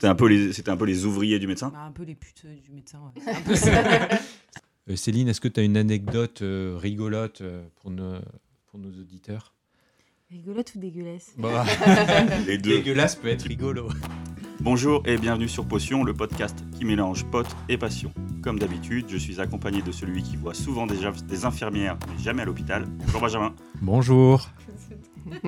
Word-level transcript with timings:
C'était 0.00 0.08
un, 0.08 0.14
peu 0.14 0.28
les- 0.28 0.54
c'était 0.54 0.70
un 0.70 0.78
peu 0.78 0.86
les 0.86 1.04
ouvriers 1.04 1.38
du 1.38 1.46
médecin 1.46 1.68
Bah, 1.68 1.82
un 1.86 1.92
peu 1.92 2.04
les 2.04 2.14
putes 2.14 2.44
euh, 2.46 2.56
du 2.64 2.72
médecin. 2.72 3.00
ouais. 3.14 3.20
C'est 3.22 3.30
un 3.36 3.40
peu 3.42 3.54
ça. 3.54 4.08
Euh, 4.88 4.96
Céline, 4.96 5.28
est-ce 5.28 5.42
que 5.42 5.46
tu 5.48 5.60
as 5.60 5.62
une 5.62 5.76
anecdote 5.76 6.40
euh, 6.40 6.74
rigolote 6.80 7.42
euh, 7.42 7.62
pour, 7.82 7.90
nos, 7.90 8.14
pour 8.66 8.80
nos 8.80 8.88
auditeurs? 8.88 9.52
Rigolote 10.30 10.72
ou 10.74 10.78
dégueulasse? 10.78 11.34
Bah, 11.36 11.66
Les 12.46 12.56
deux. 12.56 12.78
Dégueulasse 12.78 13.14
peut 13.14 13.28
être 13.28 13.42
rigolo. 13.42 13.90
Bonjour 14.60 15.02
et 15.06 15.18
bienvenue 15.18 15.48
sur 15.50 15.66
Potion, 15.68 16.02
le 16.02 16.14
podcast 16.14 16.64
qui 16.78 16.86
mélange 16.86 17.24
potes 17.26 17.54
et 17.68 17.76
passion. 17.76 18.10
Comme 18.42 18.58
d'habitude, 18.58 19.04
je 19.10 19.18
suis 19.18 19.38
accompagné 19.38 19.82
de 19.82 19.92
celui 19.92 20.22
qui 20.22 20.36
voit 20.36 20.54
souvent 20.54 20.86
des, 20.86 20.96
des 21.28 21.44
infirmières, 21.44 21.98
mais 22.08 22.22
jamais 22.24 22.40
à 22.42 22.46
l'hôpital. 22.46 22.86
Bonjour 23.04 23.20
Benjamin. 23.20 23.54
Bonjour. 23.82 24.48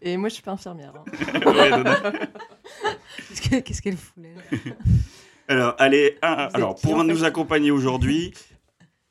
Et 0.00 0.16
moi, 0.16 0.28
je 0.30 0.34
suis 0.34 0.42
pas 0.44 0.52
infirmière. 0.52 0.92
hein. 0.96 1.04
Ouais. 1.44 1.70
Qu'est-ce 3.28 3.40
que- 3.40 3.60
Qu'est-ce 3.60 3.82
qu'elle 3.82 3.96
fout 3.96 4.22
là 4.22 4.58
alors, 5.48 5.76
elle 5.78 5.94
est, 5.94 6.18
un- 6.22 6.48
Vous 6.48 6.56
alors, 6.56 6.70
êtes 6.72 6.76
qui, 6.78 6.82
pour 6.86 6.96
en 6.96 7.04
nous 7.04 7.16
fait 7.18 7.24
accompagner 7.26 7.70
aujourd'hui, 7.70 8.32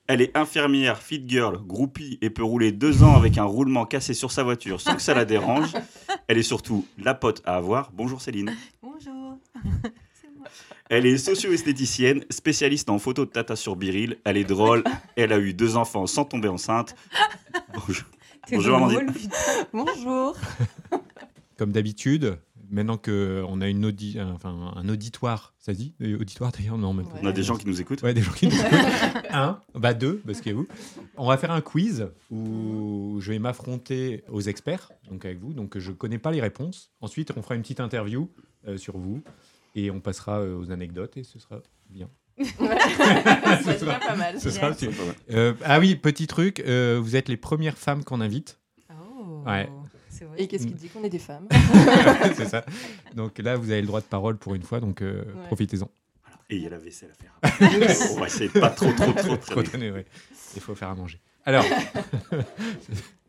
elle 0.08 0.22
est 0.22 0.36
infirmière, 0.38 1.02
fit 1.02 1.23
girl, 1.28 1.58
groupie 1.66 2.20
et 2.22 2.30
peut 2.30 2.44
rouler 2.44 2.72
deux 2.72 3.02
ans 3.04 3.16
avec 3.16 3.38
un 3.40 3.44
roulement 3.44 3.86
cassé 3.86 4.14
sur 4.14 4.31
sa 4.31 4.44
voiture 4.44 4.80
sans 4.80 4.95
que 4.95 5.02
ça 5.02 5.14
la 5.16 5.26
dérange. 5.26 5.73
Elle 6.28 6.38
est 6.40 6.44
surtout 6.44 6.86
la 7.00 7.14
pote 7.16 7.41
à 7.45 7.55
avoir. 7.55 7.91
Bonjour 7.91 8.22
Céline. 8.22 8.55
Bonjour. 8.84 9.38
C'est 10.14 10.30
moi. 10.38 10.48
Elle 10.90 11.06
est 11.08 11.17
socio-esthéticienne, 11.17 12.23
spécialiste 12.30 12.90
en 12.90 13.00
photos 13.00 13.28
de 13.28 13.31
tata 13.31 13.56
sur 13.56 13.76
Biril. 13.76 14.17
Elle 14.26 14.38
est 14.38 14.44
drôle. 14.44 14.84
Elle 15.16 15.34
a 15.34 15.40
eu 15.40 15.53
deux 15.53 15.76
enfants 15.76 16.06
sans 16.08 16.26
tomber 16.26 16.48
enceinte. 16.50 16.95
Bonjour. 17.73 18.06
T'es 18.48 18.56
Bonjour, 18.58 18.76
Amandine. 18.78 19.00
drôle, 19.06 19.12
putain. 19.14 19.38
Bonjour. 19.73 20.36
Comme 21.58 21.72
d'habitude, 21.72 22.38
maintenant 22.76 22.98
qu'on 22.98 23.62
a 23.62 23.68
une 23.68 23.86
audi 23.86 24.20
un- 24.20 24.34
enfin, 24.34 24.74
un 24.76 24.88
auditoire, 24.90 25.54
ça 25.58 25.74
se 25.74 25.78
dit? 25.80 25.96
Euh, 26.02 26.20
Auditoire 26.20 26.52
d'ailleurs 26.52 26.78
Non, 26.78 26.94
même 26.94 27.08
pas. 27.08 27.16
On 27.24 27.26
a 27.26 27.32
des 27.32 27.42
gens 27.44 27.56
qui 27.58 27.66
nous 27.68 27.82
écoutent. 27.82 28.04
Ouais, 28.04 28.14
des 28.14 28.22
gens 28.22 28.32
qui 28.34 28.45
nous 28.48 28.54
écoutent. 28.56 28.70
Un, 29.32 29.59
bah 29.73 29.94
deux, 29.94 30.22
parce 30.26 30.40
qu'il 30.42 30.52
y 30.52 30.56
a 30.56 30.58
vous. 30.58 30.67
On 31.17 31.28
va 31.28 31.38
faire 31.38 31.52
un 31.52 31.62
quiz 31.62 32.08
où 32.32 33.17
je 33.20 33.32
vais 33.32 33.40
m'affronter 33.40 34.23
aux 34.30 34.42
experts, 34.42 34.92
donc 35.09 35.26
avec 35.26 35.40
vous. 35.40 35.54
Donc 35.54 35.78
je 35.78 35.92
connais 35.92 36.20
pas 36.20 36.32
les 36.32 36.42
réponses. 36.42 36.92
Ensuite, 37.02 37.32
on 37.36 37.42
fera 37.42 37.56
une 37.56 37.62
petite 37.62 37.80
interview 37.80 38.30
euh, 38.67 38.78
sur 38.78 38.98
vous 38.98 39.22
et 39.76 39.92
on 39.92 40.00
passera 40.00 40.39
euh, 40.39 40.58
aux 40.58 40.72
anecdotes 40.72 41.17
et 41.17 41.23
ce 41.23 41.39
sera 41.39 41.62
bien. 41.89 42.10
C'est 42.38 43.80
déjà 43.80 44.00
pas 44.00 44.16
mal. 44.16 44.39
Ce 44.39 44.50
sera 44.50 44.70
pas 44.72 44.76
mal. 44.86 45.16
Euh, 45.32 45.54
ah 45.64 45.80
oui, 45.80 45.95
petit 45.95 46.28
truc, 46.28 46.62
euh, 46.62 47.00
vous 47.02 47.16
êtes 47.16 47.30
les 47.30 47.38
premières 47.38 47.78
femmes 47.78 48.04
qu'on 48.04 48.22
invite. 48.22 48.60
Oh. 48.92 49.42
Ouais. 49.45 49.70
C'est 50.17 50.25
vrai. 50.25 50.41
Et 50.41 50.47
qu'est-ce 50.47 50.67
qui 50.67 50.73
dit 50.73 50.88
qu'on 50.89 51.03
est 51.03 51.09
des 51.09 51.19
femmes 51.19 51.47
c'est 52.35 52.47
ça. 52.47 52.66
Donc 53.16 53.38
là, 53.39 53.55
vous 53.58 53.69
avez 53.71 53.81
le 53.81 53.88
droit 53.88 54.02
de 54.02 54.05
parole 54.05 54.38
pour 54.38 54.55
une 54.55 54.61
fois, 54.63 54.80
donc 54.80 55.02
euh, 55.02 55.23
Ouais. 55.25 55.44
profitez-en. 55.47 55.89
Et 56.49 56.58
il 56.58 56.61
y 56.63 56.67
a 56.67 56.69
la 56.69 56.77
vaisselle 56.77 57.09
à 57.11 57.49
faire. 57.49 58.11
On 58.16 58.19
va 58.19 58.27
essayer 58.27 58.49
de 58.49 58.59
pas 58.59 58.69
trop, 58.69 58.91
trop, 58.93 59.11
trop 59.13 59.36
Trop 59.38 59.61
ouais. 59.61 60.05
Il 60.55 60.61
faut 60.61 60.75
faire 60.75 60.89
à 60.89 60.95
manger. 60.95 61.19
Alors, 61.43 61.66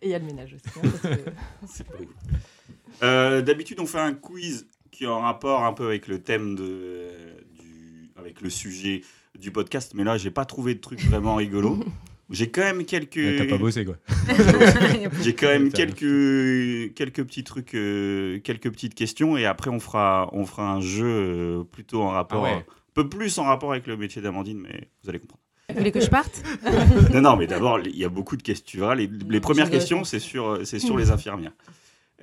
Et 0.02 0.04
il 0.04 0.10
y 0.10 0.14
a 0.14 0.18
le 0.18 0.24
ménage 0.26 0.54
aussi. 0.54 0.78
hein, 0.78 0.90
que-. 1.02 1.76
Euh, 3.02 3.42
D'habitude, 3.42 3.80
on 3.80 3.86
fait 3.86 3.98
un 3.98 4.14
quiz 4.14 4.66
qui 4.90 5.04
est 5.04 5.08
en 5.08 5.20
rapport 5.20 5.64
un 5.64 5.72
peu 5.72 5.86
avec 5.86 6.08
le 6.08 6.22
thème 6.22 6.54
de, 6.56 7.08
du, 7.58 8.10
avec 8.16 8.40
le 8.40 8.50
sujet 8.50 9.02
du 9.38 9.50
podcast, 9.50 9.92
mais 9.94 10.04
là, 10.04 10.16
j'ai 10.16 10.30
pas 10.30 10.44
trouvé 10.44 10.74
de 10.74 10.80
truc 10.80 11.00
vraiment 11.00 11.34
rigolo. 11.36 11.78
J'ai 12.30 12.50
quand 12.50 12.62
même 12.62 12.84
quelques. 12.84 13.18
euh, 13.18 13.38
t'as 13.38 13.46
pas 13.48 13.58
bossé 13.58 13.84
quoi. 13.84 13.96
J'ai 15.22 15.34
quand 15.34 15.46
même 15.46 15.70
quelques, 15.72 16.94
quelques 16.94 17.24
petits 17.24 17.44
trucs, 17.44 17.74
euh, 17.74 18.40
quelques 18.40 18.70
petites 18.70 18.94
questions, 18.94 19.36
et 19.36 19.46
après 19.46 19.70
on 19.70 19.78
fera, 19.80 20.28
on 20.32 20.44
fera 20.44 20.72
un 20.72 20.80
jeu 20.80 21.06
euh, 21.06 21.64
plutôt 21.64 22.02
en 22.02 22.08
rapport, 22.10 22.44
Ah 22.46 22.56
ouais. 22.56 22.58
un 22.58 22.64
peu 22.94 23.08
plus 23.08 23.38
en 23.38 23.44
rapport 23.44 23.70
avec 23.72 23.86
le 23.86 23.96
métier 23.96 24.20
d'Amandine, 24.22 24.58
mais 24.58 24.88
vous 25.02 25.08
allez 25.10 25.20
comprendre. 25.20 25.40
Vous 25.68 25.76
voulez 25.78 25.92
que 25.92 26.00
je 26.00 26.08
parte 26.10 26.42
non, 27.12 27.20
non, 27.20 27.36
mais 27.36 27.46
d'abord, 27.46 27.80
il 27.80 27.96
y 27.96 28.04
a 28.04 28.08
beaucoup 28.08 28.36
de 28.36 28.42
questions. 28.42 28.64
Tu 28.66 28.78
verras, 28.78 28.94
les, 28.94 29.06
les 29.08 29.40
premières 29.40 29.70
questions, 29.70 30.04
c'est 30.04 30.20
sur, 30.20 30.64
c'est 30.66 30.78
sur 30.78 30.96
les 30.96 31.10
infirmières 31.10 31.52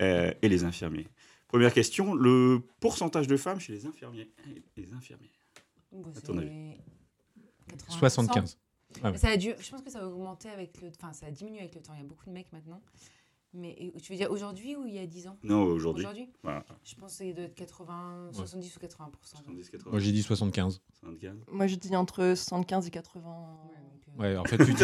euh, 0.01 0.31
et 0.41 0.49
les 0.49 0.63
infirmiers. 0.63 1.07
Première 1.47 1.73
question, 1.73 2.13
le 2.13 2.61
pourcentage 2.79 3.27
de 3.27 3.37
femmes 3.37 3.59
chez 3.59 3.73
les 3.73 3.85
infirmiers? 3.85 4.29
Et 4.75 4.81
les 4.81 4.93
infirmiers. 4.93 5.29
Bon, 5.91 6.03
À 6.17 6.21
ton 6.21 6.37
avis? 6.37 6.49
80%. 7.89 7.99
75. 7.99 8.57
Ah 9.03 9.11
ouais. 9.11 9.17
Ça 9.17 9.29
a 9.29 9.37
dû, 9.37 9.53
je 9.59 9.69
pense 9.71 9.81
que 9.81 9.89
ça 9.89 9.99
a 10.01 10.05
augmenté 10.05 10.49
avec 10.49 10.81
le, 10.81 10.89
enfin 10.89 11.13
ça 11.13 11.25
a 11.27 11.31
diminué 11.31 11.59
avec 11.59 11.75
le 11.75 11.81
temps. 11.81 11.93
Il 11.95 11.99
y 12.01 12.03
a 12.03 12.07
beaucoup 12.07 12.25
de 12.25 12.31
mecs 12.31 12.51
maintenant. 12.51 12.81
Mais 13.55 13.93
tu 14.01 14.11
veux 14.11 14.17
dire 14.17 14.31
aujourd'hui 14.31 14.75
ou 14.75 14.87
il 14.87 14.95
y 14.95 14.99
a 14.99 15.05
10 15.05 15.27
ans? 15.27 15.37
Non, 15.43 15.61
aujourd'hui. 15.61 16.03
Aujourd'hui? 16.03 16.27
Voilà. 16.41 16.65
Je 16.83 16.95
pense 16.95 17.11
que 17.11 17.17
c'est 17.19 17.33
de 17.33 17.45
80, 17.45 18.29
70 18.31 18.75
ou 18.75 18.79
80 18.79 19.11
70, 19.21 19.69
80, 19.69 19.91
Moi 19.91 19.99
j'ai 19.99 20.11
dit 20.11 20.23
75. 20.23 20.81
75. 21.01 21.35
Moi, 21.51 21.67
je 21.67 21.75
dis 21.75 21.95
entre 21.95 22.33
75 22.35 22.87
et 22.87 22.89
80. 22.89 23.21
Ouais, 23.29 23.75
donc, 23.77 24.01
euh, 24.07 24.21
Ouais, 24.23 24.37
en 24.37 24.43
fait, 24.45 24.57
tu 24.57 24.73
dis. 24.73 24.83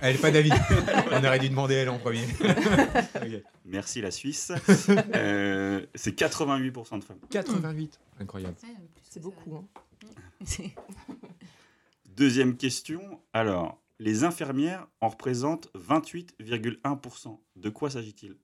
Elle 0.00 0.16
est 0.16 0.18
pas 0.18 0.30
d'avis. 0.30 0.50
On 1.12 1.18
aurait 1.22 1.38
dû 1.38 1.50
demander 1.50 1.74
elle 1.74 1.90
en 1.90 1.98
premier. 1.98 2.24
Merci 3.66 4.00
la 4.00 4.10
Suisse. 4.12 4.50
Euh, 5.14 5.84
c'est 5.94 6.18
88% 6.18 7.00
de 7.00 7.04
femmes. 7.04 7.18
88. 7.28 8.00
Incroyable. 8.20 8.56
C'est 9.02 9.20
beaucoup. 9.20 9.56
hein. 9.56 9.64
Deuxième 12.18 12.56
question. 12.56 13.20
Alors, 13.32 13.80
les 14.00 14.24
infirmières 14.24 14.88
en 15.00 15.08
représentent 15.08 15.68
28,1%. 15.76 17.38
De 17.54 17.68
quoi 17.70 17.90
s'agit-il? 17.90 18.34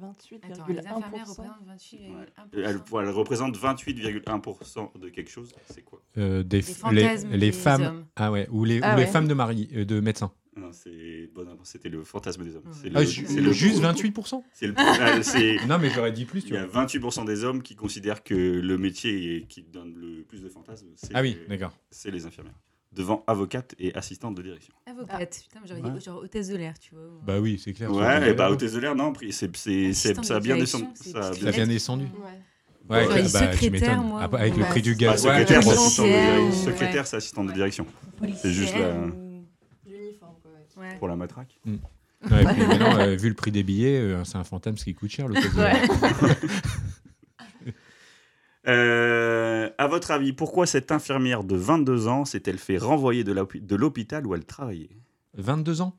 Attends, 0.00 0.66
les 0.68 0.78
infirmières 0.78 1.26
28,1%. 1.26 1.28
représentent 1.28 1.66
28,1%. 1.66 2.26
elles, 2.52 2.80
elles 2.92 3.08
représentent 3.10 3.58
28,1% 3.58 4.98
de 5.00 5.08
quelque 5.08 5.30
chose. 5.30 5.52
C'est 5.68 5.82
quoi? 5.82 6.00
Euh, 6.16 6.44
des, 6.44 6.58
les, 6.58 6.62
fantasmes 6.62 7.30
les 7.32 7.50
femmes. 7.50 7.82
hommes. 7.82 8.06
Ah 8.14 8.30
ouais, 8.30 8.46
ou 8.52 8.64
les, 8.64 8.80
Ah 8.82 8.94
ou 8.94 8.98
les 8.98 9.04
ouais. 9.04 9.10
femmes 9.10 9.26
de 9.26 9.34
mari, 9.34 9.68
euh, 9.74 9.84
de 9.84 9.98
médecins. 9.98 10.32
Non, 10.56 10.72
c'est 10.72 11.30
bon, 11.32 11.44
non, 11.44 11.56
c'était 11.62 11.88
le 11.88 12.02
fantasme 12.02 12.42
des 12.44 12.56
hommes. 12.56 12.64
Ouais. 12.66 12.72
C'est 12.82 12.90
Ah, 12.94 13.00
le- 13.00 13.06
c'est 13.06 13.40
le- 13.40 13.52
juste 13.52 13.80
28% 13.80 14.42
c'est 14.52 14.66
le- 14.66 14.74
ah, 14.76 15.22
c'est- 15.22 15.56
Non, 15.68 15.78
mais 15.78 15.90
j'aurais 15.90 16.10
dit 16.12 16.24
plus, 16.24 16.42
tu 16.42 16.48
Il 16.48 16.54
y 16.54 16.56
a 16.56 16.66
vois. 16.66 16.84
28% 16.86 17.24
des 17.24 17.44
hommes 17.44 17.62
qui 17.62 17.76
considèrent 17.76 18.24
que 18.24 18.34
le 18.34 18.76
métier 18.78 19.46
qui 19.48 19.62
donne 19.62 19.94
le 19.94 20.24
plus 20.24 20.42
de 20.42 20.48
fantasmes, 20.48 20.88
c'est 20.96 21.12
Ah 21.14 21.22
oui, 21.22 21.38
d'accord. 21.48 21.72
c'est 21.90 22.10
les 22.10 22.26
infirmières. 22.26 22.58
Devant 22.92 23.22
avocate 23.28 23.76
et 23.78 23.94
assistante 23.94 24.34
de 24.34 24.42
direction. 24.42 24.74
Avocate. 24.86 25.44
Putain, 25.48 25.60
j'aurais 25.64 25.80
Ouais. 25.82 25.90
dit 25.96 26.04
genre 26.04 26.18
hôtesse 26.24 26.48
de 26.48 26.56
l'air, 26.56 26.76
tu 26.80 26.92
vois. 26.96 27.04
Bah 27.24 27.38
oui, 27.38 27.60
c'est 27.62 27.72
clair. 27.72 27.92
Ouais, 27.92 28.30
et 28.30 28.34
bah 28.34 28.50
hôtesse 28.50 28.72
de 28.72 28.80
l'air, 28.80 28.96
non, 28.96 29.12
c'est, 29.30 29.54
c'est, 29.56 29.92
ça 29.92 30.36
a 30.36 30.40
bien 30.40 30.56
descendu. 30.56 30.86
Ça 30.96 31.28
a 31.28 31.52
bien 31.52 31.66
descendu. 31.68 32.04
Ouais. 32.06 32.96
Ouais, 33.06 33.06
bah, 33.06 33.52
secrétaire, 33.52 34.02
moi, 34.02 34.28
Ah, 34.32 34.36
Avec 34.36 34.56
le 34.56 34.64
prix 34.64 34.82
du 34.82 34.94
Bah, 34.94 34.98
gaz. 35.12 35.24
Ouais, 35.24 35.38
secrétaire, 35.38 35.62
c'est 35.62 35.70
assistante 35.70 36.06
de 36.06 36.12
direction. 36.72 37.04
c'est 37.04 37.16
assistante 37.16 37.44
de 37.46 37.50
Ouais. 37.50 37.54
direction. 37.54 37.86
Policière 38.18 38.40
C'est 38.42 38.50
juste 38.50 38.74
la-. 38.76 39.29
Ouais. 40.80 40.88
Ouais. 40.92 40.98
Pour 40.98 41.08
la 41.08 41.16
matraque. 41.16 41.60
Ouais, 41.66 42.44
puis 42.52 42.66
maintenant, 42.66 42.98
euh, 42.98 43.14
vu 43.16 43.28
le 43.28 43.34
prix 43.34 43.50
des 43.52 43.62
billets, 43.62 43.98
euh, 43.98 44.24
c'est 44.24 44.36
un 44.36 44.44
fantôme 44.44 44.76
ce 44.76 44.84
qui 44.84 44.94
coûte 44.94 45.10
cher. 45.10 45.28
de 45.28 45.34
l'air. 45.34 45.42
Euh, 48.68 49.70
à 49.78 49.86
votre 49.86 50.10
avis, 50.10 50.34
pourquoi 50.34 50.66
cette 50.66 50.92
infirmière 50.92 51.44
de 51.44 51.56
22 51.56 52.08
ans 52.08 52.26
s'est-elle 52.26 52.58
fait 52.58 52.76
renvoyer 52.76 53.24
de 53.24 53.32
l'hôpi- 53.32 53.60
de 53.62 53.74
l'hôpital 53.74 54.26
où 54.26 54.34
elle 54.34 54.44
travaillait? 54.44 54.90
22 55.34 55.80
ans? 55.80 55.96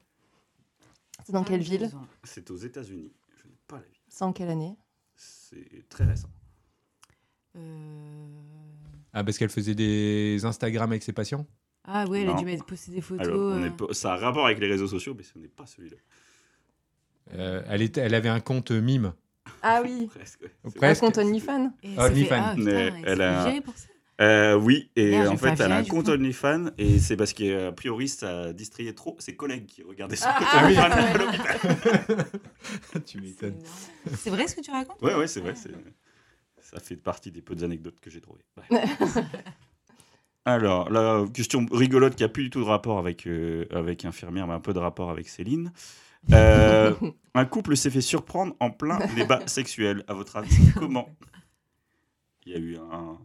C'est 1.26 1.32
dans 1.34 1.44
quelle 1.44 1.62
22 1.64 1.78
ville? 1.88 1.92
C'est 2.24 2.52
aux 2.52 2.58
États-Unis. 2.58 3.12
Je 3.42 3.48
n'ai 3.48 3.56
pas 3.68 3.78
la 3.78 3.82
ville. 3.84 3.92
C'est 4.10 4.24
en 4.24 4.32
quelle 4.32 4.50
année? 4.50 4.78
C'est 5.16 5.88
très 5.90 6.06
récent. 6.06 6.30
Euh, 7.56 8.28
Ah, 9.14 9.24
parce 9.24 9.40
qu'elle 9.40 9.50
faisait 9.50 9.76
des 9.76 10.46
Instagram 10.46 10.92
avec 10.92 11.02
ses 11.02 11.14
patients? 11.14 11.48
Ah 11.84 12.06
ouais, 12.08 12.22
elle 12.22 12.30
a 12.30 12.34
dû 12.34 12.46
mettre, 12.46 12.66
poster 12.66 12.92
des 12.92 13.02
photos. 13.02 13.28
Alors, 13.28 13.40
on 13.40 13.64
euh, 13.64 13.68
est 13.68 13.76
pas- 13.78 13.94
ça 13.94 14.14
a 14.14 14.18
rapport 14.18 14.46
avec 14.46 14.60
les 14.60 14.68
réseaux 14.68 14.88
sociaux, 14.88 15.16
mais 15.18 15.24
ce 15.24 15.38
n'est 15.40 15.48
pas 15.48 15.66
celui-là. 15.66 15.98
Euh, 17.34 17.64
elle, 17.68 17.82
était, 17.82 18.02
elle 18.02 18.14
avait 18.14 18.30
un 18.30 18.40
compte 18.40 18.70
mime. 18.72 19.14
Ah 19.64 19.82
oui 19.84 20.08
Presque. 20.14 20.44
Un 20.82 20.94
compte 20.96 21.18
OnlyFans 21.18 21.74
Ah, 21.98 22.06
OnlyFans. 22.08 22.56
ah, 22.58 22.90
elle 23.04 23.22
a- 23.22 23.62
pour 23.64 23.76
ça. 23.78 23.88
Euh, 24.20 24.56
oui, 24.56 24.92
et 24.96 25.10
Merde, 25.10 25.30
en 25.30 25.38
fait, 25.38 25.60
elle 25.60 25.72
a 25.72 25.78
un 25.78 25.84
compte. 25.84 26.08
OnlyFans, 26.08 26.68
et 26.78 27.00
c'est 27.00 27.18
parce 27.18 27.34
qu'a 27.34 27.72
priori, 27.72 28.08
ça 28.08 28.54
distrayait 28.54 28.94
trop 28.94 29.16
ses 29.20 29.36
collègues 29.36 29.66
qui 29.66 29.82
regardaient 29.82 30.16
son 30.16 30.28
Ah, 30.30 30.36
compte 30.38 30.48
ah 30.52 30.68
oui. 30.68 30.76
Tu 33.06 33.18
C'est 33.18 33.20
m'étonnes. 33.20 33.58
C'est 34.18 34.30
vrai 34.30 34.48
ce 34.48 34.56
que 34.56 34.62
tu 34.62 34.70
racontes? 34.70 35.02
Ouais, 35.02 35.16
ouais, 35.16 35.26
c'est 35.26 35.40
vrai. 35.40 35.56
Ça 36.60 36.80
fait 36.80 36.98
partie 36.98 37.32
des 37.32 37.42
peu 37.42 37.56
d'anecdotes 37.56 38.00
que 38.00 38.12
j'ai 38.12 38.22
trouvées. 38.22 38.46
Ouais. 38.58 38.64
Alors, 40.46 40.90
la 40.90 41.26
question 41.34 41.66
rigolote 41.72 42.16
qui 42.16 42.24
a 42.24 42.30
plus 42.30 42.44
du 42.46 42.50
tout 42.50 42.62
de 42.62 42.66
rapport 42.66 42.98
avec, 42.98 43.28
euh, 43.28 43.66
avec 43.72 44.06
infirmière, 44.06 44.48
mais 44.48 44.54
un 44.54 44.60
peu 44.60 44.74
de 44.74 44.80
rapport 44.80 45.10
avec 45.12 45.30
Céline. 45.30 45.72
Euh, 46.32 46.94
un 47.36 47.46
couple 47.46 47.76
s'est 47.78 47.90
fait 47.92 48.02
surprendre 48.02 48.56
en 48.60 48.72
plein 48.72 49.00
débat 49.16 49.42
sexuel. 49.48 50.04
À 50.08 50.14
votre 50.14 50.38
avis, 50.38 50.72
comment? 50.76 51.10
Il 52.46 52.54
y 52.54 52.56
a 52.56 52.60
eu 52.60 52.78
un. 52.78 53.18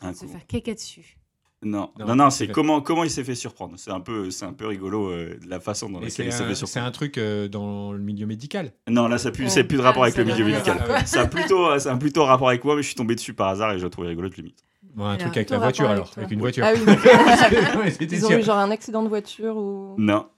Train 0.00 0.12
de 0.12 0.16
se 0.16 0.24
faire 0.26 0.46
caca 0.46 0.72
dessus. 0.72 1.18
Non, 1.64 1.92
Non, 1.98 2.06
non, 2.06 2.16
non, 2.16 2.30
c'est 2.30 2.46
c'est 2.46 2.52
comment, 2.52 2.80
comment 2.80 3.04
il 3.04 3.10
s'est 3.10 3.22
fait 3.22 3.34
surprendre? 3.36 3.74
C'est 3.76 3.92
un 3.92 4.00
peu, 4.00 4.30
c'est 4.32 4.46
un 4.46 4.52
peu 4.54 4.66
rigolo 4.66 5.10
euh, 5.10 5.38
la 5.46 5.60
façon 5.60 5.90
dans 5.90 6.00
Et 6.00 6.06
laquelle 6.06 6.12
c'est 6.12 6.24
il 6.26 6.32
s'est 6.32 6.42
un, 6.42 6.48
fait 6.48 6.54
c'est 6.56 6.66
surprendre. 6.66 6.86
un 6.86 6.90
truc 6.90 7.18
euh, 7.18 7.46
dans 7.46 7.92
le 7.92 8.00
milieu 8.00 8.26
médical. 8.26 8.72
Non, 8.88 9.06
là, 9.06 9.18
ça 9.18 9.30
pue, 9.30 9.44
Ouais. 9.44 9.48
c'est 9.50 9.62
plus 9.62 9.76
de 9.76 9.82
rapport 9.82 10.02
Ah, 10.02 10.06
avec 10.06 10.16
le 10.16 10.24
milieu 10.24 10.44
médical. 10.46 10.82
voir. 10.84 11.06
Ça 11.06 11.20
a 11.20 11.26
plutôt, 11.28 11.68
plutôt 12.00 12.24
rapport 12.24 12.48
avec 12.48 12.64
moi, 12.64 12.74
mais 12.74 12.82
je 12.82 12.86
suis 12.88 12.96
tombé 12.96 13.14
dessus 13.14 13.34
par 13.34 13.48
hasard 13.48 13.72
et 13.74 13.78
je 13.78 13.84
l'ai 13.84 13.90
trouvé 13.90 14.08
rigolo 14.08 14.28
de 14.30 14.34
limite. 14.34 14.64
Bon, 14.94 15.04
un 15.04 15.08
Alors, 15.14 15.18
truc 15.20 15.36
avec 15.38 15.50
la 15.50 15.58
voiture 15.58 15.88
alors, 15.88 16.02
avec 16.04 16.14
toi. 16.14 16.22
avec 16.22 16.32
une 16.32 16.40
voiture. 16.40 16.64
Ah 16.66 16.72
oui. 16.74 16.80
Ouais, 17.78 17.90
c'était 17.90 18.16
Ils 18.16 18.24
ont 18.24 18.28
sûr. 18.28 18.38
eu 18.38 18.42
genre 18.42 18.58
un 18.58 18.70
accident 18.70 19.02
de 19.02 19.08
voiture 19.08 19.56
ou. 19.56 19.94
Non, 19.98 20.28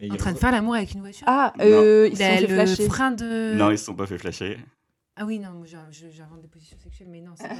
Et 0.00 0.10
En 0.12 0.16
train 0.16 0.32
de 0.32 0.38
faire 0.38 0.52
l'amour 0.52 0.74
avec 0.76 0.92
une 0.94 1.00
voiture? 1.00 1.24
Ah, 1.28 1.52
euh, 1.60 2.08
ils 2.10 2.16
se 2.16 2.22
sont 2.22 2.28
Ben, 2.28 2.38
fait 2.38 2.46
le 2.46 2.54
flasher. 2.54 2.88
frein 2.88 3.10
de. 3.10 3.54
non, 3.56 3.70
ils 3.72 3.78
se 3.78 3.84
sont 3.86 3.94
pas 3.94 4.06
fait 4.06 4.18
flasher. 4.18 4.58
Ah 5.16 5.24
oui, 5.26 5.40
non, 5.40 5.50
moi, 5.50 5.66
j'ai- 5.66 5.76
je- 5.90 6.10
j'invente 6.16 6.40
des 6.40 6.46
positions 6.46 6.78
sexuelles, 6.78 7.08
mais 7.10 7.20
non, 7.20 7.32
c'est 7.36 7.48
pas. 7.48 7.54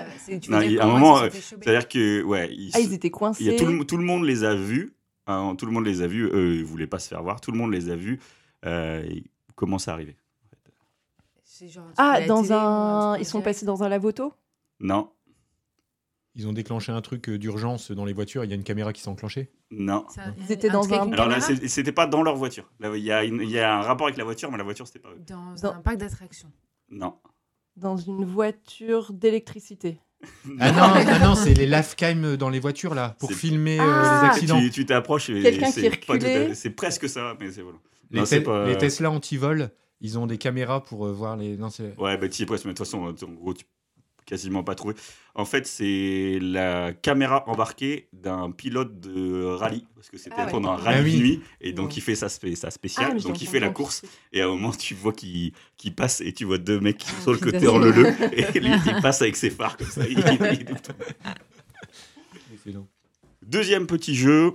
à 0.58 0.60
un 0.62 0.76
comment 0.78 0.92
moment, 0.92 1.18
euh, 1.18 1.24
sont 1.24 1.30
fait 1.30 1.40
C'est-à-dire 1.64 1.88
que, 1.88 2.22
ouais, 2.22 2.48
ils, 2.54 2.70
Ah, 2.74 2.78
ils 2.80 2.92
étaient 2.92 3.10
coincés. 3.10 3.42
il 3.44 3.50
y 3.50 3.54
a 3.54 3.58
tout, 3.58 3.66
le, 3.66 3.84
tout 3.84 3.96
le 3.96 4.04
monde 4.04 4.22
les 4.24 4.44
a 4.44 4.54
vus. 4.54 4.94
hein, 5.26 5.56
tout 5.58 5.66
le 5.66 5.72
monde 5.72 5.84
les 5.84 6.00
a 6.00 6.06
vus. 6.06 6.26
Eux, 6.32 6.54
ils 6.54 6.64
voulaient 6.64 6.86
pas 6.86 7.00
se 7.00 7.08
faire 7.08 7.20
voir. 7.24 7.40
Tout 7.40 7.50
le 7.50 7.58
monde 7.58 7.72
les 7.72 7.90
a 7.90 7.96
vus. 7.96 8.20
Euh, 8.64 9.04
commencent 9.56 9.88
à 9.88 9.92
arriver. 9.92 10.16
C'est 11.42 11.68
genre 11.68 11.86
Ah, 11.96 12.20
dans 12.28 12.52
un. 12.52 13.18
Ils 13.18 13.24
sont 13.24 13.38
en 13.38 13.42
passés 13.42 13.66
dans 13.66 13.82
un 13.82 13.88
lave-auto 13.88 14.32
Non, 14.78 15.10
Ils 16.38 16.46
ont 16.48 16.52
déclenché 16.52 16.92
un 16.92 17.00
truc 17.02 17.28
euh, 17.28 17.36
d'urgence 17.38 17.90
dans 17.90 18.04
les 18.04 18.12
voitures. 18.12 18.44
Il 18.44 18.48
y 18.50 18.52
a 18.52 18.56
une 18.56 18.62
caméra 18.62 18.92
qui 18.92 19.02
s'est 19.02 19.08
enclenchée. 19.08 19.50
non. 19.72 20.06
Un- 20.16 20.34
Ils 20.38 20.52
étaient 20.52 20.70
dans 20.70 20.90
un- 20.94 21.12
Alors 21.12 21.28
là, 21.28 21.40
c'était 21.40 21.92
pas 21.92 22.06
dans 22.06 22.22
leur 22.22 22.36
voiture. 22.36 22.70
Là, 22.78 22.96
il 22.96 23.02
y, 23.02 23.10
a 23.12 23.24
une- 23.24 23.42
il 23.42 23.50
y 23.50 23.58
a 23.58 23.76
un 23.76 23.82
rapport 23.82 24.06
avec 24.06 24.16
la 24.16 24.22
voiture, 24.24 24.50
mais 24.50 24.56
la 24.56 24.62
voiture, 24.64 24.86
c'était 24.86 25.00
pas 25.00 25.08
eux. 25.10 25.20
Dans 25.26 25.54
Dans- 25.60 25.74
un 25.74 25.80
parc 25.80 25.96
d'attractions. 25.98 26.50
Non. 26.90 27.14
dans 27.76 27.96
une 27.96 28.24
voiture 28.24 29.12
d'électricité. 29.12 30.00
Ah 30.60 30.72
non, 30.72 31.04
non, 31.12 31.28
non, 31.28 31.34
c'est 31.36 31.54
les 31.54 31.66
lifecam 31.66 32.36
dans 32.36 32.48
les 32.50 32.58
voitures 32.60 32.94
là 32.94 33.14
pour 33.20 33.30
filmer 33.32 33.78
euh, 33.78 33.84
Ah. 33.86 34.20
les 34.22 34.28
accidents. 34.30 34.58
Tu 34.60 34.70
tu 34.70 34.86
t'approches 34.86 35.30
et 35.30 35.42
Quelqu'un 35.42 35.70
c'est 36.54 36.70
presque 36.70 37.08
ça, 37.08 37.36
mais 37.40 37.50
c'est 37.52 37.62
voilà. 37.62 37.78
Les, 38.10 38.18
Non, 38.20 38.24
c'est 38.26 38.40
Te- 38.40 38.46
pas- 38.46 38.66
les 38.66 38.76
Tesla 38.78 39.10
anti-vol, 39.12 39.70
ils 40.00 40.18
ont 40.18 40.26
des 40.26 40.38
caméras 40.38 40.82
pour 40.82 41.06
euh, 41.06 41.12
voir 41.12 41.36
les. 41.36 41.56
Non, 41.56 41.68
c'est. 41.70 41.96
Ouais, 41.98 42.16
bah 42.16 42.28
tu 42.28 42.40
y 42.40 42.42
es 42.42 42.46
presque, 42.46 42.64
mais 42.64 42.72
de 42.72 42.76
toute 42.78 42.86
façon, 42.86 42.98
en 43.04 43.32
gros, 43.32 43.54
tu 43.54 43.64
peux 43.64 43.70
quasiment 44.28 44.62
pas 44.62 44.74
trouver. 44.74 44.94
En 45.34 45.44
fait, 45.46 45.66
c'est 45.66 46.38
la 46.42 46.92
caméra 46.92 47.44
embarquée 47.48 48.08
d'un 48.12 48.50
pilote 48.50 49.00
de 49.00 49.42
rallye, 49.44 49.86
parce 49.94 50.10
que 50.10 50.18
c'était 50.18 50.36
Ah 50.38 50.44
ouais. 50.44 50.50
pendant 50.50 50.72
un 50.72 50.76
rallye 50.76 50.98
Ah 51.00 51.02
oui. 51.02 51.12
de 51.16 51.18
nuit, 51.22 51.40
et 51.62 51.72
donc 51.72 51.88
Ouais. 51.88 51.94
il 51.96 52.02
fait 52.02 52.14
sa, 52.14 52.28
spé- 52.28 52.54
sa 52.54 52.70
spéciale, 52.70 53.14
Ah, 53.16 53.20
donc 53.20 53.40
il 53.40 53.48
fait 53.48 53.60
la 53.60 53.70
course, 53.70 54.02
et 54.32 54.42
à 54.42 54.44
un 54.44 54.48
moment, 54.48 54.70
tu 54.72 54.94
vois 54.94 55.12
qu'il 55.12 55.52
passe, 55.96 56.20
et 56.20 56.32
tu 56.34 56.44
vois 56.44 56.58
deux 56.58 56.78
mecs 56.80 56.98
qui 56.98 57.08
sont 57.08 57.22
sur 57.22 57.32
le 57.32 57.38
côté 57.38 57.66
en 57.68 57.78
le 57.78 57.88
et 57.88 58.42
lui, 58.60 58.70
il 58.86 59.00
passe 59.00 59.22
avec 59.22 59.36
ses 59.36 59.50
phares 59.50 59.76
comme 59.78 59.86
ça. 59.88 60.02
il- 60.06 60.18
il- 60.18 60.58
il- 60.60 60.76
Excellent. 62.54 62.86
Deuxième 63.46 63.86
petit 63.86 64.14
jeu, 64.14 64.52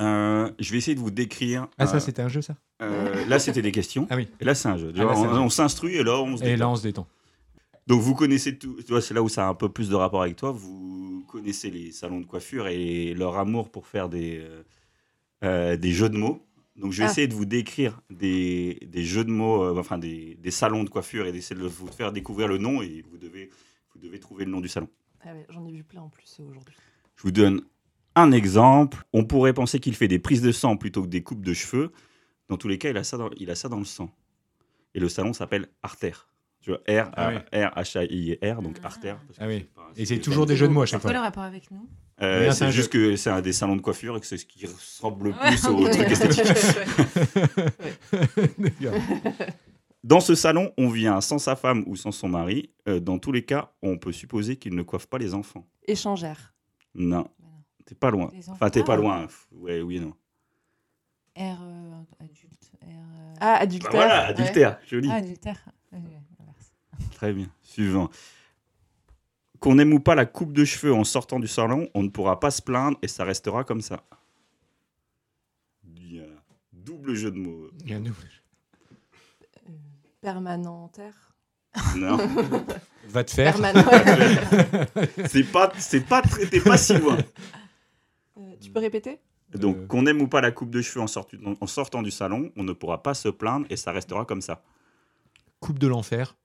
euh, 0.00 0.50
je 0.58 0.72
vais 0.72 0.78
essayer 0.78 0.94
de 0.94 1.00
vous 1.00 1.10
décrire. 1.10 1.68
Ah, 1.78 1.86
ça, 1.86 1.96
euh, 1.96 2.00
c'était 2.00 2.22
un 2.22 2.28
jeu, 2.28 2.42
ça? 2.42 2.54
euh, 2.82 3.24
là, 3.26 3.38
c'était 3.38 3.62
des 3.62 3.70
questions. 3.72 4.06
Ah 4.10 4.16
oui. 4.16 4.28
Et 4.40 4.44
là, 4.44 4.54
c'est 4.54 4.68
un 4.68 4.76
jeu. 4.76 4.92
Ah, 4.96 5.00
là, 5.04 5.40
on 5.40 5.50
s'instruit 5.50 5.94
et 5.96 6.02
là, 6.02 6.18
on 6.20 6.36
se 6.36 6.42
Et 6.44 6.56
là, 6.56 6.68
on 6.68 6.74
se 6.76 6.82
détend. 6.82 7.06
Donc, 7.86 8.00
vous 8.00 8.14
connaissez 8.14 8.56
tout. 8.58 8.76
Tu 8.82 8.92
vois, 8.92 9.00
c'est 9.02 9.14
là 9.14 9.22
où 9.22 9.28
ça 9.28 9.46
a 9.46 9.50
un 9.50 9.54
peu 9.54 9.68
plus 9.68 9.88
de 9.88 9.94
rapport 9.94 10.22
avec 10.22 10.36
toi. 10.36 10.50
Vous 10.52 11.24
connaissez 11.28 11.70
les 11.70 11.90
salons 11.92 12.20
de 12.20 12.26
coiffure 12.26 12.68
et 12.68 13.14
leur 13.14 13.38
amour 13.38 13.70
pour 13.70 13.86
faire 13.86 14.08
des, 14.08 14.38
euh, 14.40 14.62
euh, 15.44 15.76
des 15.76 15.92
jeux 15.92 16.08
de 16.08 16.16
mots. 16.16 16.46
Donc, 16.76 16.92
je 16.92 16.98
vais 16.98 17.04
Ah. 17.08 17.10
essayer 17.10 17.26
de 17.28 17.34
vous 17.34 17.44
décrire 17.44 18.00
des, 18.08 18.78
des 18.86 19.04
jeux 19.04 19.24
de 19.24 19.30
mots, 19.30 19.62
euh, 19.64 19.78
enfin 19.78 19.98
des, 19.98 20.36
des 20.36 20.50
salons 20.50 20.84
de 20.84 20.90
coiffure 20.90 21.26
et 21.26 21.32
d'essayer 21.32 21.60
de 21.60 21.66
vous 21.66 21.86
faire 21.88 22.12
découvrir 22.12 22.48
le 22.48 22.58
nom 22.58 22.80
et 22.82 23.02
vous 23.10 23.18
devez, 23.18 23.50
vous 23.94 24.00
devez 24.00 24.18
trouver 24.20 24.44
le 24.44 24.50
nom 24.52 24.60
du 24.60 24.68
salon. 24.68 24.88
Ah 25.24 25.32
ouais, 25.34 25.46
J'en 25.50 25.66
ai 25.66 25.72
vu 25.72 25.82
plein 25.84 26.02
en 26.02 26.08
plus 26.08 26.40
aujourd'hui. 26.40 26.74
Je 27.16 27.22
vous 27.22 27.30
donne 27.32 27.62
un 28.14 28.32
exemple. 28.32 29.04
On 29.12 29.24
pourrait 29.24 29.52
penser 29.52 29.80
qu'il 29.80 29.94
fait 29.94 30.08
des 30.08 30.18
prises 30.18 30.40
de 30.42 30.50
sang 30.52 30.76
plutôt 30.76 31.02
que 31.02 31.08
des 31.08 31.22
coupes 31.22 31.44
de 31.44 31.52
cheveux. 31.52 31.92
Dans 32.48 32.56
tous 32.56 32.68
les 32.68 32.78
cas, 32.78 32.90
il 32.90 32.96
a 32.96 33.04
ça 33.04 33.16
dans, 33.18 33.30
il 33.36 33.50
a 33.50 33.54
ça 33.54 33.68
dans 33.68 33.78
le 33.78 33.84
sang. 33.84 34.10
Et 34.94 35.00
le 35.00 35.08
salon 35.08 35.32
s'appelle 35.32 35.68
Artère. 35.82 36.28
Tu 36.62 36.70
vois, 36.70 36.78
R, 36.88 37.10
Ah 37.16 37.30
oui. 37.30 37.36
R, 37.60 37.70
H, 37.76 37.98
A, 37.98 38.04
I, 38.04 38.38
R, 38.42 38.62
donc 38.62 38.78
Ah. 38.82 38.86
Artère. 38.86 39.18
parce 39.26 39.38
que 39.38 39.44
Ah 39.44 39.48
oui. 39.48 39.60
pas- 39.74 39.90
Et 39.96 40.06
c'est 40.06 40.20
toujours 40.20 40.46
des 40.46 40.56
jeux 40.56 40.68
de 40.68 40.72
mots 40.72 40.82
à 40.82 40.86
chaque 40.86 41.00
C'est 41.00 41.08
quoi 41.08 41.10
fois. 41.10 41.18
le 41.20 41.24
rapport 41.24 41.42
avec 41.42 41.70
nous? 41.70 41.88
Euh, 42.22 42.40
Rien, 42.42 42.52
c'est 42.52 42.70
juste 42.70 42.92
que 42.92 43.16
c'est 43.16 43.30
un 43.30 43.40
des 43.40 43.52
salons 43.52 43.74
de 43.74 43.80
coiffure 43.80 44.16
et 44.16 44.20
que 44.20 44.26
c'est 44.26 44.36
ce 44.38 44.46
qui 44.46 44.64
ressemble 44.66 45.28
le 45.28 45.30
Ouais, 45.32 45.48
plus 45.48 45.66
au 45.66 45.84
ok. 45.86 45.90
truc 45.90 46.08
esthétique. 46.08 46.44
Dans 50.04 50.20
ce 50.20 50.34
salon, 50.34 50.72
on 50.78 50.88
vient 50.88 51.20
sans 51.20 51.38
sa 51.38 51.54
femme 51.54 51.84
ou 51.86 51.94
sans 51.96 52.10
son 52.10 52.28
mari. 52.28 52.70
Euh, 52.88 52.98
dans 52.98 53.18
tous 53.18 53.30
les 53.32 53.44
cas, 53.44 53.72
on 53.82 53.98
peut 53.98 54.12
supposer 54.12 54.56
qu'il 54.56 54.74
ne 54.74 54.82
coiffe 54.82 55.06
pas 55.06 55.18
les 55.18 55.32
enfants. 55.34 55.64
Échangère. 55.86 56.54
Non, 56.94 57.22
Bah 57.22 57.28
non. 57.40 57.48
t'es 57.86 57.94
pas 57.94 58.10
loin. 58.10 58.30
Enfin, 58.48 58.68
t'es 58.70 58.82
pas 58.82 58.94
Ah. 58.94 58.96
loin. 58.96 59.26
Ouais, 59.52 59.80
oui 59.80 59.96
et 59.96 60.00
non. 60.00 60.12
R 61.36 61.58
euh, 61.62 62.02
adulte. 62.20 62.72
R, 62.82 62.84
euh, 62.84 63.34
Ah, 63.40 63.54
Bah 63.54 63.58
adultère. 63.60 63.90
voilà, 63.92 64.22
ouais. 64.22 64.28
adultère, 64.30 64.78
joli. 64.86 65.08
Ah, 65.10 65.14
adultère. 65.14 65.64
Ouais, 65.92 65.98
ouais. 65.98 66.20
Très 67.14 67.32
bien. 67.32 67.48
Suivant. 67.62 68.10
Qu'on 69.60 69.78
aime 69.78 69.92
ou 69.92 70.00
pas 70.00 70.14
la 70.14 70.26
coupe 70.26 70.52
de 70.52 70.64
cheveux 70.64 70.92
en 70.92 71.04
sortant 71.04 71.38
du 71.40 71.46
salon, 71.48 71.88
on 71.94 72.02
ne 72.02 72.08
pourra 72.08 72.40
pas 72.40 72.50
se 72.50 72.62
plaindre 72.62 72.98
et 73.02 73.08
ça 73.08 73.24
restera 73.24 73.64
comme 73.64 73.80
ça. 73.80 74.02
Il 75.96 76.16
y 76.16 76.20
a 76.20 76.26
double 76.72 77.14
jeu 77.14 77.30
de 77.30 77.38
mots. 77.38 77.68
Il 77.84 77.90
y 77.90 77.94
a 77.94 78.00
nous. 78.00 78.10
Euh, 79.68 79.72
permanentaire. 80.20 81.14
Non, 81.96 82.18
Va 83.08 83.24
te 83.24 83.30
faire. 83.30 83.54
Permanent. 83.54 83.88
c'est 85.28 85.44
pas, 85.44 85.72
c'est 85.78 86.00
pas, 86.06 86.20
très- 86.22 86.46
t'es 86.46 86.60
pas 86.60 86.76
si 86.76 86.98
loin. 86.98 87.16
Euh, 88.38 88.54
tu 88.60 88.70
peux 88.70 88.80
répéter? 88.80 89.20
Donc, 89.54 89.76
Euh. 89.76 89.86
qu'on 89.86 90.04
aime 90.06 90.20
ou 90.20 90.28
pas 90.28 90.40
la 90.40 90.50
coupe 90.50 90.70
de 90.70 90.82
cheveux 90.82 91.00
en, 91.02 91.06
sortu- 91.06 91.38
en 91.60 91.66
sortant 91.66 92.02
du 92.02 92.10
salon, 92.10 92.50
on 92.56 92.62
ne 92.64 92.72
pourra 92.72 93.02
pas 93.02 93.14
se 93.14 93.28
plaindre 93.28 93.66
et 93.70 93.76
ça 93.76 93.90
restera 93.92 94.24
comme 94.24 94.40
ça. 94.42 94.62
Coupe 95.60 95.78
de 95.78 95.86
l'enfer. 95.86 96.36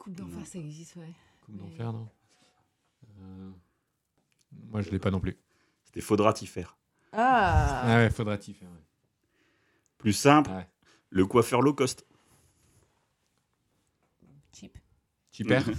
Coupe 0.00 0.14
d'enfer, 0.14 0.44
ça 0.46 0.58
existe, 0.58 0.96
ouais. 0.96 1.12
Coupe 1.44 1.54
Mais- 1.54 1.60
d'enfer, 1.70 1.92
non 1.92 2.08
Euh, 3.20 3.50
Moi, 4.70 4.80
je 4.82 4.90
l'ai 4.90 4.98
pas 4.98 5.10
non 5.12 5.20
plus. 5.20 5.36
C'était 5.84 6.00
faudra 6.00 6.32
t'y 6.32 6.46
faire. 6.46 6.76
Ah, 7.12 7.82
Ah 7.84 7.96
ouais, 7.98 8.10
faudra 8.10 8.36
t'y 8.38 8.52
faire. 8.54 8.68
ouais. 8.70 8.82
Plus 9.98 10.12
simple, 10.12 10.50
Ouais. 10.50 10.66
le 11.10 11.26
coiffeur 11.26 11.60
low 11.62 11.74
cost. 11.74 12.04
Cheap. 14.52 14.78
Super. 15.30 15.64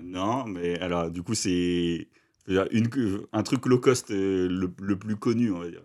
Non, 0.00 0.44
mais 0.46 0.78
alors, 0.78 1.10
du 1.10 1.24
coup, 1.24 1.34
c'est 1.34 2.06
une, 2.46 2.88
un 3.32 3.42
truc 3.42 3.66
low 3.66 3.80
cost 3.80 4.12
euh, 4.12 4.46
le, 4.48 4.72
le 4.80 4.96
plus 4.96 5.16
connu, 5.16 5.50
on 5.50 5.58
va 5.58 5.68
dire. 5.70 5.82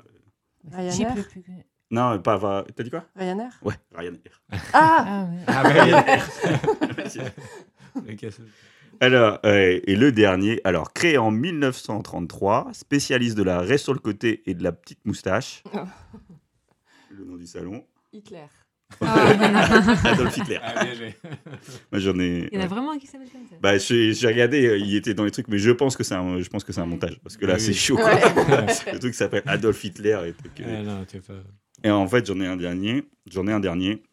Ryanair 0.72 0.94
Cheap 0.94 1.16
le 1.16 1.24
plus 1.24 1.42
connu. 1.42 1.64
Non, 1.94 2.18
pas. 2.20 2.40
pas 2.40 2.66
T'as 2.76 2.82
dit 2.84 2.90
quoi? 2.90 3.06
Ryanair? 3.16 3.52
Ouais, 3.62 3.76
Ryanair. 3.96 4.42
Ah 4.74 5.06
Ah. 5.08 5.28
Ah. 5.46 5.64
Le 8.08 8.16
casse- 8.16 8.42
Alors, 9.00 9.38
euh, 9.46 9.80
et 9.86 9.96
le 9.96 10.12
dernier, 10.12 10.60
alors 10.64 10.92
créé 10.94 11.20
en 11.20 11.30
1933, 11.30 12.70
spécialiste 12.74 13.38
de 13.38 13.44
la 13.44 13.60
raie 13.60 13.78
sur 13.78 13.94
le 13.94 14.00
côté 14.00 14.42
et 14.48 14.56
de 14.56 14.64
la 14.64 14.72
petite 14.72 15.06
moustache. 15.06 15.64
Oh. 15.74 15.80
le 17.12 17.26
nom 17.26 17.36
du 17.38 17.46
salon. 17.46 17.86
Hitler. 18.12 18.46
Ah. 19.02 19.28
Adolf 20.06 20.36
Hitler. 20.38 20.60
Ah, 20.64 20.84
bien 20.86 20.94
joué. 20.96 21.16
Moi, 21.92 22.00
j'en 22.00 22.18
ai. 22.20 22.48
Il 22.52 22.54
y 22.54 22.58
en 22.58 22.60
a 22.60 22.64
ouais. 22.64 22.68
vraiment 22.70 22.92
un 22.94 22.98
qui 23.00 23.06
s'appelle 23.08 23.30
comme 23.30 23.46
ça. 23.48 23.56
Bah, 23.62 23.78
j'ai 23.78 24.14
j'ai 24.14 24.28
regardé, 24.28 24.66
euh, 24.68 24.78
il 24.78 24.96
était 24.96 25.14
dans 25.14 25.26
les 25.26 25.32
trucs, 25.32 25.48
mais 25.48 25.58
je 25.60 25.72
pense 25.72 25.96
que 25.96 26.04
c'est 26.04 26.14
un, 26.16 26.40
je 26.42 26.50
pense 26.50 26.64
que 26.64 26.74
c'est 26.74 26.82
un 26.82 26.86
montage 26.88 27.20
parce 27.24 27.38
que 27.38 27.46
là, 27.46 27.56
Oui, 27.56 27.60
c'est 27.62 27.74
chaud. 27.74 27.96
Quoi. 27.98 28.06
Ouais. 28.14 28.66
le 28.94 29.00
truc 29.00 29.14
s'appelle 29.16 29.44
Adolf 29.46 29.84
Hitler. 29.84 30.20
Et, 30.28 30.64
Ah, 30.64 30.82
non, 30.84 31.06
t'es 31.06 31.20
pas... 31.20 31.34
et 31.84 31.92
en 31.92 32.08
fait, 32.08 32.26
j'en 32.26 32.40
ai 32.40 32.48
un 32.48 32.58
dernier. 32.58 33.04
J'en 33.28 33.48
ai 33.48 33.52
un 33.54 33.60
dernier. 33.60 34.04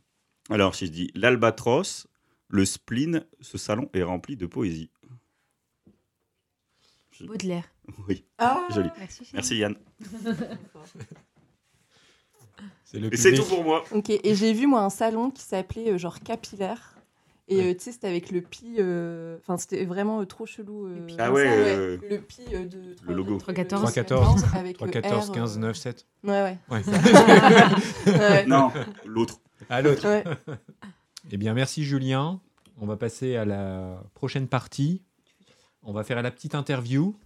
Alors, 0.51 0.75
si 0.75 0.87
je 0.87 0.91
dis 0.91 1.11
l'albatros, 1.15 2.07
le 2.49 2.65
spleen, 2.65 3.25
ce 3.41 3.59
salon 3.59 3.89
est 3.95 4.03
rempli 4.03 4.37
de 4.37 4.47
poésie. 4.47 4.91
Baudelaire. 7.23 7.65
Oui, 8.09 8.25
Ah 8.39 8.67
joli. 8.71 8.89
Merci. 8.99 9.29
Merci 9.35 9.57
Yann. 9.59 9.77
C'est 12.85 13.35
tout 13.35 13.45
pour 13.45 13.63
moi. 13.63 13.85
Ok, 13.93 14.11
et 14.11 14.35
j'ai 14.35 14.53
vu 14.53 14.67
moi 14.67 14.81
un 14.83 14.91
salon 14.91 15.31
qui 15.31 15.43
s'appelait 15.43 15.91
euh, 15.93 15.99
genre 15.99 16.21
capillaire. 16.21 16.97
Et 17.53 17.61
euh, 17.71 17.75
tu 17.75 17.81
sais, 17.81 17.93
c'était 17.93 18.07
avec 18.09 18.31
le 18.31 18.41
pi. 18.41 18.77
euh, 18.79 19.37
Enfin, 19.41 19.57
c'était 19.59 19.85
vraiment 19.85 20.21
euh, 20.21 20.25
trop 20.25 20.47
chelou. 20.47 20.87
euh, 20.87 20.97
Le 21.01 21.07
pi. 21.07 21.17
Ah 21.19 21.33
ouais, 21.33 21.45
ça, 21.45 21.51
euh, 21.53 21.99
Le 22.09 22.19
pi 22.21 22.43
euh, 22.55 22.65
de. 22.67 22.95
le 23.03 23.15
logo. 23.15 23.39
314. 23.39 23.83
314. 23.83 24.45
Avec 24.55 24.77
3, 24.77 24.87
le 24.87 24.93
14, 24.93 25.31
R, 25.31 25.33
15, 25.33 25.57
euh, 25.57 25.61
9, 25.61 25.77
7. 25.77 26.07
Ouais, 26.25 26.31
ouais. 26.31 26.59
Ouais. 26.71 26.83
ouais. 28.07 28.47
Non, 28.47 28.71
l'autre. 29.05 29.41
À 29.69 29.83
l'autre. 29.83 30.07
Ouais. 30.09 30.25
Eh 31.31 31.37
bien, 31.37 31.55
merci 31.55 31.85
Julien. 31.85 32.41
On 32.81 32.87
va 32.87 32.97
passer 32.97 33.37
à 33.37 33.45
la 33.45 34.03
prochaine 34.15 34.47
partie. 34.49 35.03
On 35.83 35.93
va 35.93 36.05
faire 36.05 36.23
la 36.23 36.31
petite 36.31 36.55
interview. 36.55 37.17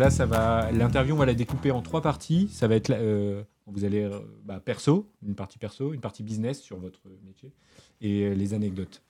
Là, 0.00 0.10
ça 0.10 0.26
va. 0.26 0.70
L'interview, 0.72 1.14
on 1.14 1.18
va 1.18 1.26
la 1.26 1.34
découper 1.34 1.70
en 1.70 1.82
trois 1.82 2.02
parties. 2.02 2.48
Ça 2.52 2.66
va 2.66 2.74
être, 2.74 2.90
euh, 2.90 3.42
vous 3.66 3.84
allez 3.84 4.02
euh, 4.02 4.18
bah, 4.44 4.60
perso, 4.64 5.08
une 5.24 5.34
partie 5.36 5.58
perso, 5.58 5.92
une 5.92 6.00
partie 6.00 6.22
business 6.24 6.60
sur 6.60 6.78
votre 6.78 7.00
métier 7.24 7.52
et 8.00 8.24
euh, 8.24 8.34
les 8.34 8.54
anecdotes. 8.54 9.02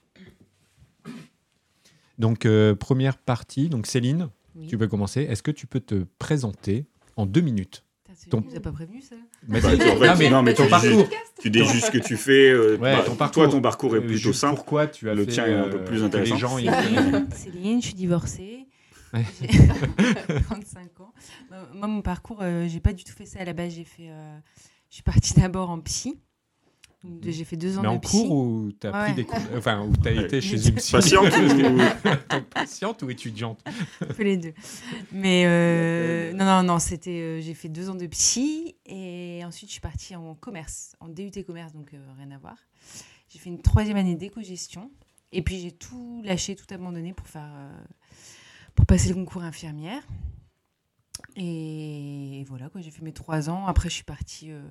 Donc 2.19 2.45
euh, 2.45 2.75
première 2.75 3.17
partie. 3.17 3.69
Donc 3.69 3.87
Céline, 3.87 4.29
Oui. 4.55 4.67
tu 4.67 4.77
peux 4.77 4.89
commencer. 4.89 5.23
Est-ce 5.23 5.43
que 5.43 5.51
tu 5.51 5.67
peux 5.67 5.81
te 5.81 6.05
présenter 6.19 6.85
en 7.17 7.25
deux 7.27 7.41
minutes 7.41 7.85
ton- 8.29 8.43
Tu 8.43 8.61
pas 8.61 8.71
prévenu 8.73 9.01
ça 9.01 9.17
Vas-y. 9.49 9.63
Bah, 9.63 9.77
tu- 9.83 9.91
en 9.91 9.97
fait, 9.97 10.07
non, 10.09 10.15
mais, 10.19 10.31
non, 10.31 10.43
mais 10.43 10.53
ton 10.55 10.65
tu- 10.65 10.69
parcours. 10.71 11.09
Tu 11.41 11.49
dis 11.49 11.65
juste 11.65 11.87
ce 11.87 11.91
que 11.91 11.97
tu 11.99 12.19
fais. 12.19 12.51
euh, 12.51 12.73
Ouais, 12.77 12.95
bah, 12.95 13.03
ton 13.07 13.15
parcours. 13.15 13.45
Toi, 13.45 13.51
ton 13.51 13.63
parcours 13.63 13.97
est 13.97 14.01
Euh, 14.01 14.07
plutôt 14.07 14.35
simple. 14.35 14.57
Pourquoi 14.57 14.87
tu 14.89 15.09
as 15.09 15.15
Le 15.15 15.25
fait 15.25 15.31
tien 15.33 15.47
est 15.47 15.55
un 15.55 15.69
peu 15.69 15.79
euh, 15.79 15.85
plus 15.85 16.01
que 16.01 16.05
intéressant. 16.05 16.35
Les 16.35 16.41
gens, 16.41 16.59
ils- 16.59 16.71
Céline, 16.71 17.29
Céline, 17.35 17.81
je 17.81 17.87
suis 17.87 17.95
divorcée. 17.95 18.67
Ouais. 19.13 19.25
J'ai 19.41 19.49
35 20.43 21.01
ans. 21.01 21.13
Moi, 21.75 21.87
mon 21.89 22.03
parcours, 22.03 22.39
euh, 22.43 22.67
j'ai 22.69 22.81
pas 22.81 22.93
du 22.93 23.05
tout 23.05 23.13
fait 23.13 23.27
ça 23.27 23.41
à 23.41 23.45
la 23.45 23.53
base. 23.53 23.75
J'ai 23.75 23.85
fait, 23.85 24.11
euh, 24.11 24.39
je 24.89 24.95
suis 24.95 25.03
partie 25.03 25.35
d'abord 25.41 25.71
en 25.71 25.81
psy. 25.81 26.21
De- 27.03 27.31
j'ai 27.31 27.45
fait 27.45 27.57
deux 27.57 27.79
ans 27.79 27.83
mais 27.83 27.89
de 27.89 27.93
en 27.95 27.99
psy. 27.99 28.27
cours 28.29 28.31
ou 28.37 28.73
tu 28.79 28.87
as 28.87 28.93
Ouais, 28.93 29.05
pris 29.05 29.15
des 29.15 29.25
cours? 29.25 29.39
Enfin, 29.57 29.83
ou 29.87 29.97
tu 29.97 30.07
as 30.07 30.13
Ouais. 30.13 30.25
été 30.25 30.41
chez 30.43 30.69
une 30.69 30.75
psy? 30.75 30.93
Patiente 30.93 31.33
ou- 31.35 32.41
Patiente 32.51 33.03
ou 33.03 33.09
étudiante? 33.11 33.59
Un 34.03 34.07
peu 34.13 34.23
les 34.23 34.37
deux. 34.37 34.53
Mais 35.11 35.45
euh, 35.47 36.33
non, 36.35 36.45
non, 36.45 36.63
non, 36.63 36.79
c'était. 36.79 37.11
euh, 37.11 37.41
j'ai 37.41 37.55
fait 37.55 37.71
deux 37.71 37.89
ans 37.89 37.95
de 37.95 38.07
psy 38.07 38.77
et 38.85 39.41
ensuite 39.47 39.71
je 39.71 39.73
suis 39.73 39.81
partie 39.81 40.15
en 40.15 40.35
commerce, 40.35 40.95
en 41.01 41.09
DUT 41.09 41.31
commerce, 41.47 41.73
donc 41.73 41.95
euh, 41.95 41.99
rien 42.19 42.31
à 42.33 42.39
voir. 42.39 42.57
J'ai 43.31 43.39
fait 43.39 43.49
une 43.49 43.63
troisième 43.63 43.97
année 43.97 44.15
d'éco-gestion 44.17 44.91
et 45.33 45.41
puis 45.41 45.59
j'ai 45.59 45.73
tout 45.73 46.21
lâché, 46.23 46.55
tout 46.55 46.67
abandonné 46.75 47.15
pour 47.15 47.27
faire, 47.29 47.49
euh, 47.51 47.81
pour 48.81 48.87
passer 48.87 49.11
le 49.11 49.15
concours 49.15 49.43
infirmière. 49.43 50.03
Et 51.37 52.47
voilà 52.49 52.71
quoi, 52.71 52.81
j'ai 52.81 52.91
fait 52.91 53.03
mes 53.03 53.13
trois 53.13 53.51
ans. 53.51 53.67
Après, 53.67 53.91
je 53.91 53.95
suis 53.97 54.05
partie 54.05 54.51
euh, 54.51 54.63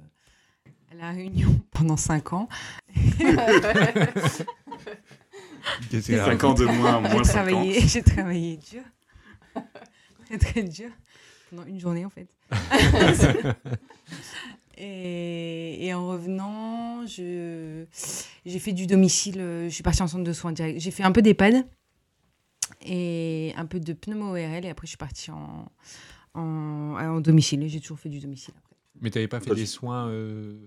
à 0.91 0.95
la 0.95 1.11
Réunion 1.11 1.61
pendant 1.71 1.95
cinq 1.95 2.33
ans. 2.33 2.49
5 5.91 6.43
ans 6.43 6.53
de 6.55 6.65
moins, 6.65 7.03
J'ai 7.03 7.13
moins 7.13 7.23
5 7.23 7.39
ans. 7.41 7.51
travaillé, 7.51 7.81
j'ai 7.87 8.01
travaillé 8.01 8.57
dur, 8.57 8.81
très 10.25 10.37
très 10.39 10.63
dur, 10.63 10.89
pendant 11.51 11.65
une 11.67 11.79
journée 11.79 12.03
en 12.03 12.09
fait. 12.09 12.27
et, 14.75 15.85
et 15.85 15.93
en 15.93 16.07
revenant, 16.07 17.05
je, 17.05 17.85
j'ai 18.43 18.59
fait 18.59 18.73
du 18.73 18.87
domicile, 18.87 19.39
euh, 19.39 19.69
je 19.69 19.73
suis 19.75 19.83
partie 19.83 20.01
en 20.01 20.07
centre 20.07 20.23
de 20.23 20.33
soins 20.33 20.51
direct. 20.51 20.79
J'ai 20.79 20.89
fait 20.91 21.03
un 21.03 21.11
peu 21.11 21.21
d'EHPAD 21.21 21.63
et 22.81 23.53
un 23.57 23.65
peu 23.65 23.79
de 23.79 23.93
pneumo-ORL 23.93 24.65
et 24.65 24.69
après 24.69 24.85
je 24.87 24.89
suis 24.89 24.97
partie 24.97 25.31
en, 25.31 25.71
en, 26.33 26.41
en 26.41 27.21
domicile. 27.21 27.63
Et 27.63 27.69
J'ai 27.69 27.79
toujours 27.79 27.99
fait 27.99 28.09
du 28.09 28.19
domicile 28.19 28.53
après. 28.57 28.75
Mais 29.01 29.09
tu 29.11 29.17
n'avais 29.17 29.27
pas 29.27 29.39
fait 29.39 29.53
des 29.55 29.61
de- 29.61 29.65
soins. 29.65 30.07
Euh, 30.09 30.57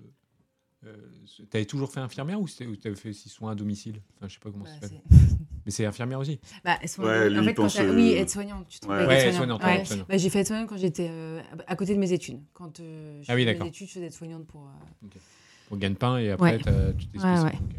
tu 1.27 1.47
avais 1.55 1.65
toujours 1.65 1.93
fait 1.93 2.01
infirmière 2.01 2.41
ou 2.41 2.49
tu 2.49 2.65
avais 2.85 2.97
fait 2.97 3.11
aussi 3.11 3.29
soins 3.29 3.53
à 3.53 3.55
domicile? 3.55 4.01
Enfin, 4.17 4.27
je 4.29 4.35
sais 4.35 4.41
pas 4.41 4.51
comment 4.51 4.65
Bah, 4.65 4.71
ça 4.81 4.89
s'appelle. 4.89 5.01
c'est- 5.11 5.37
Mais 5.65 5.71
c'est 5.71 5.85
infirmière 5.87 6.19
aussi. 6.19 6.41
bah, 6.65 6.77
soins- 6.87 7.05
Ouais, 7.07 7.31
lui, 7.31 7.39
en 7.39 7.45
fait, 7.45 7.55
pense, 7.55 7.77
euh, 7.77 7.95
oui, 7.95 8.11
aide-soignante. 8.15 8.67
Tu 8.69 8.89
ouais. 8.89 9.07
Ouais, 9.07 9.27
aide-soignante, 9.29 9.63
aide-soignante. 9.63 10.09
Bah, 10.09 10.17
j'ai 10.17 10.29
fait 10.29 10.41
aide-soignante 10.41 10.69
quand 10.69 10.77
j'étais 10.77 11.07
euh, 11.09 11.41
à 11.69 11.77
côté 11.77 11.95
de 11.95 12.01
mes 12.01 12.13
études. 12.13 12.41
Quand 12.53 12.81
euh, 12.81 13.23
je 13.23 13.31
Ah 13.31 13.37
oui, 13.37 13.45
faisais 13.45 13.55
mes 13.61 13.67
études, 13.69 13.87
je 13.87 13.93
faisais 13.93 14.07
aide-soignante 14.07 14.45
pour. 14.49 14.63
euh, 14.63 15.07
Pour 15.69 15.77
gagne-pain 15.77 16.19
et 16.19 16.31
après, 16.33 16.59
tu 16.59 16.65
t'es 16.65 16.71
Ouais, 16.73 16.99
spécialisé. 17.01 17.45
ouais. 17.45 17.53
Ok. 17.55 17.77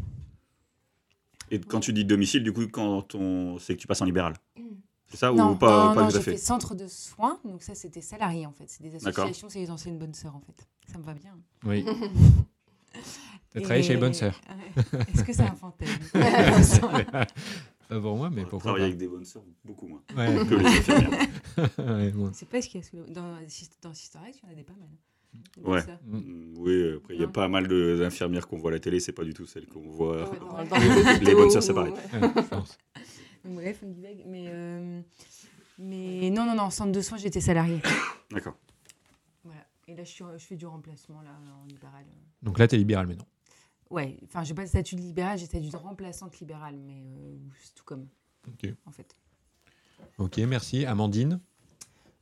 Et 1.50 1.60
quand 1.60 1.80
tu 1.80 1.92
dis 1.92 2.04
domicile, 2.04 2.42
du 2.42 2.52
coup, 2.52 2.66
quand 2.68 3.14
on... 3.14 3.58
c'est 3.58 3.74
que 3.76 3.80
tu 3.80 3.86
passes 3.86 4.00
en 4.02 4.04
libéral. 4.06 4.34
C'est 5.06 5.18
ça 5.18 5.30
non, 5.32 5.52
ou 5.52 5.54
pas, 5.56 5.88
non, 5.88 5.94
pas 5.94 6.02
non, 6.04 6.10
j'ai 6.10 6.20
fait 6.20 6.32
fait 6.32 6.36
centre 6.38 6.74
de 6.74 6.86
soins. 6.88 7.38
Donc 7.44 7.62
ça, 7.62 7.74
c'était 7.74 8.00
salarié 8.00 8.46
en 8.46 8.52
fait. 8.52 8.64
C'est 8.68 8.82
des 8.82 8.94
associations, 8.96 9.48
c'est 9.48 9.60
les 9.60 9.70
anciennes 9.70 9.98
bonnes 9.98 10.14
sœurs 10.14 10.34
en 10.34 10.40
fait. 10.40 10.66
Ça 10.90 10.98
me 10.98 11.04
va 11.04 11.14
bien. 11.14 11.36
Oui. 11.64 11.84
Tu 13.52 13.58
as 13.58 13.60
Et- 13.60 13.62
travaillé 13.62 13.82
chez 13.84 13.94
les 13.94 14.00
bonnes 14.00 14.14
sœurs. 14.14 14.40
Est-ce 15.14 15.22
que 15.22 15.32
c'est 15.32 15.42
un 15.42 15.54
fantasme 15.54 15.92
Pas 17.88 18.00
pour 18.00 18.16
moi, 18.16 18.30
mais 18.30 18.42
On 18.42 18.48
pourquoi 18.48 18.72
travaille 18.72 18.80
pas. 18.80 18.86
avec 18.86 18.96
des 18.98 19.06
bonnes 19.06 19.24
sœurs, 19.24 19.44
beaucoup 19.64 19.86
moins 19.86 20.02
Ouais. 20.16 20.44
que 20.46 20.54
les 20.54 20.66
infirmières. 20.66 21.20
Ouais, 21.78 22.12
moi. 22.12 22.30
C'est 22.32 22.48
pas 22.48 22.60
ce 22.62 22.68
qu'il 22.68 22.80
y 22.80 22.84
a 22.84 22.86
sous 22.86 22.96
le- 22.96 23.04
dans 23.12 23.36
dans 23.82 23.94
Sister 23.94 24.18
Act, 24.26 24.40
il 24.42 24.46
y 24.46 24.48
en 24.48 24.52
a 24.52 24.54
des 24.56 24.64
pas 24.64 24.72
mal. 24.72 24.88
Ouais. 25.62 25.80
Mm. 26.06 26.16
Mm, 26.18 26.54
Oui, 26.58 26.92
après, 26.96 27.14
il 27.14 27.20
y 27.20 27.22
a 27.22 27.26
Non. 27.26 27.32
pas 27.32 27.48
mal 27.48 27.68
de- 27.68 27.96
d'infirmières 27.98 28.46
qu'on 28.48 28.58
voit 28.58 28.70
à 28.70 28.74
la 28.74 28.80
télé, 28.80 29.00
c'est 29.00 29.12
pas 29.12 29.24
du 29.24 29.34
tout 29.34 29.46
celles 29.46 29.66
qu'on 29.66 29.88
voit. 29.88 30.30
Ouais, 30.30 30.38
dans- 30.38 30.56
Ouais. 30.56 30.66
dans 30.68 30.76
les 31.28 31.34
bonnes 31.34 31.50
sœurs, 31.50 31.62
c'est 31.62 31.74
pareil. 31.74 31.92
Donc, 33.44 33.54
bref, 33.56 33.80
on 33.84 33.90
divague. 33.90 34.22
Mais, 34.26 34.44
euh, 34.48 35.00
mais 35.78 36.30
non, 36.30 36.46
non, 36.46 36.54
non, 36.54 36.70
centre 36.70 36.92
de 36.92 37.00
soins, 37.00 37.18
j'étais 37.18 37.40
salariée. 37.40 37.80
D'accord. 38.30 38.56
Voilà. 39.44 39.60
Et 39.86 39.94
là, 39.94 40.04
je, 40.04 40.10
suis, 40.10 40.24
je 40.38 40.44
fais 40.44 40.56
du 40.56 40.66
remplacement 40.66 41.20
là, 41.22 41.30
en 41.62 41.66
libéral. 41.66 42.04
Donc 42.42 42.58
là, 42.58 42.66
tu 42.66 42.74
es 42.74 42.78
libéral 42.78 43.06
maintenant. 43.06 43.26
Ouais, 43.90 44.18
enfin, 44.24 44.42
j'ai 44.44 44.54
pas 44.54 44.62
le 44.62 44.68
statut 44.68 44.96
de 44.96 45.00
libéral, 45.02 45.36
j'ai 45.38 45.44
le 45.44 45.48
statut 45.48 45.68
de 45.70 45.76
remplaçante 45.76 46.40
libérale, 46.40 46.76
mais 46.78 47.02
euh, 47.04 47.36
c'est 47.62 47.74
tout 47.74 47.84
comme, 47.84 48.08
Ok. 48.48 48.72
en 48.86 48.90
fait. 48.90 49.14
Ok, 50.18 50.38
merci. 50.38 50.84
Amandine? 50.86 51.40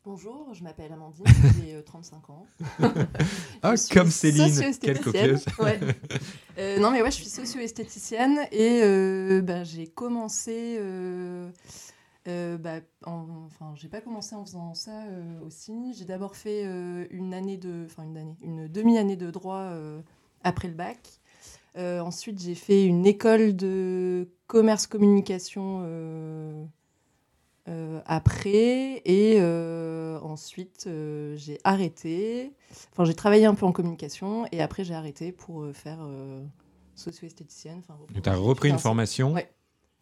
Bonjour, 0.05 0.53
je 0.53 0.65
m'appelle 0.65 0.93
Amandine, 0.93 1.25
j'ai 1.61 1.75
euh, 1.75 1.83
35 1.83 2.31
ans. 2.31 2.45
Ah, 3.63 3.77
Je 3.77 3.83
suis 3.83 3.95
comme 3.95 4.11
Céline. 4.11 4.53
Quelle 4.81 5.01
copieuse. 5.01 5.45
Ouais. 5.61 5.79
Euh, 6.59 6.81
non, 6.81 6.91
mais 6.91 7.03
ouais, 7.03 7.11
je 7.13 7.17
suis 7.17 7.27
socio-esthéticienne 7.27 8.41
et 8.51 8.81
euh, 8.83 9.41
ben, 9.43 9.63
j'ai 9.65 9.87
commencé. 9.87 10.77
Euh, 10.81 11.49
euh, 12.27 12.59
bah, 12.59 12.81
en- 13.05 13.45
enfin, 13.47 13.73
j'ai 13.77 13.87
pas 13.89 14.01
commencé 14.01 14.35
en 14.35 14.45
faisant 14.45 14.75
ça 14.75 15.05
euh, 15.05 15.41
aussi. 15.47 15.95
J'ai 15.97 16.05
d'abord 16.05 16.35
fait 16.35 16.63
euh, 16.65 17.07
une 17.11 17.33
année 17.33 17.57
de, 17.57 17.85
enfin 17.87 18.03
une 18.03 18.17
année, 18.17 18.37
une 18.43 18.67
demi-année 18.67 19.17
de 19.17 19.31
droit 19.31 19.61
euh, 19.71 20.01
après 20.43 20.67
le 20.67 20.75
bac. 20.75 20.99
Euh, 21.79 22.01
ensuite, 22.01 22.41
j'ai 22.41 22.57
fait 22.57 22.85
une 22.85 23.07
école 23.07 23.55
de 23.55 24.29
commerce 24.49 24.89
communication 24.89 25.79
euh, 27.69 28.01
après 28.07 29.03
et 29.05 29.37
euh, 29.41 30.19
ensuite 30.21 30.87
euh, 30.89 31.37
j'ai 31.37 31.59
arrêté. 31.63 32.53
Enfin, 32.91 33.05
j'ai 33.05 33.15
travaillé 33.15 33.45
un 33.45 33.55
peu 33.55 33.67
en 33.67 33.73
communication 33.73 34.47
et 34.51 34.61
après 34.61 34.83
j'ai 34.83 34.95
arrêté 34.95 35.31
pour 35.31 35.67
faire 35.73 36.01
socio-esthéticienne. 36.95 37.81
Enfin, 37.81 37.97
Tu 38.21 38.29
as 38.29 38.37
repris 38.37 38.71
une 38.71 38.79
formation. 38.79 39.33
Ouais. 39.33 39.49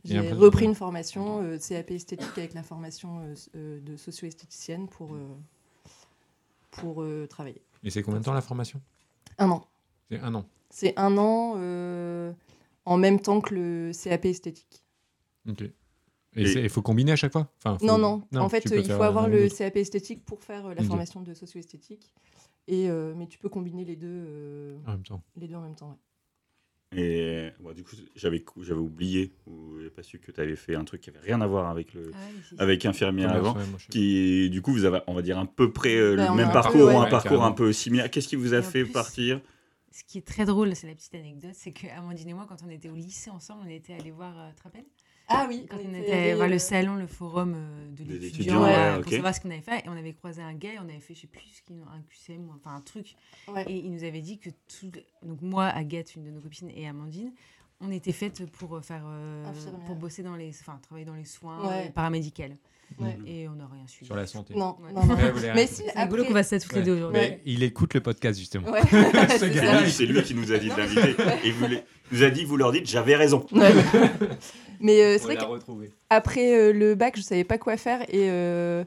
J'ai 0.04 0.18
repris 0.32 0.64
une 0.64 0.74
formation 0.74 1.42
CAP 1.58 1.90
esthétique 1.90 2.38
avec 2.38 2.54
la 2.54 2.62
formation 2.62 3.20
de 3.54 3.96
socio-esthéticienne 3.96 4.88
pour, 4.88 5.10
pour 6.70 7.04
travailler. 7.28 7.60
Et 7.84 7.90
c'est 7.90 8.02
combien 8.02 8.20
de 8.20 8.24
temps 8.24 8.32
la 8.32 8.40
formation? 8.40 8.80
Un 9.36 9.50
an. 9.50 9.66
C'est 10.08 10.20
un 10.20 10.34
an. 10.34 10.44
C'est 10.70 10.98
un 10.98 11.18
an 11.18 12.34
en 12.86 12.96
même 12.96 13.20
temps 13.20 13.42
que 13.42 13.54
le 13.54 13.92
CAP 13.92 14.24
esthétique. 14.24 14.82
Ok. 15.46 15.64
Et 16.36 16.42
il 16.52 16.68
faut 16.68 16.82
combiner 16.82 17.12
à 17.12 17.16
chaque 17.16 17.32
fois 17.32 17.50
Enfin, 17.58 17.76
faut- 17.78 17.86
Non, 17.86 17.98
non, 17.98 18.22
En 18.40 18.48
fait, 18.48 18.70
euh, 18.70 18.78
il 18.78 18.90
faut 18.90 19.02
avoir 19.02 19.28
le. 19.28 19.48
CAP 19.48 19.76
esthétique 19.76 20.24
pour 20.24 20.42
faire 20.44 20.66
euh, 20.66 20.74
la 20.74 20.82
formation 20.84 21.20
de 21.22 21.34
socio-esthétique. 21.34 22.12
Et, 22.68 22.88
euh, 22.88 23.14
mais 23.16 23.26
tu 23.26 23.38
peux 23.38 23.48
combiner 23.48 23.84
les 23.84 23.96
deux, 23.96 24.06
euh, 24.08 24.76
en 24.86 24.92
même 24.92 25.02
temps. 25.02 25.22
les 25.36 25.48
deux 25.48 25.56
en 25.56 25.62
même 25.62 25.74
temps. 25.74 25.90
ouais. 25.90 25.96
Et 26.92 27.50
bon, 27.60 27.72
du 27.72 27.84
coup, 27.84 27.94
j'avais 28.16 28.44
j'avais 28.62 28.80
oublié 28.80 29.32
ou 29.46 29.76
j'avais 29.78 29.90
pas 29.90 30.02
su 30.02 30.18
que 30.18 30.32
tu 30.32 30.40
avais 30.40 30.56
fait 30.56 30.74
un 30.74 30.84
truc 30.84 31.00
qui 31.00 31.10
avait 31.10 31.20
rien 31.20 31.40
à 31.40 31.46
voir 31.46 31.68
avec 31.70 31.94
le 31.94 32.10
Ah 32.14 32.62
avec 32.62 32.84
infirmière 32.84 33.32
avant. 33.32 33.54
moi. 33.54 33.62
Qui, 33.90 34.50
du 34.50 34.60
coup, 34.60 34.72
vous 34.72 34.84
avez, 34.84 34.98
on 35.06 35.14
va 35.14 35.22
dire, 35.22 35.38
à 35.38 35.46
peu 35.46 35.72
près 35.72 35.94
euh, 35.96 36.16
Bah, 36.16 36.28
le 36.30 36.34
même 36.34 36.50
parcours 36.52 36.72
peu, 36.80 36.82
ou 36.84 36.86
ouais. 36.88 36.94
un 36.96 37.04
Ouais, 37.04 37.10
parcours 37.10 37.30
carrément. 37.30 37.46
un 37.46 37.52
peu 37.52 37.72
similaire. 37.72 38.10
Qu'est-ce 38.10 38.26
qui 38.28 38.34
vous 38.36 38.54
a 38.54 38.62
fait 38.62 38.82
plus- 38.84 38.92
partir? 38.92 39.40
Ce 39.92 40.02
qui 40.04 40.18
est 40.18 40.26
très 40.26 40.44
drôle, 40.44 40.74
c'est 40.76 40.86
la 40.88 40.94
petite 40.94 41.14
anecdote, 41.14 41.50
c'est 41.54 41.72
que 41.72 41.86
Amandine 41.96 42.28
et 42.28 42.34
moi, 42.34 42.46
quand 42.48 42.58
on 42.64 42.70
était 42.70 42.88
au 42.88 42.94
lycée 42.94 43.30
ensemble, 43.30 43.62
on 43.66 43.68
était 43.70 43.92
allés 43.94 44.10
voir, 44.12 44.36
euh, 44.38 44.48
tu 44.50 44.56
te 44.56 44.62
rappelles 44.62 44.84
Ah 45.32 45.46
oui, 45.48 45.66
Quand 45.70 45.76
on 45.76 45.94
était 45.94 46.34
voir 46.34 46.48
le 46.48 46.54
euh, 46.54 46.58
salon, 46.58 46.96
le 46.96 47.06
forum 47.06 47.54
euh, 47.56 47.88
de 47.90 48.04
l'étudiant, 48.04 48.64
euh, 48.64 48.96
ouais, 48.96 49.02
pour 49.02 49.12
savoir 49.12 49.34
ce 49.34 49.40
qu'on 49.40 49.50
avait 49.50 49.60
fait, 49.60 49.78
et 49.84 49.88
on 49.88 49.96
avait 49.96 50.12
croisé 50.12 50.42
un 50.42 50.54
gars, 50.54 50.70
on 50.80 50.88
avait 50.88 50.98
fait, 51.00 51.14
je 51.14 51.20
sais 51.22 51.26
plus, 51.28 51.40
ce 51.42 51.62
qu'il- 51.62 51.76
un 51.82 52.02
QCM, 52.08 52.48
ou 52.48 52.52
enfin 52.56 52.74
un 52.74 52.80
truc, 52.80 53.14
ouais. 53.48 53.64
et 53.68 53.76
il 53.78 53.92
nous 53.92 54.02
avait 54.04 54.20
dit 54.22 54.38
que 54.38 54.50
tout, 54.50 54.90
donc 55.22 55.40
moi, 55.40 55.66
Agathe, 55.66 56.16
une 56.16 56.24
de 56.24 56.30
nos 56.30 56.40
copines, 56.40 56.70
et 56.74 56.88
Amandine, 56.88 57.32
on 57.80 57.90
était 57.92 58.12
faites 58.12 58.44
pour 58.50 58.84
faire, 58.84 59.04
euh, 59.06 59.44
pour 59.86 59.94
bosser 59.96 60.22
dans 60.22 60.36
les, 60.36 60.50
enfin 60.50 60.78
travailler 60.82 61.06
dans 61.06 61.14
les 61.14 61.24
soins 61.24 61.66
Ouais. 61.68 61.90
paramédicales, 61.90 62.56
Ouais. 62.98 63.16
et 63.26 63.48
on 63.48 63.52
n'a 63.54 63.66
rien 63.66 63.86
su. 63.86 64.04
Sur 64.04 64.14
la 64.16 64.26
santé. 64.26 64.54
Non, 64.54 64.76
Ouais. 64.82 64.92
non, 64.92 65.04
non. 65.06 65.14
Ouais, 65.14 65.52
Mais 65.54 65.66
si, 65.66 65.82
après... 65.94 66.24
qu'on 66.26 66.32
fasse 66.32 66.48
ça 66.48 66.58
toutes 66.58 66.74
les 66.74 66.82
deux 66.82 66.96
aujourd'hui. 66.96 67.20
Mais 67.20 67.40
il 67.46 67.62
écoute 67.62 67.94
le 67.94 68.00
podcast, 68.00 68.38
justement. 68.38 68.66
Ce 68.82 69.90
C'est 69.90 70.06
lui- 70.06 70.22
qui 70.22 70.34
nous 70.34 70.52
a 70.52 70.58
dit 70.58 70.68
de 70.68 70.76
l'inviter. 70.76 71.14
Et 71.44 71.50
vous 71.50 71.66
les- 71.66 71.82
nous 72.12 72.22
a 72.22 72.30
dit, 72.30 72.44
vous 72.44 72.56
leur 72.56 72.72
dites, 72.72 72.86
j'avais 72.88 73.16
raison. 73.16 73.46
Ouais. 73.52 73.72
Mais 74.80 75.00
euh, 75.02 75.12
c'est 75.18 75.24
vrai 75.24 75.34
l'a 75.34 75.40
que 75.42 75.46
retrouvé. 75.46 75.90
Après 76.10 76.54
euh, 76.58 76.72
le 76.72 76.94
bac, 76.94 77.14
je 77.16 77.22
savais 77.22 77.44
pas 77.44 77.58
quoi 77.58 77.76
faire 77.76 78.02
et 78.08 78.30
euh, 78.30 78.82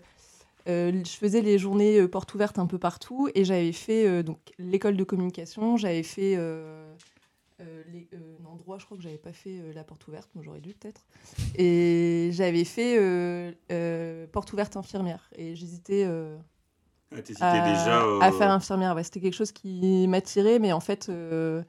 euh, 0.67 0.91
je 1.05 1.12
faisais 1.12 1.41
les 1.41 1.57
journées 1.60 2.00
euh, 2.00 2.07
portes 2.07 2.33
ouvertes 2.33 2.57
un 2.57 2.65
peu 2.65 2.77
partout 2.79 3.29
et 3.36 3.45
j'avais 3.45 3.72
fait 3.74 4.07
euh, 4.07 4.24
donc 4.24 4.39
l'école 4.57 4.98
de 4.98 5.03
communication, 5.03 5.77
j'avais 5.77 6.01
fait 6.03 6.36
euh, 7.63 7.84
les, 7.91 8.08
euh, 8.13 8.38
non 8.43 8.55
droit, 8.55 8.77
je 8.77 8.86
crois 8.86 8.98
que 8.98 9.03
j'avais 9.03 9.17
pas 9.17 9.34
fait 9.34 9.60
euh, 9.60 9.74
la 9.74 9.84
porte 9.84 10.08
ouverte, 10.08 10.29
mais 10.36 10.43
j'aurais 10.43 10.62
dû 10.62 10.74
peut-être. 10.74 11.05
Et 11.55 12.29
j'avais 12.34 12.63
fait 12.65 12.98
euh, 13.00 13.51
euh, 13.72 14.27
porte 14.27 14.51
ouverte 14.53 14.75
infirmière 14.77 15.29
et 15.36 15.55
j'hésitais 15.55 16.05
Ah, 17.39 17.51
à, 17.51 17.62
déjà. 17.74 18.05
euh, 18.05 18.20
à 18.20 18.32
faire 18.32 18.51
infirmière. 18.51 18.96
Ouais, 18.96 19.03
c'était 19.03 19.20
quelque 19.22 19.36
chose 19.36 19.51
qui 19.51 20.08
m'attirait, 20.08 20.60
mais 20.60 20.72
en 20.74 20.79
fait, 20.79 21.10
euh, 21.10 21.63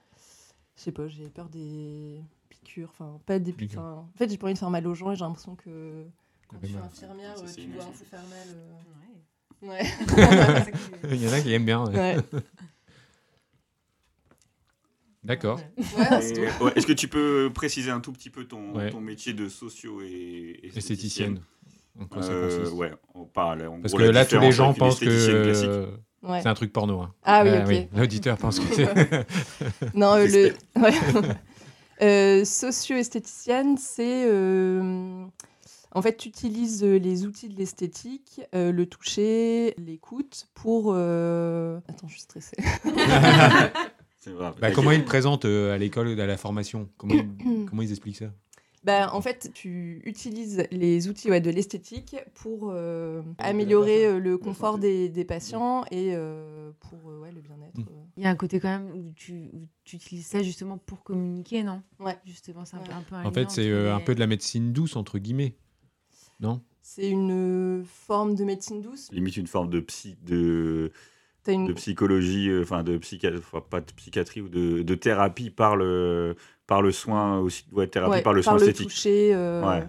je 0.77 0.83
sais 0.83 0.93
pas, 0.93 1.07
j'ai 1.09 1.29
peur 1.29 1.49
des 1.49 2.21
piqûres. 2.49 2.91
Enfin, 2.91 3.21
pas 3.27 3.39
des 3.39 3.53
Piqûres. 3.53 3.81
En 3.83 4.09
fait, 4.17 4.29
j'ai 4.31 4.39
pas 4.39 4.47
envie 4.47 4.55
de 4.55 4.59
faire 4.59 4.71
mal 4.71 4.87
aux 4.87 4.95
gens 4.95 5.13
et 5.13 5.17
j'ai 5.17 5.25
l'impression 5.25 5.55
que 5.55 6.05
quand 6.49 6.59
tu 6.61 6.73
es 6.73 6.77
infirmière, 6.77 7.37
Ça, 7.39 7.47
tu 7.55 7.67
dois 7.67 7.85
un 7.85 7.87
peu 7.89 8.05
faire 8.05 8.23
mal. 8.25 8.49
euh. 8.49 8.73
Ouais. 9.63 9.81
Ouais. 9.81 9.85
Il 11.11 11.23
y 11.23 11.29
en 11.29 11.33
a 11.33 11.41
qui 11.41 11.53
aiment 11.53 11.65
bien. 11.65 11.85
ouais. 11.87 12.17
D'accord. 15.25 15.59
Ouais, 15.79 16.31
et- 16.33 16.63
ouais, 16.63 16.73
Est-ce 16.77 16.87
que 16.87 16.93
tu 16.93 17.09
peux 17.09 17.51
préciser 17.55 17.91
un 17.91 18.01
tout 18.01 18.13
petit 18.13 18.31
peu 18.31 18.45
ton, 18.45 18.75
Ouais. 18.75 18.91
ton 18.91 19.01
métier 19.01 19.33
de 19.33 19.49
socio 19.49 20.01
et 20.03 20.61
Esthéticienne. 20.75 21.41
En 22.01 22.07
quoi 22.07 22.23
ça 22.23 22.33
Euh, 22.33 22.59
consiste 22.59 22.77
ouais, 22.77 22.93
on 23.15 23.25
parle. 23.25 23.67
En 23.67 23.81
Parce 23.81 23.93
gros, 23.95 24.03
que 24.03 24.09
là, 24.11 24.25
tous 24.27 24.39
les 24.41 24.53
gens 24.53 24.75
pensent 24.75 25.01
que 25.01 25.07
euh, 25.09 25.87
Ouais. 26.23 26.41
c'est 26.43 26.49
un 26.49 26.55
truc 26.55 26.73
porno. 26.73 27.01
hein. 27.01 27.15
Ah 27.23 27.43
oui, 27.45 27.51
Euh, 27.51 27.65
ok. 27.83 27.89
L'auditeur 27.97 28.37
pense 28.37 28.59
que 28.59 28.67
c'est. 28.75 29.95
Non, 29.95 30.15
euh, 30.17 30.27
le... 30.27 30.55
Euh, 32.03 32.45
socio-esthéticienne, 32.45 33.77
c'est... 33.79 34.25
euh, 34.27 35.25
En 35.93 36.03
fait, 36.03 36.17
tu 36.17 36.29
utilises 36.29 36.83
les 36.83 37.25
outils 37.25 37.49
de 37.49 37.57
l'esthétique, 37.57 38.41
euh, 38.53 38.73
le 38.73 38.85
toucher, 38.87 39.75
l'écoute 39.79 40.49
pour... 40.55 40.93
euh, 40.93 41.79
Attends, 41.89 42.09
je 42.09 42.15
suis 42.15 42.23
stressée. 42.23 42.57
Bah, 44.61 44.71
comment 44.73 44.93
ils 44.93 44.99
le 45.01 45.05
présentent 45.05 45.45
euh, 45.45 45.75
à 45.75 45.79
l'école, 45.79 46.19
à 46.21 46.27
la 46.27 46.37
formation? 46.37 46.89
Comment 46.97 47.15
ils, 47.15 47.65
comment 47.69 47.83
ils 47.83 47.91
expliquent 47.91 48.17
ça? 48.17 48.33
Bah, 48.85 49.15
en 49.15 49.23
fait, 49.23 49.51
tu 49.55 50.03
utilises 50.05 50.67
les 50.71 51.09
outils 51.09 51.31
ouais, 51.31 51.41
de 51.41 51.51
l'esthétique 51.51 52.17
pour 52.35 52.71
euh, 52.71 53.23
améliorer 53.39 54.05
euh, 54.07 54.19
le 54.19 54.37
confort 54.37 54.79
des, 54.79 55.09
des 55.09 55.25
patients 55.25 55.87
et 55.91 56.11
euh, 56.15 56.71
pour 56.81 57.11
euh, 57.11 57.21
ouais, 57.21 57.33
le 57.33 57.41
bien-être. 57.41 57.79
Mm. 57.79 57.87
Il 58.19 58.23
y 58.23 58.27
a 58.27 58.31
un 58.31 58.37
côté 58.37 58.61
quand 58.61 58.69
même 58.69 58.91
où 58.95 59.11
tu, 59.17 59.49
où 59.55 59.67
tu 59.85 59.97
utilises 59.97 60.27
ça 60.27 60.43
justement 60.43 60.77
pour 60.77 61.03
communiquer, 61.03 61.63
non? 61.63 61.83
Ouais. 61.99 62.19
Justement, 62.27 62.67
c'est 62.67 62.77
un, 62.77 62.81
peu- 62.81 62.91
Ouais. 62.91 62.99
un 62.99 63.03
peu 63.03 63.15
un 63.15 63.25
En 63.25 63.33
fait, 63.33 63.51
c'est 63.51 63.71
euh, 63.71 63.95
un 63.95 64.01
peu 64.01 64.15
de 64.15 64.21
la 64.21 64.27
médecine 64.27 64.75
douce, 64.75 64.97
entre 64.97 65.19
guillemets. 65.19 65.57
Non? 66.41 66.61
C'est 66.83 67.09
une 67.09 67.85
forme 67.87 68.35
de 68.35 68.45
médecine 68.45 68.83
douce. 68.83 69.11
Limite 69.13 69.39
une 69.39 69.47
forme 69.47 69.71
de 69.71 69.81
psy, 69.81 70.19
de, 70.27 70.93
une... 71.53 71.67
de 71.67 71.73
psychologie, 71.75 72.49
euh, 72.49 72.63
enfin 72.63 72.83
de 72.83 72.97
psychiatrie, 72.99 73.41
pas 73.71 73.81
de 73.81 73.93
psychiatrie 73.93 74.41
ou 74.41 74.49
de, 74.49 74.83
de 74.83 74.95
thérapie 74.95 75.51
par 75.51 75.77
le 75.77 76.35
par 76.67 76.81
le 76.81 76.93
soin 76.93 77.39
aussi, 77.41 77.65
ouais, 77.73 77.87
thérapie 77.87 78.13
ouais, 78.13 78.23
par 78.23 78.33
le 78.33 78.43
soin 78.43 78.55
le 78.55 78.61
esthétique. 78.61 78.89
toucher. 78.89 79.35
euh, 79.35 79.63
Ouais. 79.63 79.85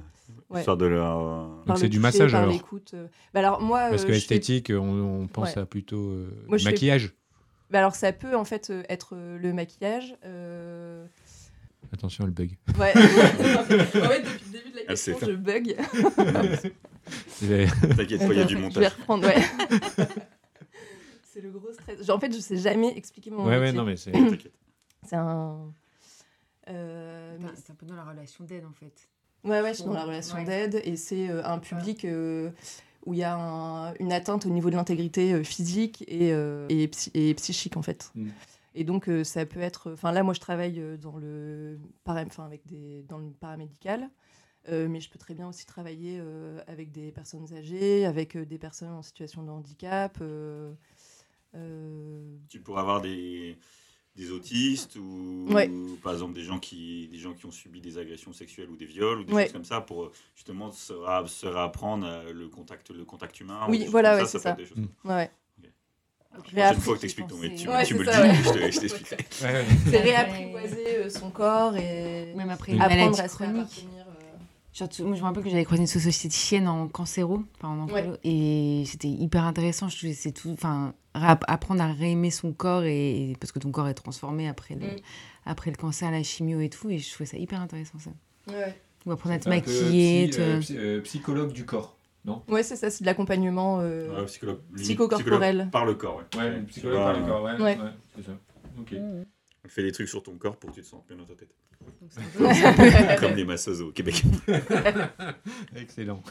ouais. 0.50 0.60
Histoire 0.60 0.78
de 0.78 0.86
leur. 0.86 1.18
Donc 1.20 1.66
par 1.66 1.78
c'est 1.78 1.88
du 1.90 2.00
massage 2.00 2.32
par 2.34 2.42
alors 2.44 2.54
euh. 2.94 3.08
Bah 3.34 3.40
alors 3.40 3.62
moi, 3.62 3.88
Parce 3.90 4.04
euh, 4.04 4.08
que 4.08 4.14
je 4.14 4.20
fais- 4.20 4.36
esthétique, 4.36 4.72
on, 4.76 5.22
on 5.22 5.28
pense 5.28 5.56
Ouais. 5.56 5.62
à 5.62 5.66
plutôt 5.66 6.10
euh, 6.10 6.30
Moi, 6.48 6.58
je 6.58 6.66
fais- 6.66 6.72
maquillage. 6.72 7.14
bah 7.72 7.80
alors 7.80 7.96
ça 7.96 8.12
peut 8.12 8.36
en 8.36 8.44
fait 8.46 8.70
euh, 8.70 8.84
être 8.90 9.16
le 9.16 9.54
maquillage. 9.54 10.16
euh, 10.26 11.06
Attention, 11.94 12.26
le 12.26 12.32
bug. 12.32 12.52
Ouais. 12.80 12.92
en 12.98 13.64
fait, 13.64 13.78
depuis 13.78 14.00
le 14.48 14.52
début 14.52 14.72
de 14.72 14.76
la 14.76 14.82
Ah, 14.88 14.90
question, 14.90 15.20
ça. 15.20 15.26
je 15.28 15.32
bug. 15.34 15.76
T'inquiète 17.96 18.20
pas, 18.28 18.34
il 18.34 18.40
y 18.40 18.42
a 18.42 18.46
du 18.46 18.54
Je 18.54 18.58
vais 18.58 18.62
montage. 18.64 18.88
reprendre. 18.98 19.28
Ouais. 19.28 19.36
c'est 21.36 21.42
le 21.42 21.52
gros 21.52 21.72
stress. 21.74 22.02
Genre, 22.06 22.16
en 22.16 22.20
fait, 22.20 22.34
je 22.34 22.40
sais 22.40 22.56
jamais 22.58 22.98
expliquer 22.98 23.30
mon 23.30 23.44
Ouais, 23.46 23.52
ouais, 23.58 23.60
métier. 23.60 23.78
non, 23.78 23.84
mais 23.84 23.98
c'est. 23.98 24.12
T'inquiète. 24.40 24.54
C'est 25.06 25.16
un. 25.18 25.72
euh, 26.70 27.38
mais- 27.40 27.48
C'est 27.56 27.72
un 27.72 27.76
peu 27.76 27.86
dans 27.86 27.96
la 27.96 28.04
relation 28.06 28.44
d'aide 28.44 28.66
en 28.66 28.72
fait. 28.74 29.10
Ouais, 29.44 29.62
ouais, 29.62 29.70
je 29.70 29.76
suis 29.76 29.84
dans 29.86 29.94
la 29.94 30.06
relation 30.06 30.38
Ouais. 30.38 30.46
d'aide 30.46 30.82
et 30.84 30.96
c'est 30.96 31.30
euh, 31.30 31.46
un 31.46 31.60
public 31.60 32.06
euh, 32.06 32.50
où 33.06 33.14
il 33.14 33.20
y 33.20 33.24
a 33.24 33.36
un- 33.36 33.94
une 34.00 34.12
atteinte 34.12 34.46
au 34.48 34.50
niveau 34.50 34.72
de 34.72 34.76
l'intégrité 34.76 35.34
euh, 35.34 35.44
physique 35.44 36.04
et, 36.08 36.34
euh, 36.34 36.66
et, 36.70 36.88
psy- 36.88 37.12
et 37.14 37.34
psychique 37.36 37.78
en 37.78 37.84
fait. 37.84 38.10
Mm. 38.16 38.30
Et 38.74 38.84
donc 38.84 39.08
euh, 39.08 39.24
ça 39.24 39.46
peut 39.46 39.60
être. 39.60 39.92
Enfin 39.94 40.12
là, 40.12 40.24
moi 40.24 40.34
je 40.34 40.40
travaille 40.40 40.82
dans 41.00 41.18
le 41.18 41.78
para, 42.04 42.22
enfin, 42.26 42.46
avec 42.46 42.66
des 42.66 43.04
dans 43.04 43.20
le 43.20 43.30
paramédical, 43.30 44.10
euh, 44.70 44.88
mais 44.90 45.00
je 45.00 45.10
peux 45.12 45.20
très 45.20 45.36
bien 45.36 45.48
aussi 45.48 45.68
travailler 45.68 46.18
euh, 46.20 46.60
avec 46.66 46.92
des 46.92 47.12
personnes 47.12 47.46
âgées, 47.54 48.06
avec 48.08 48.36
euh, 48.36 48.46
des 48.46 48.58
personnes 48.58 48.90
en 48.90 49.04
situation 49.04 49.44
de 49.44 49.52
handicap. 49.52 50.18
Euh, 51.56 52.36
Tu 52.50 52.60
pourrais 52.60 52.82
avoir 52.82 53.02
des, 53.02 53.58
des 54.16 54.32
autistes 54.32 54.96
ou, 54.98 55.48
Ouais. 55.50 55.68
ou, 55.70 55.96
par 56.04 56.14
exemple 56.14 56.34
des 56.34 56.44
gens 56.44 56.60
qui 56.60 57.08
des 57.10 57.18
gens 57.18 57.34
qui 57.34 57.46
ont 57.46 57.52
subi 57.52 57.82
des 57.82 57.98
agressions 57.98 58.34
sexuelles 58.34 58.70
ou 58.70 58.76
des 58.76 58.86
viols 58.86 59.20
ou 59.20 59.24
des 59.24 59.34
Ouais. 59.34 59.44
choses 59.44 59.54
comme 59.54 59.66
ça 59.66 59.82
pour 59.82 60.04
euh, 60.06 60.12
justement 60.36 60.72
se, 60.72 60.94
ra- 60.94 61.28
se 61.28 61.48
réapprendre 61.48 62.06
euh, 62.08 62.34
le 62.34 62.48
contact 62.48 62.92
le 62.92 63.06
contact 63.06 63.40
humain. 63.40 63.62
ou 63.68 63.72
Oui, 63.72 63.86
voilà, 63.90 64.16
ouais, 64.16 64.26
c'est 64.26 64.34
peut 64.34 64.38
être 64.38 64.44
ça. 64.44 64.52
des 64.54 64.66
choses 64.66 64.78
ouais. 65.06 65.32
La 66.52 66.64
prochaine 66.74 66.82
fois 66.82 66.96
que 66.96 67.00
t'expliques 67.02 67.28
ton 67.28 67.38
métier, 67.38 67.60
tu, 67.66 67.70
Ouais, 67.70 67.86
tu 67.86 67.94
c'est 67.94 68.00
me 68.00 68.04
le 68.04 68.12
ça, 68.12 68.22
dis, 68.22 68.28
ouais. 68.28 68.44
je 68.44 68.50
te- 68.68 68.72
je 68.72 68.80
t'expliquerai. 68.82 69.16
Ouais. 69.42 69.66
C'est 69.90 70.02
réapprivoiser 70.02 71.10
son 71.10 71.30
corps 71.32 71.78
et 71.78 72.34
Même 72.36 72.50
après 72.50 72.74
une 72.74 72.82
apprendre 72.82 73.02
maladie 73.04 73.22
à 73.22 73.28
se 73.30 73.36
chronique. 73.36 73.86
Surtout, 74.76 75.06
moi, 75.06 75.16
je 75.16 75.22
me 75.22 75.26
rappelle 75.26 75.42
que 75.42 75.50
j'avais 75.50 75.64
croisé 75.64 75.84
une 75.84 75.88
socio-esthéticienne 75.88 76.68
en 76.68 76.90
cancéro, 76.90 77.42
enfin 77.62 77.70
en 77.70 77.88
et 78.26 78.84
c'était 78.86 79.08
hyper 79.08 79.46
intéressant. 79.46 79.88
Je 79.88 79.96
trouvais 79.98 80.14
c'est 80.14 80.34
tout, 80.34 80.50
enfin, 80.52 80.94
apprendre 81.14 81.82
à 81.82 81.94
réaimer 81.94 82.30
son 82.30 82.52
corps 82.52 82.84
et, 82.84 83.32
et- 83.32 83.36
parce 83.40 83.54
que 83.54 83.60
ton 83.60 83.72
corps 83.72 83.88
est 83.88 83.94
transformé 83.94 84.50
après 84.50 84.76
le, 84.76 84.88
Mm. 84.88 84.96
après 85.46 85.72
le 85.72 85.78
cancer, 85.78 86.12
la 86.12 86.24
chimio 86.24 86.60
et 86.60 86.70
tout, 86.70 86.90
et 86.90 87.00
je 87.00 87.10
trouvais 87.10 87.26
ça 87.26 87.38
hyper 87.38 87.62
intéressant 87.62 88.00
ça. 88.00 88.12
Ouais. 88.52 88.76
Ou 89.06 89.14
apprendre 89.14 89.36
à 89.36 89.40
te 89.40 89.48
maquiller, 89.48 90.28
psy- 90.28 90.36
te- 90.38 90.42
euh, 90.42 90.60
psy- 90.60 90.78
euh, 90.78 91.02
psychologue 91.04 91.54
du 91.54 91.66
corps. 91.66 91.98
Ouais, 92.50 92.62
c'est 92.64 92.76
ça, 92.76 92.90
c'est 92.90 93.04
de 93.04 93.06
l'accompagnement. 93.06 93.78
euh, 93.80 94.20
Ouais, 94.20 94.26
psychologue, 94.26 94.60
limite, 94.72 94.84
Psychocorporel. 94.84 95.40
psychologue 95.56 95.72
par 95.72 95.86
le 95.86 95.94
corps. 95.94 96.22
Ouais, 96.36 96.42
Ouais, 96.42 96.62
psychologue 96.64 96.98
par 96.98 97.18
le 97.18 97.26
corps, 97.26 97.44
ouais. 97.44 97.54
Ouais. 97.62 97.78
ouais, 97.78 97.92
c'est 98.18 98.26
ça. 98.26 98.32
Ok. 98.78 98.90
Elle 98.92 99.26
fait 99.70 99.84
des 99.84 99.92
trucs 99.92 100.08
sur 100.10 100.22
ton 100.24 100.38
corps 100.38 100.58
pour 100.58 100.70
que 100.72 100.76
tu 100.76 100.82
te 100.82 100.88
sentes 100.88 101.06
bien 101.08 101.18
dans 101.18 101.26
ta 101.26 101.36
tête. 101.36 101.54
Donc, 101.82 102.10
c'est 102.54 103.16
Comme 103.20 103.36
les 103.36 103.46
masseuses 103.46 103.82
au 103.82 103.92
Québec. 103.92 104.24
Excellent. 105.76 106.22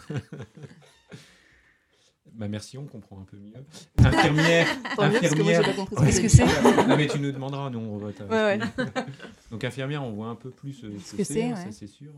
bah 2.33 2.49
merci, 2.49 2.77
on 2.79 2.87
comprend 2.87 3.21
un 3.21 3.25
peu 3.25 3.37
mieux. 3.37 3.53
Infirmière. 3.99 4.67
Tant 4.97 5.09
mieux, 5.11 5.21
parce 5.21 5.35
que 5.35 5.43
moi, 5.43 5.53
j'ai 5.53 5.57
infirmière. 5.59 5.63
pas 5.65 5.73
compris 5.75 5.97
Ouais, 6.05 6.11
ce 6.13 6.17
que 6.17 6.23
Qu'est-ce 6.23 6.39
que 6.43 6.47
c'était. 6.49 6.87
Non 6.89 6.97
mais 6.97 7.07
tu 7.07 7.19
nous 7.21 7.31
demanderas, 7.33 7.71
nous 7.71 7.79
on 7.79 7.99
va 7.99 8.13
t'a- 8.13 8.25
Ouais, 8.27 8.59
ouais. 8.59 8.85
Donc 9.51 9.63
infirmière, 9.65 10.03
on 10.03 10.13
voit 10.13 10.29
un 10.29 10.35
peu 10.35 10.51
plus 10.51 10.83
euh, 10.85 10.99
ce 10.99 11.05
Ce 11.05 11.13
que, 11.13 11.17
que 11.19 11.25
c'est, 11.25 11.35
c'est, 11.35 11.43
hein, 11.45 11.55
ouais. 11.55 11.65
ça 11.65 11.73
c'est 11.73 11.87
sûr. 11.87 12.13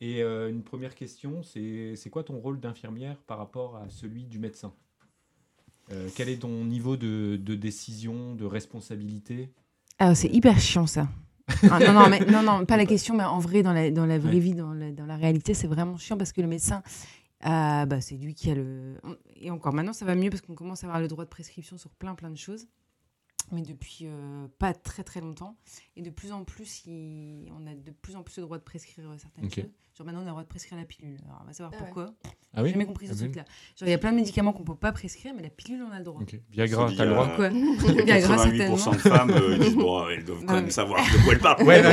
Et 0.00 0.20
euh, 0.22 0.50
une 0.50 0.62
première 0.64 0.94
question, 0.96 1.42
c'est 1.44 1.94
c'est 1.94 2.10
quoi 2.10 2.24
ton 2.24 2.38
rôle 2.38 2.58
d'infirmière 2.58 3.16
par 3.26 3.38
rapport 3.38 3.76
à 3.76 3.88
celui 3.88 4.24
du 4.24 4.40
médecin? 4.40 4.72
Euh, 5.92 6.08
Quel 6.16 6.28
est 6.28 6.38
ton 6.38 6.64
niveau 6.64 6.96
de, 6.96 7.36
de 7.40 7.54
décision, 7.54 8.34
de 8.34 8.44
responsabilité? 8.44 9.50
Ah, 10.04 10.16
c'est 10.16 10.26
hyper 10.28 10.58
chiant 10.58 10.88
ça. 10.88 11.06
Ah, 11.70 11.78
non, 11.78 11.92
non, 11.92 12.08
mais, 12.08 12.18
non, 12.26 12.42
non, 12.42 12.64
pas 12.66 12.76
la 12.76 12.86
question, 12.86 13.14
mais 13.16 13.22
en 13.22 13.38
vrai, 13.38 13.62
dans 13.62 13.72
la, 13.72 13.88
dans 13.92 14.04
la 14.04 14.18
vraie 14.18 14.32
Ouais. 14.34 14.40
vie, 14.40 14.54
dans 14.54 14.72
la, 14.72 14.90
dans 14.90 15.06
la 15.06 15.14
réalité, 15.16 15.54
c'est 15.54 15.68
vraiment 15.68 15.96
chiant 15.96 16.16
parce 16.16 16.32
que 16.32 16.40
le 16.40 16.48
médecin, 16.48 16.82
ah, 17.40 17.86
bah, 17.86 18.00
c'est 18.00 18.16
lui 18.16 18.34
qui 18.34 18.50
a 18.50 18.56
le. 18.56 18.96
Et 19.36 19.52
encore 19.52 19.72
maintenant, 19.72 19.92
ça 19.92 20.04
va 20.04 20.16
mieux 20.16 20.28
parce 20.28 20.40
qu'on 20.40 20.56
commence 20.56 20.82
à 20.82 20.88
avoir 20.88 21.00
le 21.00 21.06
droit 21.06 21.24
de 21.24 21.30
prescription 21.30 21.78
sur 21.78 21.90
plein, 21.90 22.16
plein 22.16 22.30
de 22.30 22.36
choses. 22.36 22.66
Mais 23.52 23.62
depuis 23.62 24.00
euh, 24.04 24.46
pas 24.58 24.72
très, 24.72 25.04
très 25.04 25.20
longtemps. 25.20 25.56
Et 25.96 26.02
de 26.02 26.10
plus 26.10 26.32
en 26.32 26.42
plus, 26.44 26.82
il- 26.86 27.50
on 27.52 27.66
a 27.66 27.74
de 27.74 27.90
plus 27.90 28.16
en 28.16 28.22
plus 28.22 28.36
le 28.38 28.42
droit 28.44 28.56
de 28.58 28.62
prescrire 28.64 29.08
euh, 29.10 29.18
certaines 29.18 29.50
choses. 29.50 29.70
Genre 29.94 30.06
maintenant, 30.06 30.20
on 30.20 30.22
a 30.22 30.24
le 30.24 30.30
droit 30.30 30.42
de 30.42 30.48
prescrire 30.48 30.78
la 30.78 30.86
pilule. 30.86 31.18
Alors, 31.26 31.40
on 31.42 31.46
va 31.46 31.52
savoir 31.52 31.70
Ah 31.74 31.76
ouais. 31.78 31.84
pourquoi. 31.84 32.14
Ah 32.24 32.28
J'ai 32.56 32.62
oui 32.62 32.70
jamais 32.70 32.86
compris 32.86 33.06
ce 33.08 33.12
Ah 33.12 33.16
truc-là. 33.16 33.42
Genre, 33.76 33.88
il 33.88 33.90
y 33.90 33.92
a 33.92 33.98
plein 33.98 34.12
de 34.12 34.16
médicaments 34.16 34.54
qu'on 34.54 34.64
peut 34.64 34.74
pas 34.74 34.90
prescrire, 34.92 35.34
mais 35.36 35.42
la 35.42 35.50
pilule, 35.50 35.82
on 35.86 35.90
a 35.92 35.98
le 35.98 36.04
droit. 36.04 36.22
Ok. 36.22 36.34
Viagra, 36.50 36.90
t'as 36.96 37.04
le 37.04 37.10
droit 37.10 37.26
Pourquoi 37.26 37.48
Viagra, 38.04 38.36
88% 38.36 38.78
certainement. 38.78 38.92
de 38.92 38.98
femmes 38.98 39.30
euh, 39.32 39.58
disent 39.58 39.74
bon, 39.76 40.08
elles 40.08 40.24
doivent 40.24 40.44
quand 40.46 40.54
Ouais, 40.54 40.60
même 40.62 40.70
savoir 40.70 41.04
de 41.04 41.22
quoi 41.24 41.32
elles 41.34 41.38
parlent. 41.40 41.62
Ouais, 41.66 41.82
non, 41.82 41.90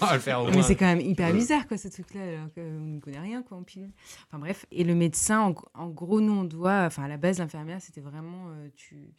On 0.00 0.06
va 0.06 0.14
le 0.14 0.20
faire 0.20 0.42
au 0.42 0.50
Mais 0.52 0.62
c'est 0.62 0.76
quand 0.76 0.86
même 0.86 1.00
hyper 1.00 1.26
Ouais. 1.30 1.34
bizarre, 1.34 1.66
quoi, 1.66 1.76
ce 1.76 1.88
truc-là, 1.88 2.20
alors 2.22 2.54
qu'on 2.54 2.60
ne 2.62 3.00
connaît 3.00 3.18
rien, 3.18 3.42
quoi, 3.42 3.58
en 3.58 3.64
pilule. 3.64 3.90
Enfin 4.28 4.38
bref, 4.38 4.64
et 4.70 4.84
le 4.84 4.94
médecin, 4.94 5.40
en, 5.40 5.54
en 5.74 5.88
gros, 5.88 6.20
nous, 6.20 6.32
on 6.34 6.44
doit, 6.44 6.84
enfin, 6.86 7.02
à 7.02 7.08
la 7.08 7.16
base, 7.16 7.40
l'infirmière, 7.40 7.80
c'était 7.80 8.00
vraiment, 8.00 8.50
euh, 8.50 8.68
tu, 8.76 9.10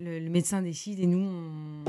le, 0.00 0.18
le 0.18 0.30
médecin 0.30 0.62
décide 0.62 0.98
et 1.00 1.06
nous, 1.06 1.18
on. 1.24 1.84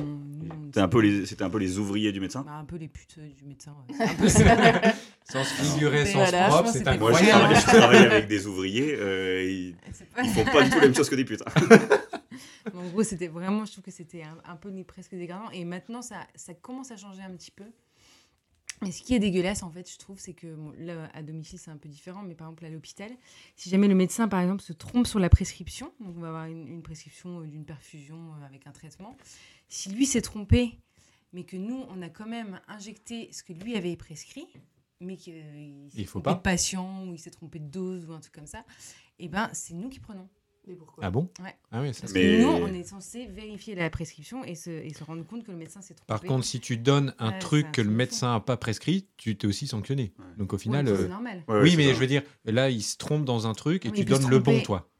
C'était 0.67 0.79
un, 0.81 0.87
peu 0.87 0.99
les- 1.01 1.25
c'était 1.25 1.43
un 1.43 1.49
peu 1.49 1.57
les 1.57 1.79
ouvriers 1.79 2.11
du 2.11 2.19
médecin. 2.19 2.43
Bah, 2.43 2.53
un 2.53 2.65
peu 2.65 2.77
les 2.77 2.87
putes 2.87 3.15
euh, 3.17 3.27
du 3.37 3.43
médecin, 3.45 3.73
ouais. 3.89 3.95
C'est 3.97 4.03
un 4.03 4.15
peu 4.15 4.27
ça. 4.29 4.93
Sans 5.29 5.43
se 5.43 5.53
figurer, 5.61 6.05
sans 6.05 6.19
voilà, 6.19 6.47
propre, 6.47 6.67
je 6.67 6.77
c'est 6.79 6.97
Moi, 6.99 7.11
je 7.13 7.25
travaille, 7.29 7.55
je 7.55 7.61
travaille 7.65 8.05
avec 8.05 8.27
des 8.27 8.47
ouvriers. 8.47 8.95
euh, 8.97 9.43
ils, 9.43 9.75
pas- 10.15 10.21
ils 10.23 10.29
font 10.29 10.45
pas 10.45 10.63
du 10.63 10.69
tout 10.69 10.75
la 10.77 10.81
même 10.83 10.95
chose 10.95 11.09
que 11.09 11.15
des 11.15 11.25
putes. 11.25 11.43
En 12.75 12.87
gros, 12.89 13.03
c'était 13.03 13.27
vraiment, 13.27 13.65
je 13.65 13.71
trouve 13.71 13.83
que 13.83 13.91
c'était 13.91 14.21
un, 14.21 14.37
un 14.49 14.55
peu 14.55 14.69
ni- 14.69 14.83
presque 14.83 15.15
dégradant. 15.15 15.49
Et 15.51 15.65
maintenant, 15.65 16.01
ça, 16.03 16.27
ça 16.35 16.53
commence 16.53 16.91
à 16.91 16.95
changer 16.95 17.21
un 17.23 17.31
petit 17.31 17.49
peu. 17.51 17.63
Mais 18.83 18.91
ce 18.91 19.03
qui 19.03 19.13
est 19.13 19.19
dégueulasse, 19.19 19.61
en 19.61 19.69
fait, 19.69 19.89
je 19.91 19.97
trouve, 19.99 20.19
c'est 20.19 20.33
que 20.33 20.55
bon, 20.55 20.73
là, 20.77 21.09
à 21.13 21.21
domicile, 21.21 21.59
c'est 21.59 21.69
un 21.69 21.77
peu 21.77 21.87
différent, 21.87 22.23
mais 22.23 22.33
par 22.33 22.47
exemple, 22.47 22.65
à 22.65 22.69
l'hôpital, 22.69 23.11
si 23.55 23.69
jamais 23.69 23.87
le 23.87 23.93
médecin, 23.93 24.27
par 24.27 24.41
exemple, 24.41 24.63
se 24.63 24.73
trompe 24.73 25.05
sur 25.05 25.19
la 25.19 25.29
prescription, 25.29 25.91
donc 25.99 26.15
on 26.17 26.21
va 26.21 26.29
avoir 26.29 26.45
une, 26.47 26.67
une 26.67 26.81
prescription 26.81 27.41
euh, 27.41 27.45
d'une 27.45 27.63
perfusion 27.65 28.17
euh, 28.41 28.45
avec 28.45 28.65
un 28.65 28.71
traitement, 28.71 29.15
si 29.67 29.89
lui 29.91 30.07
s'est 30.07 30.21
trompé, 30.21 30.79
mais 31.31 31.43
que 31.43 31.57
nous, 31.57 31.85
on 31.89 32.01
a 32.01 32.09
quand 32.09 32.25
même 32.27 32.59
injecté 32.67 33.29
ce 33.31 33.43
que 33.43 33.53
lui 33.53 33.75
avait 33.75 33.95
prescrit, 33.95 34.47
mais 34.99 35.15
qu'il 35.15 35.33
s'est 35.91 35.99
Il 36.01 36.05
faut 36.07 36.19
trompé 36.19 36.31
pas. 36.31 36.35
de 36.35 36.41
patient, 36.41 37.05
ou 37.05 37.13
il 37.13 37.19
s'est 37.19 37.29
trompé 37.31 37.59
de 37.59 37.67
dose, 37.69 38.05
ou 38.07 38.13
un 38.13 38.19
truc 38.19 38.33
comme 38.33 38.47
ça, 38.47 38.65
et 39.19 39.27
ben 39.27 39.49
c'est 39.53 39.75
nous 39.75 39.89
qui 39.89 39.99
prenons. 39.99 40.27
Mais 40.67 40.75
pourquoi 40.75 41.03
Ah 41.03 41.09
bon 41.09 41.29
Ouais. 41.43 41.55
Ah 41.71 41.81
ouais, 41.81 41.91
ça 41.91 42.01
Parce 42.01 42.13
Mais- 42.13 42.21
que 42.21 42.41
nous, 42.43 42.49
on 42.49 42.67
est 42.73 42.83
censé 42.83 43.25
vérifier 43.25 43.73
la 43.73 43.89
prescription 43.89 44.43
et 44.43 44.53
se, 44.55 44.69
et 44.69 44.93
se 44.93 45.03
rendre 45.03 45.25
compte 45.25 45.43
que 45.43 45.51
le 45.51 45.57
médecin 45.57 45.81
s'est 45.81 45.95
trompé. 45.95 46.07
Par 46.07 46.21
contre, 46.21 46.45
si 46.45 46.59
tu 46.59 46.77
donnes 46.77 47.15
un 47.17 47.31
Ouais, 47.31 47.39
truc 47.39 47.65
un 47.67 47.71
que 47.71 47.81
le 47.81 47.89
médecin 47.89 48.33
n'a 48.33 48.39
pas 48.39 48.57
prescrit, 48.57 49.07
tu 49.17 49.35
t'es 49.37 49.47
aussi 49.47 49.65
sanctionné. 49.65 50.13
Ouais. 50.19 50.25
Donc 50.37 50.53
au 50.53 50.57
final, 50.59 50.87
euh, 50.87 50.97
c'est 50.97 51.07
normal. 51.09 51.43
Ouais, 51.47 51.55
ouais, 51.55 51.61
oui, 51.63 51.75
mais 51.77 51.93
je 51.93 51.99
veux 51.99 52.07
dire, 52.07 52.21
là, 52.45 52.69
il 52.69 52.83
se 52.83 52.97
trompe 52.97 53.25
dans 53.25 53.47
un 53.47 53.53
truc 53.53 53.85
et 53.85 53.89
Oui, 53.89 53.95
tu 53.97 54.05
donnes 54.05 54.29
le 54.29 54.37
bon, 54.39 54.61
toi. 54.61 54.90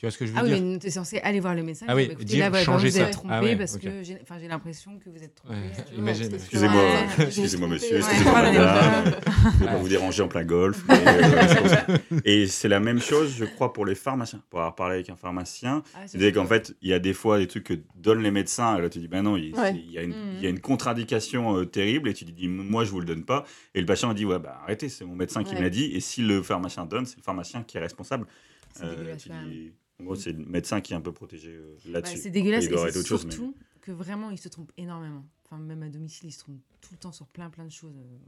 Tu 0.00 0.06
vois 0.06 0.12
ce 0.12 0.16
que 0.16 0.24
je 0.24 0.32
veux 0.32 0.38
Ah 0.38 0.44
oui, 0.44 0.54
dire 0.54 0.62
mais 0.62 0.78
tu 0.78 0.86
es 0.86 0.90
censé 0.90 1.18
aller 1.18 1.40
voir 1.40 1.54
le 1.54 1.62
médecin. 1.62 1.84
Ah 1.86 1.94
oui, 1.94 2.04
dire, 2.04 2.12
écoutez, 2.12 2.24
dire, 2.24 2.38
là, 2.38 2.48
voilà, 2.48 2.64
changer 2.64 2.88
vous 2.88 2.96
ça. 2.96 3.02
êtes 3.02 3.10
trompé 3.10 3.34
Ah 3.34 3.42
ouais, 3.42 3.54
parce 3.54 3.74
ok. 3.74 3.82
que 3.82 4.02
j'ai 4.02 4.16
enfin, 4.22 4.36
j'ai 4.40 4.48
l'impression 4.48 4.98
que 4.98 5.10
vous 5.10 5.22
êtes 5.22 5.34
trompé. 5.34 5.54
Ouais, 5.56 5.94
imagine- 5.94 6.32
Excusez-moi, 6.32 6.82
excusez-moi 7.18 7.68
monsieur, 7.68 7.96
excusez-moi 7.98 8.32
ouais. 8.32 8.52
madame. 8.58 9.04
Je 9.04 9.48
ne 9.50 9.58
vais 9.58 9.66
pas 9.66 9.76
vous 9.76 9.88
déranger 9.90 10.22
en 10.22 10.28
plein 10.28 10.44
golf. 10.44 10.82
mais, 10.88 10.94
euh. 11.06 11.98
Et 12.24 12.46
c'est 12.46 12.68
la 12.68 12.80
même 12.80 12.98
chose, 12.98 13.34
je 13.36 13.44
crois, 13.44 13.74
pour 13.74 13.84
les 13.84 13.94
pharmaciens. 13.94 14.42
Pour 14.48 14.60
avoir 14.60 14.74
parlé 14.74 14.94
avec 14.94 15.10
un 15.10 15.16
pharmacien, 15.16 15.82
Ah, 15.94 15.98
c'est 16.06 16.18
c'est 16.18 16.32
qu'en 16.32 16.46
fait, 16.46 16.74
il 16.80 16.88
y 16.88 16.94
a 16.94 16.98
des 16.98 17.12
fois 17.12 17.36
des 17.38 17.46
trucs 17.46 17.64
que 17.64 17.74
donnent 17.94 18.22
les 18.22 18.30
médecins, 18.30 18.78
et 18.78 18.80
là 18.80 18.88
tu 18.88 19.00
dis, 19.00 19.08
ben 19.08 19.20
non, 19.20 19.36
il, 19.36 19.54
Ouais. 19.54 19.72
c'est- 19.72 19.78
il 19.86 19.92
y, 19.92 19.98
a 19.98 20.02
une- 20.02 20.14
il 20.38 20.42
y 20.42 20.46
a 20.46 20.48
une 20.48 20.60
contre-indication 20.60 21.58
euh, 21.58 21.66
terrible, 21.66 22.08
et 22.08 22.14
tu 22.14 22.24
dis, 22.24 22.48
moi 22.48 22.84
je 22.86 22.90
vous 22.90 23.00
le 23.00 23.06
donne 23.06 23.26
pas. 23.26 23.44
Et 23.74 23.80
le 23.80 23.86
patient 23.86 24.14
dit, 24.14 24.24
ouais, 24.24 24.38
bah 24.38 24.60
arrêtez, 24.62 24.88
c'est 24.88 25.04
mon 25.04 25.14
médecin 25.14 25.44
qui 25.44 25.54
me 25.54 25.60
l'a 25.60 25.68
dit, 25.68 25.92
et 25.94 26.00
si 26.00 26.22
le 26.22 26.42
pharmacien 26.42 26.86
donne, 26.86 27.04
c'est 27.04 27.18
le 27.18 27.22
pharmacien 27.22 27.64
qui 27.64 27.76
est 27.76 27.80
responsable. 27.80 28.26
C'est 28.72 28.84
Euh, 28.84 29.16
tu 29.18 29.28
dis- 29.28 29.72
en 30.00 30.04
gros, 30.04 30.14
c'est 30.16 30.32
le 30.32 30.44
médecin 30.44 30.80
qui 30.80 30.92
est 30.92 30.96
un 30.96 31.00
peu 31.00 31.12
protégé 31.12 31.50
euh, 31.50 31.76
Bah, 31.86 31.90
là-dessus. 31.92 32.18
c'est 32.18 32.30
dégueulasse 32.30 32.64
et 32.64 32.68
c'est 32.68 32.76
arrêter 32.78 32.98
autre 32.98 33.08
chose, 33.08 33.24
mais- 33.26 33.30
surtout 33.32 33.54
que 33.80 33.92
vraiment 33.92 34.30
ils 34.30 34.38
se 34.38 34.48
trompent 34.48 34.72
énormément. 34.76 35.24
Enfin, 35.44 35.58
même 35.58 35.82
à 35.82 35.88
domicile, 35.88 36.28
ils 36.28 36.32
se 36.32 36.38
trompent 36.40 36.60
tout 36.80 36.90
le 36.92 36.98
temps 36.98 37.12
sur 37.12 37.26
plein 37.26 37.50
plein 37.50 37.64
de 37.64 37.70
choses. 37.72 37.96
Euh, 37.96 38.18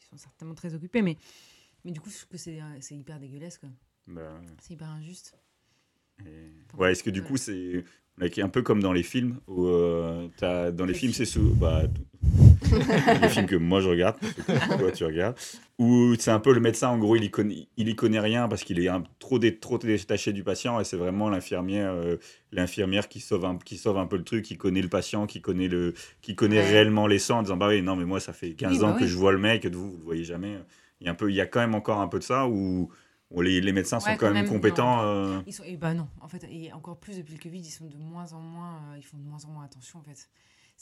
Ils 0.00 0.04
sont 0.10 0.16
certainement 0.16 0.54
très 0.54 0.74
occupés, 0.74 1.00
mais, 1.02 1.16
mais 1.84 1.92
du 1.92 2.00
coup, 2.00 2.10
je 2.10 2.16
trouve 2.16 2.28
que 2.30 2.36
c'est 2.38 2.60
euh, 2.60 2.64
c'est 2.80 2.96
hyper 2.96 3.18
dégueulasse. 3.20 3.58
quoi. 3.58 3.68
Bah, 4.08 4.40
C'est 4.60 4.74
hyper 4.74 4.88
injuste. 4.90 5.38
Et- 6.26 6.50
Ouais, 6.78 6.92
est-ce 6.92 7.02
que 7.02 7.10
du 7.10 7.22
coup, 7.22 7.36
c'est 7.36 7.84
like, 8.18 8.38
un 8.38 8.48
peu 8.48 8.62
comme 8.62 8.80
dans 8.82 8.92
les 8.92 9.02
films 9.02 9.40
où 9.46 9.66
euh, 9.66 10.28
t'as- 10.36 10.70
dans 10.72 10.84
les 10.86 10.94
films, 10.94 11.12
c'est 11.12 11.24
sous. 11.24 11.54
Bah, 11.54 11.84
les 13.22 13.28
films 13.28 13.46
que 13.46 13.56
moi 13.56 13.80
je 13.80 13.88
regarde, 13.88 14.16
que 14.20 14.78
toi 14.78 14.92
tu 14.92 15.04
regardes, 15.04 15.36
où 15.78 16.14
c'est 16.18 16.30
un 16.30 16.38
peu 16.40 16.52
le 16.52 16.60
médecin, 16.60 16.88
en 16.88 16.98
gros, 16.98 17.16
il 17.16 17.24
y 17.24 17.30
connaît, 17.30 17.66
il 17.76 17.88
y 17.88 17.96
connaît 17.96 18.20
rien 18.20 18.48
parce 18.48 18.62
qu'il 18.64 18.78
est 18.80 18.88
un- 18.88 19.02
trop, 19.18 19.38
dé- 19.38 19.58
trop 19.58 19.78
détaché 19.78 20.32
du 20.32 20.44
patient 20.44 20.78
et 20.80 20.84
c'est 20.84 20.96
vraiment 20.96 21.28
l'infirmière 21.30 21.92
euh, 21.92 22.16
l'infirmière 22.52 23.08
qui, 23.08 23.20
sauve 23.20 23.44
un, 23.44 23.56
qui 23.58 23.76
sauve 23.76 23.98
un 23.98 24.06
peu 24.06 24.16
le 24.16 24.24
truc, 24.24 24.44
qui 24.44 24.56
connaît 24.56 24.82
le 24.82 24.88
patient, 24.88 25.26
qui 25.26 25.40
connaît, 25.40 25.68
le, 25.68 25.94
qui 26.20 26.34
connaît 26.34 26.60
Ouais. 26.60 26.70
réellement 26.70 27.06
les 27.06 27.18
sangs 27.18 27.38
en 27.38 27.42
disant 27.42 27.56
Bah 27.56 27.68
oui, 27.68 27.82
non, 27.82 27.96
mais 27.96 28.04
moi 28.04 28.20
ça 28.20 28.32
fait 28.32 28.52
15 28.52 28.72
Oui, 28.72 28.78
bah 28.80 28.88
ans 28.88 28.94
que 28.94 29.06
je 29.06 29.16
vois 29.16 29.32
le 29.32 29.38
mec 29.38 29.64
et 29.64 29.70
vous, 29.70 29.90
vous 29.90 29.96
le 29.98 30.04
voyez 30.04 30.24
jamais. 30.24 30.58
Il 31.00 31.06
y, 31.06 31.08
a 31.08 31.12
un 31.12 31.14
peu, 31.16 31.30
il 31.30 31.34
y 31.34 31.40
a 31.40 31.46
quand 31.46 31.60
même 31.60 31.74
encore 31.74 32.00
un 32.00 32.06
peu 32.08 32.18
de 32.20 32.24
ça 32.24 32.46
où, 32.46 32.88
les, 33.40 33.60
les 33.60 33.72
médecins 33.72 33.98
sont 33.98 34.12
quand 34.12 34.18
quand 34.18 34.26
même, 34.26 34.44
même, 34.44 34.46
compétents. 34.46 35.00
euh, 35.02 35.38
Ils 35.46 35.52
sont, 35.52 35.64
et 35.64 35.76
bah 35.76 35.94
non, 35.94 36.06
en 36.20 36.28
fait, 36.28 36.44
et 36.50 36.72
encore 36.72 36.98
plus 36.98 37.16
depuis 37.16 37.34
le 37.34 37.40
Covid, 37.42 37.58
ils 37.60 37.70
sont 37.70 37.86
de 37.86 37.96
moins 37.96 38.32
en 38.34 38.40
moins, 38.40 38.74
euh, 38.92 38.98
ils 38.98 39.02
font 39.02 39.16
de 39.16 39.24
moins 39.24 39.44
en 39.46 39.48
moins 39.48 39.64
attention 39.64 39.98
en 39.98 40.02
fait. 40.02 40.28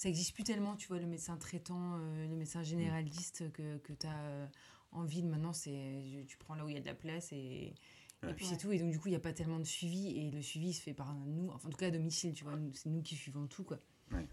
Ça 0.00 0.08
existe 0.08 0.32
plus 0.32 0.44
tellement, 0.44 0.76
tu 0.76 0.88
vois, 0.88 0.98
le 0.98 1.04
médecin 1.06 1.36
traitant, 1.36 1.98
euh, 1.98 2.26
le 2.26 2.34
médecin 2.34 2.62
généraliste 2.62 3.52
que, 3.52 3.76
que 3.76 3.92
tu 3.92 4.06
as 4.06 4.50
envie 4.92 5.22
de 5.22 5.28
maintenant, 5.28 5.52
c'est 5.52 6.24
tu 6.26 6.38
prends 6.38 6.54
là 6.54 6.64
où 6.64 6.70
il 6.70 6.74
y 6.74 6.78
a 6.78 6.80
de 6.80 6.86
la 6.86 6.94
place 6.94 7.32
et, 7.32 7.74
Ouais. 8.22 8.30
et 8.30 8.34
puis 8.34 8.46
Ouais. 8.46 8.50
c'est 8.52 8.56
tout. 8.56 8.72
Et 8.72 8.78
donc 8.78 8.92
du 8.92 8.98
coup, 8.98 9.08
il 9.08 9.10
n'y 9.10 9.16
a 9.16 9.20
pas 9.20 9.34
tellement 9.34 9.58
de 9.58 9.64
suivi 9.64 10.16
et 10.18 10.30
le 10.30 10.40
suivi 10.40 10.68
il 10.68 10.72
se 10.72 10.80
fait 10.80 10.94
par 10.94 11.12
nous, 11.14 11.50
enfin, 11.50 11.68
en 11.68 11.70
tout 11.70 11.76
cas 11.76 11.88
à 11.88 11.90
domicile, 11.90 12.32
tu 12.32 12.44
vois, 12.44 12.56
nous- 12.56 12.72
c'est 12.72 12.88
nous 12.88 13.02
qui 13.02 13.14
suivons 13.14 13.46
tout 13.46 13.62
quoi. 13.64 13.78
Ouais. 14.12 14.26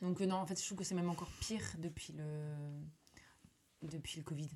Donc 0.00 0.22
euh, 0.22 0.26
non, 0.26 0.36
en 0.36 0.46
fait, 0.46 0.58
je 0.58 0.64
trouve 0.64 0.78
que 0.78 0.84
c'est 0.84 0.94
même 0.94 1.10
encore 1.10 1.30
pire 1.38 1.60
depuis 1.80 2.14
le, 2.14 2.54
depuis 3.82 4.16
le 4.18 4.24
Covid. 4.24 4.48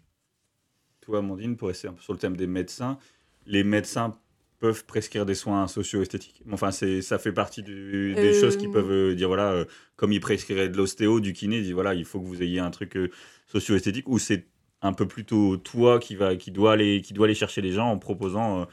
Toi, 1.02 1.18
Amandine, 1.18 1.58
pour 1.58 1.68
rester 1.68 1.88
un 1.88 1.92
peu 1.92 2.00
sur 2.00 2.14
le 2.14 2.18
thème 2.18 2.38
des 2.38 2.46
médecins, 2.46 2.98
les 3.44 3.64
médecins 3.64 4.18
peuvent 4.58 4.84
prescrire 4.84 5.24
des 5.24 5.34
soins 5.34 5.68
socio-esthétiques. 5.68 6.42
Enfin, 6.50 6.70
c'est, 6.72 7.00
ça 7.02 7.18
fait 7.18 7.32
partie 7.32 7.62
du- 7.62 8.14
des 8.14 8.36
Euh, 8.36 8.40
choses 8.40 8.56
qui 8.56 8.66
peuvent 8.68 8.90
euh, 8.90 9.14
dire, 9.14 9.28
voilà, 9.28 9.52
euh, 9.52 9.64
comme 9.96 10.12
ils 10.12 10.20
prescriraient 10.20 10.68
de 10.68 10.76
l'ostéo, 10.76 11.20
du 11.20 11.32
kiné, 11.32 11.58
ils 11.58 11.62
disent, 11.62 11.72
voilà, 11.72 11.94
il 11.94 12.04
faut 12.04 12.20
que 12.20 12.26
vous 12.26 12.42
ayez 12.42 12.58
un 12.58 12.70
truc 12.70 12.96
euh, 12.96 13.08
socio-esthétique, 13.46 14.08
ou 14.08 14.18
c'est 14.18 14.46
un 14.82 14.92
peu 14.92 15.06
plutôt 15.06 15.56
toi 15.56 15.98
qui, 16.00 16.16
va, 16.16 16.34
qui, 16.36 16.50
doit 16.50 16.72
aller, 16.72 17.00
qui 17.02 17.12
doit 17.14 17.26
aller 17.26 17.34
chercher 17.34 17.60
les 17.60 17.72
gens 17.72 17.88
en 17.90 17.98
proposant, 17.98 18.66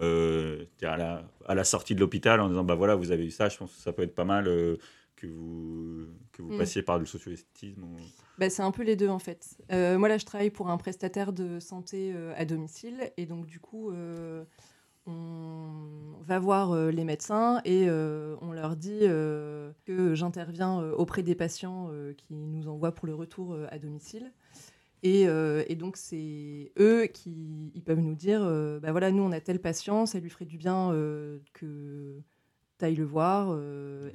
à, 0.00 0.96
la, 0.96 1.24
à 1.46 1.54
la 1.54 1.64
sortie 1.64 1.94
de 1.94 2.00
l'hôpital, 2.00 2.40
en 2.40 2.48
disant, 2.48 2.64
bah 2.64 2.74
voilà, 2.74 2.94
vous 2.94 3.10
avez 3.10 3.26
eu 3.26 3.30
ça, 3.30 3.48
je 3.48 3.56
pense 3.58 3.72
que 3.74 3.80
ça 3.80 3.92
peut 3.92 4.02
être 4.02 4.14
pas 4.14 4.24
mal 4.24 4.44
que 5.16 5.26
vous, 5.26 6.06
que 6.32 6.42
vous 6.42 6.52
Mm. 6.52 6.58
passiez 6.58 6.82
par 6.82 6.98
le 6.98 7.06
socio-esthétisme. 7.06 7.82
ou- 7.84 7.96
Bah, 8.38 8.48
c'est 8.50 8.62
un 8.62 8.70
peu 8.70 8.84
les 8.84 8.94
deux 8.94 9.08
en 9.08 9.18
fait. 9.18 9.56
Moi 9.70 10.08
là, 10.08 10.16
je 10.18 10.24
travaille 10.24 10.50
pour 10.50 10.70
un 10.70 10.76
prestataire 10.78 11.32
de 11.32 11.58
santé 11.58 12.14
à 12.36 12.44
domicile 12.44 13.10
et 13.16 13.26
donc 13.26 13.46
du 13.46 13.58
coup, 13.58 13.90
on 15.08 16.22
va 16.26 16.38
voir 16.38 16.72
euh, 16.72 16.90
les 16.90 17.04
médecins 17.04 17.60
et 17.64 17.88
euh, 17.88 18.36
on 18.42 18.52
leur 18.52 18.76
dit 18.76 19.00
euh, 19.02 19.72
que 19.86 20.14
j'interviens 20.14 20.80
auprès 20.92 21.22
des 21.22 21.34
patients 21.34 21.90
qui 22.16 22.34
nous 22.34 22.68
envoient 22.68 22.92
pour 22.92 23.06
le 23.06 23.14
retour 23.14 23.56
à 23.70 23.78
domicile. 23.78 24.32
Et, 25.02 25.26
donc 25.76 25.96
c'est 25.96 26.72
eux 26.78 27.06
qui 27.06 27.72
ils 27.74 27.82
peuvent 27.82 28.00
nous 28.00 28.14
dire, 28.14 28.40
bah 28.82 28.90
voilà, 28.90 29.10
nous 29.10 29.22
on 29.22 29.32
a 29.32 29.40
tel 29.40 29.60
patient, 29.60 30.06
ça 30.06 30.18
lui 30.18 30.28
ferait 30.28 30.44
du 30.44 30.58
bien 30.58 30.92
que 31.54 32.20
t'ailles 32.78 32.96
le 32.96 33.04
voir. 33.04 33.56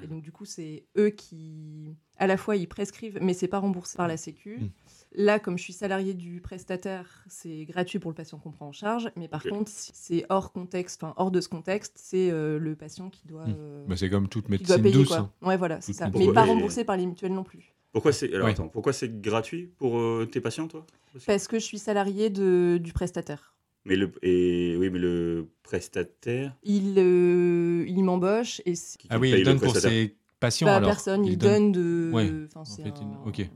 et 0.04 0.08
donc 0.08 0.22
du 0.22 0.32
coup 0.32 0.46
c'est 0.46 0.86
eux 0.98 1.10
qui, 1.10 1.96
à 2.18 2.28
la 2.28 2.38
fois 2.38 2.58
ils 2.58 2.68
prescrivent, 2.68 3.18
mais 3.22 3.34
c'est 3.34 3.48
pas 3.48 3.60
remboursé 3.60 3.98
par 3.98 4.08
la 4.08 4.18
Sécu. 4.18 4.58
Mm. 4.58 4.70
Là, 5.16 5.38
comme 5.40 5.58
je 5.60 5.64
suis 5.64 5.74
salarié 5.74 6.14
du 6.14 6.42
prestataire, 6.42 7.24
c'est 7.28 7.66
gratuit 7.66 8.00
pour 8.00 8.10
le 8.10 8.16
patient 8.16 8.40
qu'on 8.40 8.52
prend 8.52 8.68
en 8.68 8.72
charge. 8.72 9.12
Mais 9.16 9.28
par 9.28 9.44
contre, 9.44 9.70
si 9.70 9.92
c'est 9.94 10.26
hors 10.30 10.52
contexte, 10.52 11.04
enfin 11.04 11.14
hors 11.18 11.30
de 11.30 11.40
ce 11.40 11.48
contexte, 11.50 11.94
c'est 11.98 12.32
euh, 12.32 12.58
le 12.58 12.76
patient 12.76 13.10
qui 13.10 13.28
doit, 13.28 13.46
Mm. 13.48 13.56
euh, 13.58 13.86
Bah, 13.88 13.96
c'est 13.96 14.10
comme 14.10 14.28
toute 14.28 14.50
médecine 14.50 14.82
payer 14.82 14.94
douce. 14.96 15.10
quoi. 15.10 15.18
hein. 15.20 15.32
Ouais, 15.42 15.58
voilà, 15.58 15.82
c'est 15.82 15.94
ça. 15.94 16.10
Mais 16.16 16.32
pas 16.32 16.44
remboursé 16.46 16.84
par 16.84 16.98
les 16.98 17.06
mutuelles 17.06 17.34
non 17.34 17.44
plus. 17.44 17.74
Pourquoi 17.92 18.12
c'est, 18.12 18.34
alors, 18.34 18.46
Ouais. 18.48 18.54
attends, 18.54 18.70
pourquoi 18.70 18.92
c'est 18.92 19.22
gratuit 19.22 19.70
pour 19.78 20.00
euh, 20.00 20.26
tes 20.32 20.42
patients, 20.42 20.68
toi 20.68 20.86
Parce 21.28 21.48
que 21.48 21.60
je 21.60 21.64
suis 21.66 21.78
salarié 21.78 22.32
de, 22.32 22.80
du 22.82 22.92
prestataire. 22.92 23.54
Mais 23.86 23.96
le, 23.96 24.12
et, 24.24 24.76
oui, 24.78 24.90
mais 24.90 24.98
le 24.98 25.50
prestataire? 25.62 26.56
Il, 26.64 26.96
euh, 26.98 27.86
il 27.88 28.04
m'embauche 28.04 28.62
et 28.66 28.74
qui 28.74 29.08
Ah 29.10 29.20
oui, 29.20 29.32
il 29.38 29.44
donne 29.44 29.60
pour 29.60 29.76
ses 29.76 30.16
patients 30.40 30.68
pas 30.68 30.78
alors. 30.78 30.90
personne, 30.90 31.24
il, 31.26 31.38
donne, 31.38 31.72
de. 31.72 32.10
Ouais, 32.14 32.32
enfin, 32.48 32.62
En 32.62 32.66
c'est 32.66 32.82
fait, 32.84 32.90
un- 32.90 33.22
il- 33.26 33.30
ok. 33.30 33.50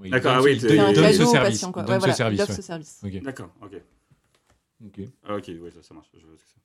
Oui, 0.00 0.10
D'accord, 0.10 0.32
donne- 0.32 0.40
ah 0.40 0.44
oui, 0.44 0.52
il 0.54 0.60
donne- 0.62 0.94
donne 0.94 1.12
ce 1.12 1.24
service. 1.26 1.32
patient, 1.54 1.72
quoi. 1.72 1.82
Il 1.82 1.84
Ouais, 1.84 1.90
donne 1.90 1.98
voilà, 1.98 2.12
ce 2.14 2.16
service. 2.16 2.40
ouais. 2.40 2.46
ce 2.54 2.62
service. 2.62 3.00
Ok. 3.04 3.22
D'accord, 3.22 3.50
ok. 3.62 3.72
Ok. 4.86 5.00
Ah, 5.24 5.36
ok, 5.36 5.50
ouais, 5.60 5.70
ça, 5.70 5.82
ça 5.82 5.94
marche. 5.94 6.08
Je 6.14 6.26
vois 6.26 6.36
ce 6.36 6.42
que 6.42 6.48
c'est. 6.54 6.60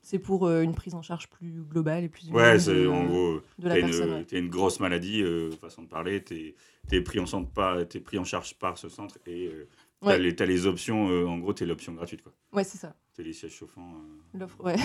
C'est 0.00 0.18
pour 0.18 0.46
euh, 0.46 0.62
une 0.62 0.74
prise 0.74 0.94
en 0.94 1.02
charge 1.02 1.28
plus 1.28 1.50
globale 1.68 2.04
et 2.04 2.08
plus 2.08 2.30
Ouais, 2.30 2.58
c'est 2.58 2.86
en 2.86 3.04
gros, 3.04 3.40
t'as 3.60 3.78
une, 3.78 4.24
une 4.32 4.48
grosse 4.48 4.80
maladie, 4.80 5.22
euh, 5.22 5.50
façon 5.60 5.82
de 5.82 5.88
parler, 5.88 6.22
t'es 6.24 6.54
es 6.90 7.00
pris, 7.02 7.18
en 7.20 7.26
centre 7.26 7.50
par- 7.50 7.86
t'es 7.86 8.00
pris 8.00 8.18
en 8.18 8.24
charge 8.24 8.54
par 8.58 8.78
ce 8.78 8.88
centre 8.88 9.18
et 9.26 9.48
euh, 9.48 9.68
t'as 10.00 10.06
Ouais. 10.06 10.18
les, 10.18 10.32
les 10.46 10.66
options, 10.66 11.10
euh, 11.10 11.26
en 11.26 11.36
gros, 11.36 11.52
t'es 11.52 11.66
l'option 11.66 11.92
gratuite. 11.92 12.22
quoi. 12.22 12.32
Ouais, 12.54 12.64
c'est 12.64 12.78
ça. 12.78 12.94
T'as 13.14 13.22
les 13.22 13.34
sièges 13.34 13.52
chauffants. 13.52 13.92
euh. 14.34 14.38
L'offre, 14.38 14.64
ouais. 14.64 14.76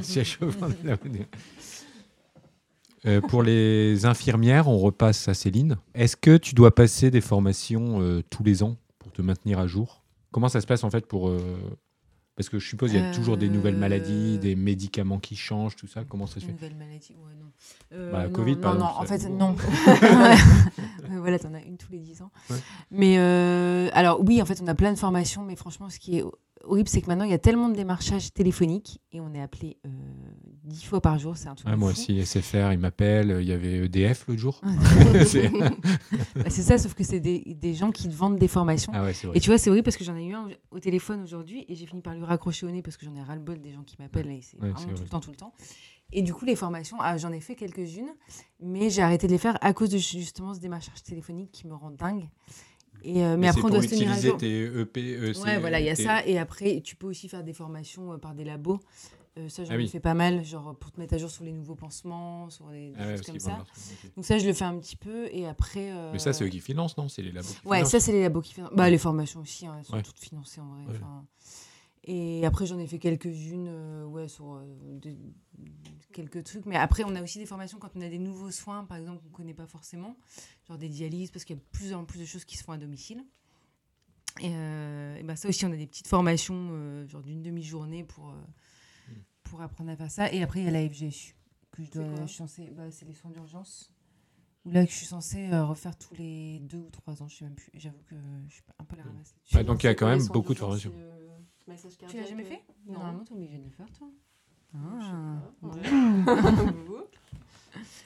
C'est 0.00 0.24
chauffant 0.24 0.68
de 0.70 0.76
la 0.84 0.96
manière. 1.04 1.26
Euh, 3.06 3.20
pour 3.20 3.42
les 3.42 4.06
infirmières, 4.06 4.68
on 4.68 4.78
repasse 4.78 5.28
à 5.28 5.34
Céline. 5.34 5.76
Est-ce 5.94 6.16
que 6.16 6.36
tu 6.36 6.54
dois 6.54 6.74
passer 6.74 7.10
des 7.10 7.20
formations 7.20 8.00
euh, 8.00 8.22
tous 8.30 8.42
les 8.42 8.62
ans 8.62 8.76
pour 8.98 9.12
te 9.12 9.20
maintenir 9.20 9.58
à 9.58 9.66
jour? 9.66 10.02
Comment 10.30 10.48
ça 10.48 10.60
se 10.60 10.66
passe 10.66 10.84
en 10.84 10.90
fait 10.90 11.06
pour 11.06 11.28
euh, 11.28 11.38
parce 12.34 12.48
que 12.48 12.58
je 12.58 12.66
suppose 12.66 12.92
il 12.92 13.00
y 13.00 13.02
a 13.02 13.12
toujours 13.12 13.36
des 13.36 13.48
nouvelles 13.48 13.76
maladies, 13.76 14.38
des 14.38 14.56
médicaments 14.56 15.20
qui 15.20 15.36
changent, 15.36 15.76
tout 15.76 15.86
ça. 15.86 16.02
Comment 16.04 16.26
ça 16.26 16.40
se 16.40 16.46
fait? 16.46 16.52
Nouvelle 16.52 16.74
maladie, 16.74 17.14
ouais, 17.14 17.34
non. 17.38 18.10
Bah, 18.10 18.26
non, 18.26 18.32
Covid, 18.32 18.56
non, 18.56 18.60
par 18.60 18.74
non, 18.74 19.02
exemple, 19.02 19.02
en 19.02 19.06
fait, 19.06 19.28
non. 19.28 19.56
Voilà, 21.20 21.38
t'en 21.38 21.54
as 21.54 21.62
une 21.62 21.76
tous 21.76 21.92
les 21.92 22.00
10 22.00 22.22
ans. 22.22 22.30
Ouais. 22.50 22.56
Mais 22.90 23.18
alors, 23.92 24.20
oui, 24.20 24.42
en 24.42 24.44
fait, 24.46 24.60
on 24.60 24.66
a 24.66 24.74
plein 24.74 24.92
de 24.92 24.98
formations, 24.98 25.44
mais 25.44 25.54
franchement, 25.54 25.88
ce 25.90 26.00
qui 26.00 26.18
est 26.18 26.24
horrible, 26.64 26.88
c'est 26.88 27.00
que 27.00 27.06
maintenant, 27.06 27.24
il 27.24 27.30
y 27.30 27.34
a 27.34 27.38
tellement 27.38 27.68
de 27.68 27.76
démarchages 27.76 28.32
téléphoniques 28.32 29.00
et 29.12 29.20
on 29.20 29.32
est 29.32 29.40
appelé 29.40 29.78
euh, 30.66 30.70
10 30.70 30.84
fois 30.84 31.00
par 31.00 31.18
jour, 31.18 31.36
c'est 31.36 31.48
un 31.48 31.54
truc. 31.54 31.68
Ah, 31.70 31.76
Moi 31.76 31.92
fou. 31.92 32.00
aussi, 32.00 32.24
SFR, 32.24 32.72
il 32.72 32.78
m'appelle. 32.78 33.36
Il 33.40 33.46
y 33.46 33.52
avait 33.52 33.84
EDF 33.86 34.26
l'autre 34.28 34.40
jour. 34.40 34.60
C'est- 35.26 35.50
Bah, 36.36 36.44
c'est 36.48 36.62
ça, 36.62 36.78
sauf 36.78 36.94
que 36.94 37.04
c'est 37.04 37.20
des, 37.20 37.40
des 37.60 37.74
gens 37.74 37.90
qui 37.90 38.08
te 38.08 38.14
vendent 38.14 38.38
des 38.38 38.48
formations. 38.48 38.92
ah 38.94 39.02
ouais, 39.04 39.12
vrai. 39.12 39.36
Et 39.36 39.40
tu 39.40 39.50
vois, 39.50 39.58
c'est 39.58 39.70
horrible 39.70 39.84
parce 39.84 39.96
que 39.96 40.04
j'en 40.04 40.16
ai 40.16 40.24
eu 40.26 40.34
un 40.34 40.48
au 40.70 40.80
téléphone 40.80 41.22
aujourd'hui 41.22 41.64
et 41.68 41.74
j'ai 41.74 41.86
fini 41.86 42.00
par 42.02 42.14
lui 42.14 42.24
raccrocher 42.24 42.66
au 42.66 42.70
nez 42.70 42.82
parce 42.82 42.96
que 42.96 43.04
j'en 43.06 43.14
ai 43.14 43.22
ras-le-bol 43.22 43.60
des 43.60 43.72
gens 43.72 43.82
qui 43.82 43.96
m'appellent 43.98 44.30
et 44.30 44.40
c'est 44.42 44.56
Ouais, 44.60 44.70
vraiment 44.70 44.78
c'est 44.78 44.84
tout 44.86 44.90
le 44.90 44.96
vrai. 44.96 45.08
temps, 45.08 45.20
tout 45.20 45.30
le 45.30 45.36
temps. 45.36 45.52
Et 46.12 46.22
du 46.22 46.32
coup, 46.34 46.44
les 46.44 46.54
formations, 46.56 46.96
ah, 47.00 47.16
j'en 47.16 47.32
ai 47.32 47.40
fait 47.40 47.54
quelques-unes, 47.56 48.10
mais 48.60 48.90
j'ai 48.90 49.02
arrêté 49.02 49.26
de 49.26 49.32
les 49.32 49.38
faire 49.38 49.58
à 49.62 49.72
cause 49.72 49.90
de 49.90 49.98
justement 49.98 50.54
ce 50.54 50.60
démarchage 50.60 51.02
téléphonique 51.02 51.50
qui 51.50 51.66
me 51.66 51.74
rend 51.74 51.90
dingue. 51.90 52.28
Et, 53.02 53.24
euh, 53.24 53.36
mais, 53.36 53.48
après, 53.48 53.64
on 53.64 53.68
doit 53.68 53.82
se 53.82 53.88
tenir 53.88 54.12
à 54.12 54.20
jour. 54.20 54.36
tes 54.38 54.62
E 54.66 54.80
EP. 54.82 55.30
EC, 55.30 55.36
Ouais, 55.42 55.58
voilà, 55.58 55.80
il 55.80 55.86
y 55.86 55.90
a 55.90 55.94
ça. 55.96 56.24
Et 56.26 56.38
après, 56.38 56.80
tu 56.82 56.96
peux 56.96 57.06
aussi 57.06 57.28
faire 57.28 57.42
des 57.44 57.52
formations 57.52 58.12
euh, 58.12 58.16
par 58.18 58.34
des 58.34 58.44
labos. 58.44 58.80
Euh, 59.36 59.48
ça, 59.48 59.64
j'en 59.64 59.72
Ah 59.74 59.76
oui. 59.76 59.88
fait 59.88 59.98
pas 59.98 60.14
mal, 60.14 60.44
genre 60.44 60.76
pour 60.78 60.92
te 60.92 61.00
mettre 61.00 61.14
à 61.14 61.18
jour 61.18 61.28
sur 61.28 61.42
les 61.42 61.50
nouveaux 61.52 61.74
pansements, 61.74 62.50
sur 62.50 62.68
des, 62.70 62.90
des 62.90 62.94
Ah 62.96 63.16
choses 63.16 63.26
comme 63.26 63.40
ça. 63.40 63.64
Donc 64.14 64.24
ça, 64.24 64.38
je 64.38 64.46
le 64.46 64.52
fais 64.52 64.64
un 64.64 64.78
petit 64.78 64.94
peu. 64.96 65.26
Et 65.32 65.44
après... 65.46 65.90
euh, 65.90 66.12
Mais 66.12 66.20
ça, 66.20 66.32
c'est 66.32 66.44
eux 66.44 66.48
qui 66.48 66.60
financent, 66.60 66.96
non? 66.96 67.08
C'est 67.08 67.22
les 67.22 67.32
labos 67.32 67.48
qui 67.48 67.66
Ouais, 67.66 67.78
financent. 67.78 67.90
ça, 67.90 67.98
c'est 68.00 68.12
les 68.12 68.22
labos 68.22 68.42
qui 68.42 68.54
financent. 68.54 68.72
Bah, 68.74 68.88
les 68.88 68.98
formations 68.98 69.40
aussi, 69.40 69.66
hein, 69.66 69.74
elles 69.78 69.84
sont 69.84 69.94
Ouais. 69.94 70.02
toutes 70.02 70.20
financées 70.20 70.60
en 70.60 70.68
vrai. 70.68 70.86
Ouais. 70.86 71.00
Et 72.06 72.44
après, 72.46 72.66
j'en 72.66 72.78
ai 72.78 72.86
fait 72.86 72.98
quelques-unes, 72.98 73.66
euh, 73.68 74.04
ouais, 74.04 74.28
sur 74.28 74.62
quelques 76.12 76.44
trucs. 76.44 76.66
Mais 76.66 76.76
après, 76.76 77.02
on 77.04 77.14
a 77.16 77.22
aussi 77.22 77.38
des 77.38 77.46
formations 77.46 77.78
quand 77.78 77.90
on 77.96 78.00
a 78.02 78.08
des 78.08 78.18
nouveaux 78.18 78.50
soins, 78.50 78.84
par 78.84 78.98
exemple, 78.98 79.20
qu'on 79.22 79.30
ne 79.30 79.34
connaît 79.34 79.54
pas 79.54 79.66
forcément, 79.66 80.16
genre 80.68 80.78
des 80.78 80.88
dialyses, 80.88 81.30
parce 81.30 81.44
qu'il 81.44 81.56
y 81.56 81.58
a 81.58 81.62
de 81.62 81.66
plus 81.72 81.92
en 81.94 82.04
plus 82.04 82.20
de 82.20 82.24
choses 82.24 82.44
qui 82.44 82.56
se 82.56 82.62
font 82.62 82.72
à 82.72 82.78
domicile. 82.78 83.24
Et, 84.40 84.46
et 84.48 85.22
ben 85.22 85.34
ça 85.36 85.48
aussi, 85.48 85.64
on 85.64 85.72
a 85.72 85.76
des 85.76 85.86
petites 85.86 86.06
formations, 86.08 87.06
genre 87.08 87.22
d'une 87.22 87.42
demi-journée 87.42 88.04
pour, 88.04 88.34
pour 89.54 89.62
apprendre 89.62 89.90
à 89.92 89.96
faire 89.96 90.10
ça. 90.10 90.32
Et 90.32 90.42
après, 90.42 90.60
il 90.60 90.64
y 90.64 90.68
a 90.68 90.72
la 90.72 90.88
FGSU, 90.88 91.36
que 91.70 91.84
je, 91.84 91.90
dois, 91.92 92.22
je 92.22 92.26
suis 92.26 92.36
censée, 92.38 92.70
bah, 92.72 92.90
c'est 92.90 93.04
les 93.04 93.14
soins 93.14 93.30
d'urgence. 93.30 93.92
Où 94.64 94.70
là, 94.72 94.84
que 94.84 94.90
je 94.90 94.96
suis 94.96 95.06
censée 95.06 95.48
euh, 95.52 95.64
refaire 95.64 95.96
tous 95.96 96.12
les 96.14 96.58
deux 96.58 96.78
ou 96.78 96.90
trois 96.90 97.22
ans, 97.22 97.28
je 97.28 97.36
sais 97.36 97.44
même 97.44 97.54
plus. 97.54 97.70
J'avoue 97.74 98.02
que 98.10 98.16
je 98.48 98.54
suis 98.54 98.64
un 98.80 98.84
peu 98.84 98.96
la 98.96 99.04
ramasse 99.04 99.32
là-dessus. 99.32 99.56
Ouais, 99.56 99.62
donc 99.62 99.84
il 99.84 99.86
y 99.86 99.90
a 99.90 99.94
quand 99.94 100.08
même 100.08 100.26
beaucoup 100.26 100.54
de 100.54 100.58
formations. 100.58 100.90
euh, 100.96 101.38
Tu 102.08 102.16
l'as 102.16 102.26
jamais 102.26 102.42
euh, 102.42 102.46
fait 102.48 102.64
Non. 102.86 102.94
Normalement, 102.94 103.24
t'es 103.24 103.32
obligé 103.34 103.58
de 103.58 103.62
le 103.64 103.70
faire, 103.70 103.92
toi. 103.92 104.08
Je 104.72 104.78
sais 104.78 105.10
Ah. 105.12 105.42
pas. 105.60 105.68
Ouais. 105.68 105.82
Vous 106.86 107.04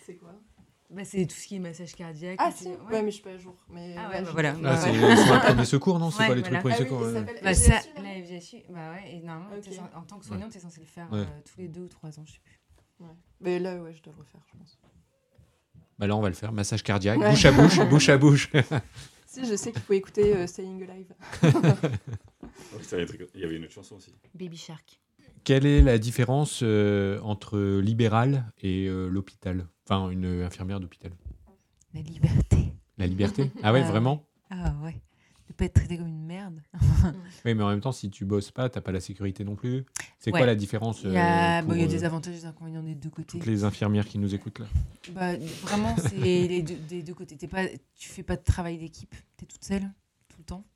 C'est 0.04 0.16
quoi? 0.16 0.34
Bah, 0.90 1.04
c'est 1.04 1.26
tout 1.26 1.34
ce 1.36 1.46
qui 1.46 1.56
est 1.56 1.58
massage 1.58 1.94
cardiaque. 1.94 2.36
Ah 2.38 2.50
si, 2.50 2.64
puis- 2.64 2.72
ouais. 2.72 2.92
ouais. 2.92 3.02
mais 3.02 3.10
je 3.10 3.14
suis 3.16 3.22
pas 3.22 3.30
à 3.32 3.36
jour. 3.36 3.54
Mais 3.68 3.94
Ah 3.98 4.08
ouais, 4.08 4.14
ouais, 4.16 4.22
bah 4.22 4.30
voilà. 4.32 4.52
pas 4.54 4.58
Ah, 4.72 4.76
c'est 4.78 4.92
de 4.92 5.46
premier 5.46 5.64
secours, 5.66 5.98
non 5.98 6.10
C'est 6.10 6.20
Ouais, 6.22 6.28
pas 6.28 6.34
les 6.34 6.42
trucs 6.42 6.58
premiers 6.60 6.74
Ah 6.74 6.78
oui, 6.80 6.84
secours 6.84 7.00
Bah, 7.42 7.54
ça, 7.54 7.80
non 7.96 8.02
la 8.02 8.22
FGSU, 8.24 8.56
bah 8.70 8.92
ouais, 8.92 9.12
et 9.16 9.20
normalement, 9.20 9.54
en 9.96 10.02
tant 10.02 10.18
que 10.18 10.24
soignant, 10.24 10.48
t'es 10.48 10.60
censé 10.60 10.80
le 10.80 10.86
faire 10.86 11.12
Ouais. 11.12 11.18
euh, 11.18 11.24
tous 11.44 11.60
les 11.60 11.68
deux 11.68 11.82
ou 11.82 11.88
trois 11.88 12.18
ans, 12.18 12.24
je 12.26 12.32
sais 12.32 12.40
plus. 12.42 12.58
Ouais. 13.00 13.12
Mais 13.40 13.58
là, 13.58 13.76
ouais, 13.76 13.92
je 13.92 14.02
dois 14.02 14.14
le 14.16 14.18
refaire, 14.22 14.40
je 14.50 14.58
pense. 14.58 14.78
Bah 15.98 16.06
là, 16.06 16.16
on 16.16 16.20
va 16.22 16.28
le 16.28 16.34
faire. 16.34 16.52
Massage 16.52 16.82
cardiaque, 16.82 17.18
Ouais. 17.18 17.30
bouche 17.30 17.44
à 17.44 17.52
bouche, 17.52 17.78
bouche 17.90 18.08
à 18.08 18.16
bouche. 18.18 18.50
Si, 19.30 19.44
je 19.44 19.56
sais 19.56 19.72
qu'il 19.72 19.82
faut 19.82 19.92
écouter 19.92 20.34
euh, 20.34 20.46
Staying 20.46 20.82
Alive. 20.88 21.12
Oh, 22.74 22.78
putain, 22.78 22.96
il 23.34 23.40
y 23.40 23.44
avait 23.44 23.56
une 23.56 23.64
autre 23.64 23.72
chanson 23.74 23.96
aussi. 23.96 24.12
Baby 24.34 24.56
Shark. 24.56 24.98
Quelle 25.48 25.64
est 25.64 25.80
la 25.80 25.96
différence 25.96 26.60
euh, 26.62 27.18
entre 27.22 27.80
libéral 27.80 28.52
et 28.60 28.86
euh, 28.86 29.08
l'hôpital? 29.08 29.66
Enfin, 29.86 30.10
une 30.10 30.42
infirmière 30.42 30.78
d'hôpital. 30.78 31.10
La 31.94 32.02
liberté. 32.02 32.74
La 32.98 33.06
liberté? 33.06 33.50
Ah 33.62 33.72
ouais, 33.72 33.80
Ah 33.82 33.90
vraiment? 33.90 34.28
Ah 34.50 34.74
ouais. 34.84 35.00
De 35.48 35.54
pas 35.54 35.64
être 35.64 35.72
traité 35.72 35.96
comme 35.96 36.08
une 36.08 36.26
merde. 36.26 36.60
Oui, 37.46 37.54
mais 37.54 37.62
en 37.62 37.70
même 37.70 37.80
temps, 37.80 37.92
si 37.92 38.10
tu 38.10 38.26
bosses 38.26 38.50
pas, 38.50 38.68
t'as 38.68 38.82
pas 38.82 38.92
la 38.92 39.00
sécurité 39.00 39.42
non 39.42 39.56
plus. 39.56 39.86
C'est 40.18 40.34
Ouais. 40.34 40.40
quoi 40.40 40.44
la 40.46 40.54
différence 40.54 41.00
Il 41.04 41.12
y 41.12 41.16
a, 41.16 41.60
euh, 41.60 41.62
bon, 41.62 41.72
il 41.72 41.78
y 41.78 41.82
a 41.82 41.86
pour, 41.86 41.94
des 41.94 42.02
euh, 42.02 42.06
avantages 42.06 42.34
et 42.34 42.40
des 42.40 42.44
inconvénients 42.44 42.82
des 42.82 42.94
deux 42.94 43.08
côtés. 43.08 43.38
toutes 43.38 43.46
les 43.46 43.64
infirmières 43.64 44.04
qui 44.04 44.18
nous 44.18 44.34
écoutent 44.34 44.58
là? 44.58 44.66
Bah, 45.14 45.34
vraiment, 45.62 45.96
c'est 45.96 46.14
les 46.46 46.60
deux, 46.60 46.76
des 46.90 47.02
deux 47.02 47.14
côtés. 47.14 47.38
T'es 47.38 47.48
pas, 47.48 47.66
tu 47.96 48.10
fais 48.10 48.22
pas 48.22 48.36
de 48.36 48.44
travail 48.44 48.76
d'équipe, 48.76 49.14
tu 49.38 49.44
es 49.44 49.46
toute 49.46 49.64
seule, 49.64 49.90
tout 50.28 50.36
le 50.40 50.44
temps. 50.44 50.66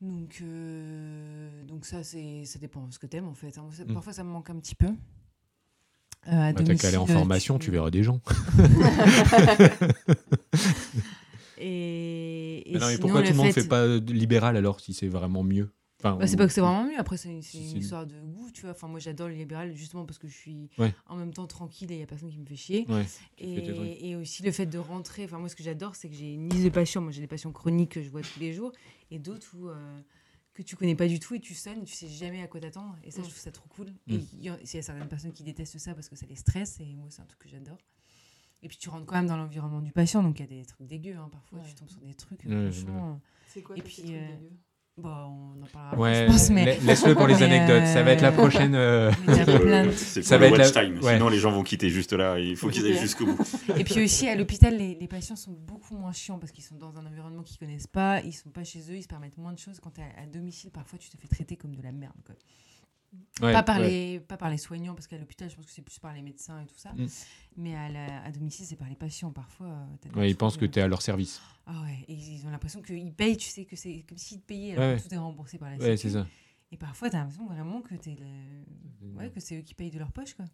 Donc, 0.00 0.38
euh, 0.42 1.62
donc 1.64 1.84
ça, 1.84 2.02
c'est, 2.02 2.44
ça 2.46 2.58
dépend 2.58 2.86
de 2.86 2.92
ce 2.92 2.98
que 2.98 3.06
t'aimes 3.06 3.28
en 3.28 3.34
fait. 3.34 3.58
hein. 3.58 3.62
Moi, 3.62 3.72
ça- 3.74 3.84
Mm. 3.84 3.94
Parfois, 3.94 4.12
ça 4.12 4.24
me 4.24 4.30
manque 4.30 4.50
un 4.50 4.58
petit 4.58 4.74
peu. 4.74 4.86
Euh, 4.86 6.32
à 6.32 6.52
Bah, 6.52 6.62
T'as 6.64 6.74
qu'à 6.74 6.88
aller 6.88 6.96
en 6.96 7.00
domicile, 7.00 7.16
formation, 7.18 7.58
tu 7.58 7.70
verras 7.70 7.90
des 7.90 8.02
gens. 8.02 8.20
Et, 11.62 12.74
et 12.74 12.78
non, 12.78 12.86
sinon, 12.88 13.00
pourquoi 13.00 13.22
tout 13.22 13.32
le 13.32 13.36
monde 13.36 13.52
fait- 13.52 13.62
fait 13.62 13.68
pas 13.68 13.86
de 13.86 14.12
libéral 14.14 14.56
alors 14.56 14.80
si 14.80 14.94
c'est 14.94 15.08
vraiment 15.08 15.42
mieux? 15.42 15.70
Enfin, 16.00 16.16
Bah, 16.16 16.26
c'est 16.26 16.34
ou- 16.34 16.38
pas 16.38 16.46
que 16.46 16.52
c'est 16.52 16.60
vraiment 16.60 16.84
mieux. 16.84 16.98
Après, 16.98 17.16
c'est 17.16 17.28
une 17.30 17.38
histoire 17.78 18.06
de 18.06 18.18
goût, 18.20 18.50
tu 18.52 18.62
vois. 18.62 18.72
Enfin, 18.72 18.88
moi, 18.88 18.98
j'adore 19.00 19.28
le 19.28 19.34
libéral 19.34 19.74
justement 19.74 20.04
parce 20.04 20.18
que 20.18 20.26
je 20.28 20.34
suis 20.36 20.68
Ouais. 20.78 20.92
en 21.06 21.16
même 21.16 21.32
temps 21.32 21.46
tranquille 21.46 21.90
et 21.92 21.94
il 21.94 22.00
y 22.00 22.02
a 22.02 22.06
personne 22.06 22.30
qui 22.30 22.38
me 22.38 22.44
fait 22.46 22.56
chier. 22.56 22.86
Ouais. 22.88 23.06
Et, 23.38 24.08
et 24.10 24.16
aussi 24.16 24.42
le 24.42 24.50
fait 24.52 24.66
de 24.66 24.78
rentrer. 24.78 25.24
Enfin, 25.24 25.38
moi, 25.38 25.48
ce 25.48 25.56
que 25.56 25.62
j'adore, 25.62 25.94
c'est 25.96 26.08
que 26.08 26.14
j'ai 26.16 26.34
une 26.34 26.48
liste 26.48 26.64
de 26.64 26.68
patients. 26.70 27.00
Moi, 27.00 27.12
j'ai 27.12 27.20
des 27.20 27.26
patients 27.26 27.52
chroniques 27.52 27.92
que 27.92 28.02
je 28.02 28.10
vois 28.10 28.22
tous 28.22 28.40
les 28.40 28.52
jours 28.52 28.72
et 29.10 29.18
d'autres 29.18 29.54
où, 29.56 29.68
euh, 29.68 30.00
que 30.52 30.62
tu 30.62 30.74
connais 30.76 30.96
pas 30.96 31.06
du 31.06 31.20
tout 31.20 31.34
et 31.34 31.40
tu 31.40 31.54
sonnes, 31.54 31.84
tu 31.84 31.94
sais 31.94 32.08
jamais 32.08 32.42
à 32.42 32.48
quoi 32.48 32.60
t'attendre. 32.60 32.96
Et 33.04 33.10
ça, 33.10 33.20
Mm. 33.20 33.24
je 33.24 33.28
trouve 33.30 33.40
ça 33.42 33.52
trop 33.52 33.68
cool. 33.68 33.86
Mm. 34.08 34.12
Et 34.14 34.20
il 34.34 34.42
y, 34.44 34.48
a 34.48 34.58
il 34.60 34.74
y 34.74 34.78
a 34.78 34.82
certaines 34.82 35.08
personnes 35.08 35.32
qui 35.32 35.42
détestent 35.44 35.78
ça 35.78 35.94
parce 35.94 36.08
que 36.08 36.16
ça 36.16 36.26
les 36.26 36.34
stresse 36.36 36.80
et 36.80 36.94
moi, 36.96 37.06
c'est 37.10 37.22
un 37.22 37.26
truc 37.26 37.38
que 37.38 37.48
j'adore. 37.48 37.78
Et 38.62 38.68
puis, 38.68 38.76
tu 38.76 38.90
rentres 38.90 39.06
quand 39.06 39.14
même 39.14 39.26
dans 39.26 39.38
l'environnement 39.38 39.80
du 39.80 39.90
patient, 39.92 40.22
donc 40.22 40.38
il 40.38 40.42
y 40.42 40.44
a 40.44 40.60
des 40.60 40.66
trucs 40.66 40.86
dégueux. 40.86 41.16
hein. 41.16 41.30
Parfois, 41.32 41.60
Ouais. 41.60 41.64
tu 41.66 41.74
tombes 41.76 41.88
sur 41.88 42.00
des 42.00 42.12
trucs. 42.14 42.44
Ouais, 42.44 42.70
franchement, 42.70 43.20
C'est 43.46 43.62
quoi 43.62 43.74
Et 43.78 43.80
puis, 43.80 43.94
trucs 44.02 44.10
euh, 44.10 44.26
dégueux? 44.36 44.50
Bah, 45.00 45.26
on 45.28 45.62
en 45.62 45.66
parlera 45.66 45.96
Ouais, 45.98 46.10
après, 46.10 46.26
je 46.26 46.32
pense. 46.32 46.50
Mais, 46.50 46.64
la- 46.64 46.76
laisse-le 46.76 47.14
pour 47.14 47.26
les 47.26 47.42
anecdotes. 47.42 47.86
Ça 47.86 48.02
va 48.02 48.12
être 48.12 48.20
la 48.22 48.28
euh, 48.28 48.32
prochaine. 48.32 48.74
euh, 48.74 49.10
c'est 49.96 50.22
Ça 50.22 50.38
va 50.38 50.46
le 50.48 50.52
être 50.52 50.58
la- 50.58 50.64
watch 50.66 50.72
time. 50.72 51.00
ouais. 51.02 51.14
Sinon, 51.14 51.28
les 51.28 51.38
gens 51.38 51.50
vont 51.50 51.62
quitter 51.62 51.88
juste 51.90 52.12
là. 52.12 52.38
Il 52.38 52.56
faut 52.56 52.68
qu'ils 52.68 52.86
aillent 52.86 52.98
jusqu'au 52.98 53.26
bout. 53.26 53.38
Et 53.76 53.84
puis 53.84 54.04
aussi, 54.04 54.28
à 54.28 54.36
l'hôpital, 54.36 54.76
les, 54.76 54.94
les 55.00 55.08
patients 55.08 55.36
sont 55.36 55.52
beaucoup 55.52 55.96
moins 55.96 56.12
chiants 56.12 56.38
parce 56.38 56.52
qu'ils 56.52 56.64
sont 56.64 56.76
dans 56.76 56.96
un 56.98 57.06
environnement 57.06 57.42
qu'ils 57.42 57.58
connaissent 57.58 57.86
pas, 57.86 58.20
ils 58.22 58.32
sont 58.32 58.50
pas 58.50 58.64
chez 58.64 58.80
eux, 58.90 58.96
ils 58.96 59.02
se 59.02 59.08
permettent 59.08 59.38
moins 59.38 59.52
de 59.52 59.58
choses. 59.58 59.80
Quand 59.80 59.90
tu 59.90 60.00
es 60.00 60.04
à 60.22 60.26
domicile, 60.26 60.70
parfois, 60.70 60.98
tu 60.98 61.08
te 61.10 61.16
fais 61.16 61.28
traiter 61.28 61.56
comme 61.56 61.74
de 61.74 61.82
la 61.82 61.92
merde. 61.92 62.14
Quoi. 62.24 62.34
Ouais, 63.42 63.52
pas, 63.52 63.62
par 63.62 63.78
ouais. 63.78 63.88
les, 63.88 64.20
pas 64.20 64.36
par 64.36 64.50
les 64.50 64.58
soignants, 64.58 64.94
parce 64.94 65.06
qu'à 65.06 65.18
l'hôpital, 65.18 65.50
je 65.50 65.56
pense 65.56 65.66
que 65.66 65.72
c'est 65.72 65.82
plus 65.82 65.98
par 65.98 66.12
les 66.14 66.22
médecins 66.22 66.60
et 66.60 66.66
tout 66.66 66.76
ça. 66.78 66.92
Mm. 66.92 67.06
Mais 67.56 67.74
à, 67.76 67.88
la- 67.88 68.22
à 68.24 68.30
domicile, 68.30 68.66
c'est 68.66 68.76
par 68.76 68.88
les 68.88 68.94
patients. 68.94 69.30
Parfois, 69.32 69.66
euh, 69.66 70.18
Ouais, 70.18 70.30
ils 70.30 70.36
pensent 70.36 70.56
que 70.56 70.64
euh, 70.64 70.70
tu 70.70 70.78
es 70.78 70.82
à 70.82 70.88
leur 70.88 71.02
service. 71.02 71.40
Ah 71.66 71.82
ouais, 71.82 72.04
et 72.08 72.14
ils 72.14 72.46
ont 72.46 72.50
l'impression 72.50 72.82
qu'ils 72.82 73.12
payent, 73.12 73.36
tu 73.36 73.48
sais, 73.48 73.64
que 73.64 73.76
c'est 73.76 74.04
comme 74.08 74.18
s'ils 74.18 74.40
te 74.40 74.46
payaient, 74.46 74.72
alors 74.76 74.90
ouais. 74.94 74.96
que 74.98 75.08
tout 75.08 75.14
est 75.14 75.18
remboursé 75.18 75.58
par 75.58 75.70
la 75.70 75.76
Ouais, 75.76 75.96
c'est 75.96 76.10
ça. 76.10 76.26
Et 76.72 76.76
parfois, 76.76 77.10
tu 77.10 77.16
as 77.16 77.20
l'impression 77.20 77.46
vraiment 77.46 77.80
que, 77.80 77.94
le... 77.94 79.18
ouais, 79.18 79.30
que 79.30 79.40
c'est 79.40 79.56
eux 79.58 79.62
qui 79.62 79.74
payent 79.74 79.90
de 79.90 79.98
leur 79.98 80.12
poche. 80.12 80.34
Quoi. 80.34 80.44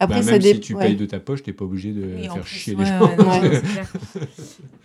Après, 0.00 0.16
Bah, 0.16 0.22
ça 0.22 0.32
même 0.32 0.40
dépend. 0.40 0.54
si 0.56 0.60
tu 0.60 0.74
payes 0.76 0.96
de 0.96 1.06
ta 1.06 1.20
poche, 1.20 1.42
t'es 1.44 1.52
pas 1.52 1.64
obligé 1.64 1.92
de 1.92 2.16
faire 2.16 2.40
plus, 2.40 2.48
chier 2.48 2.74
ouais, 2.74 2.84
les 2.84 2.90
gens. 2.90 3.82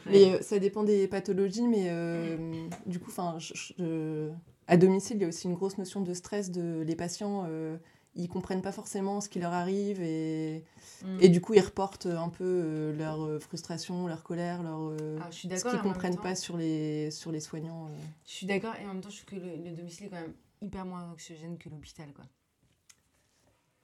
Mais 0.06 0.25
euh, 0.36 0.41
ça 0.41 0.60
dépend 0.60 0.84
des 0.84 1.08
pathologies, 1.08 1.67
mais 1.67 1.86
euh, 1.89 2.67
du 2.86 2.99
coup, 2.99 3.10
enfin, 3.10 3.36
je- 3.39 3.54
je- 3.56 4.30
à 4.67 4.78
domicile, 4.78 5.17
il 5.17 5.21
y 5.21 5.25
a 5.25 5.28
aussi 5.28 5.47
une 5.47 5.54
grosse 5.56 5.78
notion 5.78 6.01
de 6.01 6.13
stress 6.13 6.51
de 6.51 6.82
les 6.86 6.95
patients. 6.95 7.45
euh, 7.47 7.78
ils 8.17 8.30
comprennent 8.30 8.62
pas 8.62 8.71
forcément 8.71 9.19
ce 9.19 9.28
qui 9.28 9.39
leur 9.39 9.51
arrive 9.51 10.01
et, 10.01 10.63
Mm. 11.04 11.17
et 11.19 11.28
du 11.28 11.41
coup 11.41 11.54
ils 11.54 11.60
reportent 11.60 12.06
un 12.06 12.30
peu 12.30 12.45
euh, 12.45 12.97
leur 12.97 13.21
euh, 13.25 13.39
frustration, 13.39 14.08
leur 14.08 14.23
colère, 14.23 14.63
leur 14.63 14.80
euh, 14.80 15.19
Ah, 15.21 15.28
je 15.32 15.36
suis 15.36 15.49
ce 15.49 15.65
qu'ils 15.67 15.80
comprennent 15.82 16.15
temps- 16.15 16.21
pas 16.21 16.36
sur 16.36 16.56
les 16.56 17.12
sur 17.12 17.34
les 17.34 17.41
soignants. 17.41 17.88
euh. 17.88 17.89
Je 18.25 18.32
suis 18.32 18.47
d'accord, 18.47 18.73
et 18.82 18.86
en 18.86 18.93
même 18.93 19.01
temps, 19.01 19.10
je 19.10 19.17
trouve 19.25 19.39
que 19.39 19.45
le, 19.45 19.58
le 19.69 19.75
domicile 19.75 20.06
est 20.06 20.10
quand 20.10 20.21
même 20.21 20.34
hyper 20.62 20.86
moins 20.86 21.12
anxiogène 21.12 21.58
que 21.58 21.67
l'hôpital. 21.67 22.08
quoi. 22.13 22.23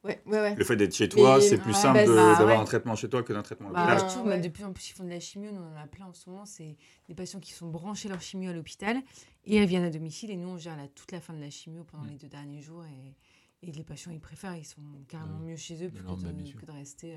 Ouais, 0.03 0.19
ouais, 0.25 0.39
ouais. 0.39 0.55
Le 0.55 0.63
fait 0.63 0.75
d'être 0.75 0.95
chez 0.95 1.07
toi, 1.07 1.35
Mais- 1.37 1.41
c'est 1.43 1.57
plus 1.59 1.73
Ouais, 1.73 1.77
simple 1.77 1.99
bah, 1.99 2.15
bah, 2.15 2.35
d'avoir 2.39 2.47
ouais. 2.47 2.61
un 2.61 2.65
traitement 2.65 2.95
chez 2.95 3.07
toi 3.07 3.21
que 3.21 3.33
d'un 3.33 3.43
traitement 3.43 3.69
à 3.69 3.73
Bah, 3.73 3.95
l'hôpital. 3.95 4.41
de 4.41 4.47
plus 4.49 4.63
en 4.65 4.73
plus, 4.73 4.89
ils 4.89 4.93
font 4.93 5.03
de 5.03 5.09
la 5.09 5.19
chimio. 5.19 5.51
Nous, 5.51 5.61
on 5.61 5.75
en 5.77 5.79
a 5.79 5.85
plein 5.85 6.07
en 6.07 6.13
ce 6.13 6.27
moment. 6.29 6.45
C'est 6.45 6.75
des 7.07 7.13
patients 7.13 7.39
qui 7.39 7.51
sont 7.53 7.67
branchés 7.69 8.09
leur 8.09 8.19
chimio 8.21 8.49
à 8.49 8.53
l'hôpital 8.53 8.97
et 9.45 9.57
elles 9.57 9.67
viennent 9.67 9.83
à 9.83 9.91
domicile. 9.91 10.31
Et 10.31 10.37
nous, 10.37 10.47
on 10.49 10.57
gère 10.57 10.75
la- 10.75 10.87
toute 10.87 11.11
la 11.11 11.19
fin 11.21 11.33
de 11.33 11.39
la 11.39 11.51
chimio 11.51 11.83
pendant 11.83 12.05
Mm. 12.05 12.09
les 12.09 12.17
deux 12.17 12.29
derniers 12.29 12.61
jours. 12.61 12.83
Et, 12.85 13.67
et 13.67 13.71
les 13.71 13.83
patients, 13.83 14.11
ils 14.11 14.19
préfèrent. 14.19 14.55
Ils 14.55 14.65
sont 14.65 14.81
carrément 15.07 15.37
Ouais. 15.41 15.51
mieux 15.51 15.55
chez 15.55 15.75
eux 15.85 15.89
plutôt 15.89 16.15
que, 16.15 16.21
bah, 16.23 16.31
de, 16.31 16.51
que 16.65 16.71
rester. 16.71 17.13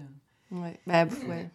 euh. 0.52 0.56
Ouais, 0.60 0.78
bah, 0.86 1.06
pff, 1.06 1.26
ouais. 1.26 1.50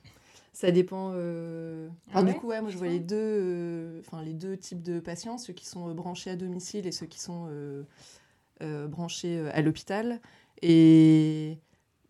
Ça 0.51 0.71
dépend. 0.71 1.11
euh, 1.13 1.89
Ah 2.07 2.09
enfin, 2.17 2.23
Du 2.23 2.33
coup, 2.33 2.47
ouais, 2.47 2.59
moi 2.59 2.71
je 2.71 2.77
vois 2.77 2.87
les 2.87 2.99
deux, 2.99 3.15
euh, 3.17 4.01
enfin 4.01 4.23
les 4.23 4.33
deux 4.33 4.57
types 4.57 4.81
de 4.81 4.99
patients, 4.99 5.37
ceux 5.37 5.53
qui 5.53 5.67
sont 5.67 5.89
euh, 5.89 5.93
branchés 5.93 6.31
à 6.31 6.35
domicile 6.35 6.87
et 6.87 6.91
ceux 6.91 7.05
qui 7.05 7.19
sont 7.19 7.45
euh, 7.51 7.83
euh, 8.63 8.87
branchés 8.87 9.37
euh, 9.37 9.51
à 9.53 9.61
l'hôpital. 9.61 10.19
Et 10.62 11.58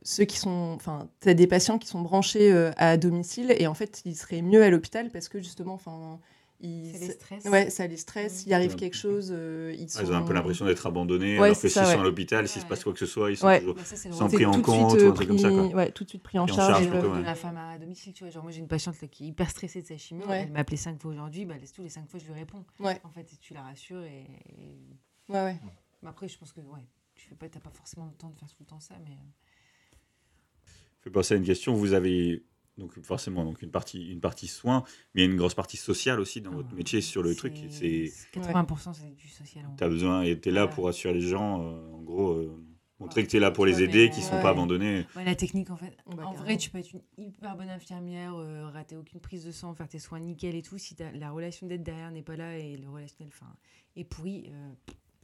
ceux 0.03 0.25
qui 0.25 0.37
sont, 0.37 0.73
enfin, 0.75 1.09
t'as 1.19 1.33
des 1.33 1.47
patients 1.47 1.77
qui 1.77 1.87
sont 1.87 2.01
branchés 2.01 2.51
euh, 2.51 2.71
à 2.77 2.97
domicile 2.97 3.53
et 3.57 3.67
en 3.67 3.73
fait 3.73 4.01
ils 4.05 4.15
seraient 4.15 4.41
mieux 4.41 4.63
à 4.63 4.69
l'hopital 4.69 5.11
parce 5.11 5.29
que 5.29 5.39
justement, 5.39 5.73
enfin, 5.73 6.19
ils, 6.61 6.91
C'est 6.93 7.05
les 7.07 7.11
stress. 7.13 7.45
ouais, 7.45 7.69
ça 7.69 7.87
les 7.87 7.95
stresse. 7.97 8.41
Mm. 8.45 8.49
Il 8.49 8.53
arrive 8.53 8.75
quelque 8.75 8.95
chose, 8.97 9.29
euh, 9.33 9.73
ils 9.77 9.85
Ah, 9.85 9.99
sont. 9.99 10.03
Ils 10.03 10.11
ont 10.11 10.15
un 10.15 10.21
peu 10.23 10.33
l'impression 10.33 10.65
d'être 10.65 10.85
abandonnés, 10.87 11.37
Ouais, 11.39 11.45
alors 11.49 11.61
que 11.61 11.69
ça, 11.69 11.83
s'ils 11.83 11.91
sont 11.91 11.97
ouais. 11.97 12.01
à 12.01 12.03
l'hôpital, 12.03 12.47
s'il 12.49 12.61
se 12.61 12.67
passe 12.67 12.83
quoi 12.83 12.91
que 12.91 12.99
ce 12.99 13.05
soit, 13.05 13.31
ils 13.31 13.37
sont 13.37 13.47
Ouais. 13.47 13.59
toujours 13.59 13.75
Bah, 13.75 13.81
ça, 13.85 14.09
le 14.09 14.13
sans 14.15 14.27
pris 14.27 14.45
en 14.45 14.61
compte 14.61 14.89
suite, 14.91 15.01
ou 15.01 15.05
euh, 15.05 15.09
un 15.11 15.13
truc 15.13 15.27
comme 15.29 15.37
ça. 15.37 15.49
Quoi. 15.49 15.67
Ouais, 15.67 15.91
tout 15.91 16.03
de 16.03 16.09
suite 16.09 16.23
pris 16.23 16.37
en 16.39 16.45
Pris 16.45 16.53
en 16.53 16.55
charge. 16.57 16.83
charge, 16.85 17.01
de 17.01 17.07
ouais. 17.07 17.21
la 17.21 17.35
femme 17.35 17.55
à 17.57 17.77
domicile, 17.77 18.11
tu 18.13 18.23
vois. 18.25 18.31
Genre, 18.31 18.43
moi, 18.43 18.51
j'ai 18.51 18.59
une 18.59 18.67
patiente 18.67 18.99
là, 19.01 19.07
qui 19.07 19.23
est 19.23 19.27
hyper 19.27 19.49
stressée 19.49 19.81
de 19.81 19.87
sa 19.87 19.97
chimio. 19.97 20.25
Ouais. 20.27 20.43
Elle 20.47 20.51
m'a 20.51 20.59
appelé 20.59 20.75
cinq 20.77 21.01
fois 21.01 21.11
aujourd'hui. 21.11 21.45
Bah, 21.45 21.55
laisse 21.59 21.71
tous 21.71 21.81
les 21.83 21.89
cinq 21.89 22.09
fois, 22.09 22.19
je 22.19 22.25
lui 22.25 22.33
réponds. 22.33 22.65
Ouais. 22.81 22.99
En 23.05 23.09
fait, 23.09 23.25
tu 23.39 23.53
la 23.53 23.61
rassures. 23.61 24.03
Et, 24.03 24.25
et- 24.49 25.31
Ouais, 25.31 25.43
ouais. 25.43 25.57
Mais 26.01 26.09
après, 26.09 26.27
je 26.27 26.37
pense 26.37 26.51
que 26.51 26.59
ouais, 26.61 26.85
tu 27.19 27.27
fais 27.27 27.35
pas, 27.35 27.49
t'as 27.49 27.59
pas 27.59 27.69
forcément 27.71 28.05
le 28.05 28.13
temps 28.13 28.29
de 28.29 28.37
faire 28.37 28.47
tout 28.49 28.55
le 28.61 28.65
temps 28.65 28.79
ça. 28.79 28.95
Mais 29.05 29.11
euh, 29.11 30.65
fait 31.01 31.09
penser 31.09 31.33
à 31.33 31.37
une 31.37 31.43
question. 31.45 31.73
Vous 31.73 31.93
avez 31.93 32.43
donc 32.77 32.97
forcément 33.01 33.43
donc 33.43 33.61
une 33.61 33.71
partie 33.71 34.07
une 34.11 34.21
partie 34.21 34.47
soins, 34.47 34.83
mais 35.13 35.21
il 35.21 35.25
y 35.25 35.27
a 35.27 35.31
une 35.31 35.37
grosse 35.37 35.53
partie 35.55 35.77
sociale 35.77 36.19
aussi 36.19 36.39
dans 36.41 36.51
votre 36.51 36.69
Ah, 36.71 36.75
métier 36.75 37.01
sur 37.01 37.21
le 37.23 37.35
truc. 37.35 37.53
C'est 37.69 38.11
80% 38.33 38.93
c'est 38.93 39.15
du 39.15 39.27
social. 39.27 39.65
en 39.65 39.75
tu 39.75 39.83
as 39.83 39.89
besoin 39.89 40.21
et 40.23 40.39
tu 40.39 40.49
es 40.49 40.51
là 40.51 40.67
pour 40.67 40.87
assurer 40.87 41.13
les 41.13 41.21
gens. 41.21 41.61
euh, 41.61 41.91
en 41.91 42.01
gros, 42.01 42.31
euh, 42.31 42.63
montrer 42.99 43.21
Ouais. 43.21 43.25
que 43.27 43.31
tu 43.31 43.37
es 43.37 43.39
là 43.39 43.51
pour 43.51 43.65
les 43.65 43.81
aider, 43.81 44.05
mais- 44.07 44.09
qu'ils 44.13 44.23
sont 44.23 44.35
Ouais. 44.35 44.41
pas 44.41 44.49
abandonnés. 44.49 45.05
Ouais, 45.15 45.23
la 45.25 45.35
technique, 45.35 45.69
en 45.71 45.77
fait. 45.77 45.95
Bah, 46.15 46.25
en 46.27 46.33
vrai, 46.33 46.57
tu 46.57 46.69
peux 46.69 46.77
être 46.79 46.91
une 46.93 47.01
hyper 47.17 47.55
bonne 47.55 47.69
infirmière, 47.69 48.35
euh, 48.35 48.67
rater 48.69 48.95
aucune 48.97 49.19
prise 49.21 49.45
de 49.45 49.51
sang, 49.51 49.73
faire 49.73 49.87
tes 49.87 49.99
soins 49.99 50.19
nickel 50.19 50.55
et 50.55 50.61
tout. 50.61 50.77
Si 50.77 50.95
t'as- 50.95 51.11
la 51.13 51.31
relation 51.31 51.65
d'aide 51.67 51.83
derrière 51.83 52.11
n'est 52.11 52.23
pas 52.23 52.35
là 52.35 52.57
et 52.57 52.75
le 52.77 52.89
relationnel 52.89 53.31
enfin, 53.33 53.53
est 53.95 54.03
pourri, 54.05 54.49
euh, 54.51 54.69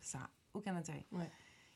ça 0.01 0.19
n'a 0.19 0.29
aucun 0.53 0.75
intérêt. 0.75 1.05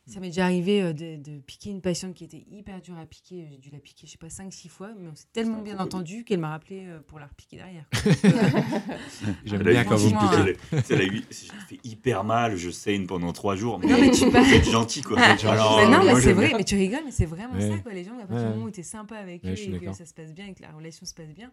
Ouais. 0.09 0.13
Ça 0.13 0.19
m'est 0.19 0.27
déjà 0.29 0.45
arrivé 0.45 0.81
euh, 0.81 0.93
de, 0.93 1.17
de 1.17 1.39
piquer 1.39 1.69
une 1.69 1.81
patiente 1.81 2.15
qui 2.15 2.23
était 2.23 2.43
hyper 2.51 2.81
dure 2.81 2.97
à 2.97 3.05
piquer. 3.05 3.47
J'ai 3.51 3.57
dû 3.57 3.69
la 3.69 3.79
piquer, 3.79 4.07
je 4.07 4.11
sais 4.13 4.17
pas, 4.17 4.27
5-6 4.27 4.67
fois, 4.67 4.89
mais 4.99 5.07
on 5.07 5.15
s'est 5.15 5.27
tellement 5.31 5.61
bien 5.61 5.77
entendu 5.79 6.23
qu'elle 6.23 6.39
m'a 6.39 6.49
rappelé 6.49 6.85
euh, 6.87 6.99
pour 7.07 7.19
la 7.19 7.27
repiquer 7.27 7.57
derrière. 7.57 7.85
J'aime 9.45 9.63
bien 9.63 9.83
quand 9.83 9.95
vous 9.97 10.09
piquez. 10.09 10.25
Elle 10.71 10.79
a- 10.79 10.83
elle 10.89 11.01
a 11.01 11.05
eu- 11.05 11.23
J'ai 11.29 11.47
fait 11.67 11.79
hyper 11.83 12.23
mal, 12.23 12.55
je 12.55 12.69
saigne 12.69 13.05
pendant 13.05 13.31
trois 13.33 13.55
jours. 13.55 13.79
Mais 13.83 13.87
Non, 13.87 13.99
mais 13.99 14.11
tu 14.11 14.25
vous 14.25 14.31
passes- 14.31 14.51
êtes 14.51 14.69
gentil, 14.69 15.01
quoi. 15.01 15.19
Alors, 15.21 15.77
Mais 15.77 15.85
euh, 15.85 15.89
non, 15.89 16.03
mais 16.03 16.19
c'est 16.21 16.33
vrai, 16.33 16.51
mais 16.57 16.63
tu 16.63 16.75
rigoles, 16.75 17.01
mais 17.05 17.11
c'est 17.11 17.25
vraiment 17.25 17.53
Ouais. 17.55 17.69
ça, 17.69 17.77
quoi. 17.79 17.93
Les 17.93 18.03
gens, 18.03 18.17
à 18.17 18.25
partir 18.25 18.47
du 18.49 18.53
moment 18.55 18.65
où 18.65 18.71
tu 18.71 18.79
es 18.79 18.83
sympa 18.83 19.15
avec 19.17 19.43
Ouais, 19.43 19.51
eux 19.53 19.75
et 19.75 19.79
que 19.79 19.93
ça 19.93 20.05
se 20.05 20.13
passe 20.13 20.33
bien 20.33 20.47
et 20.47 20.53
que 20.53 20.61
la 20.61 20.71
relation 20.71 21.05
se 21.05 21.13
passe 21.13 21.33
bien, 21.33 21.51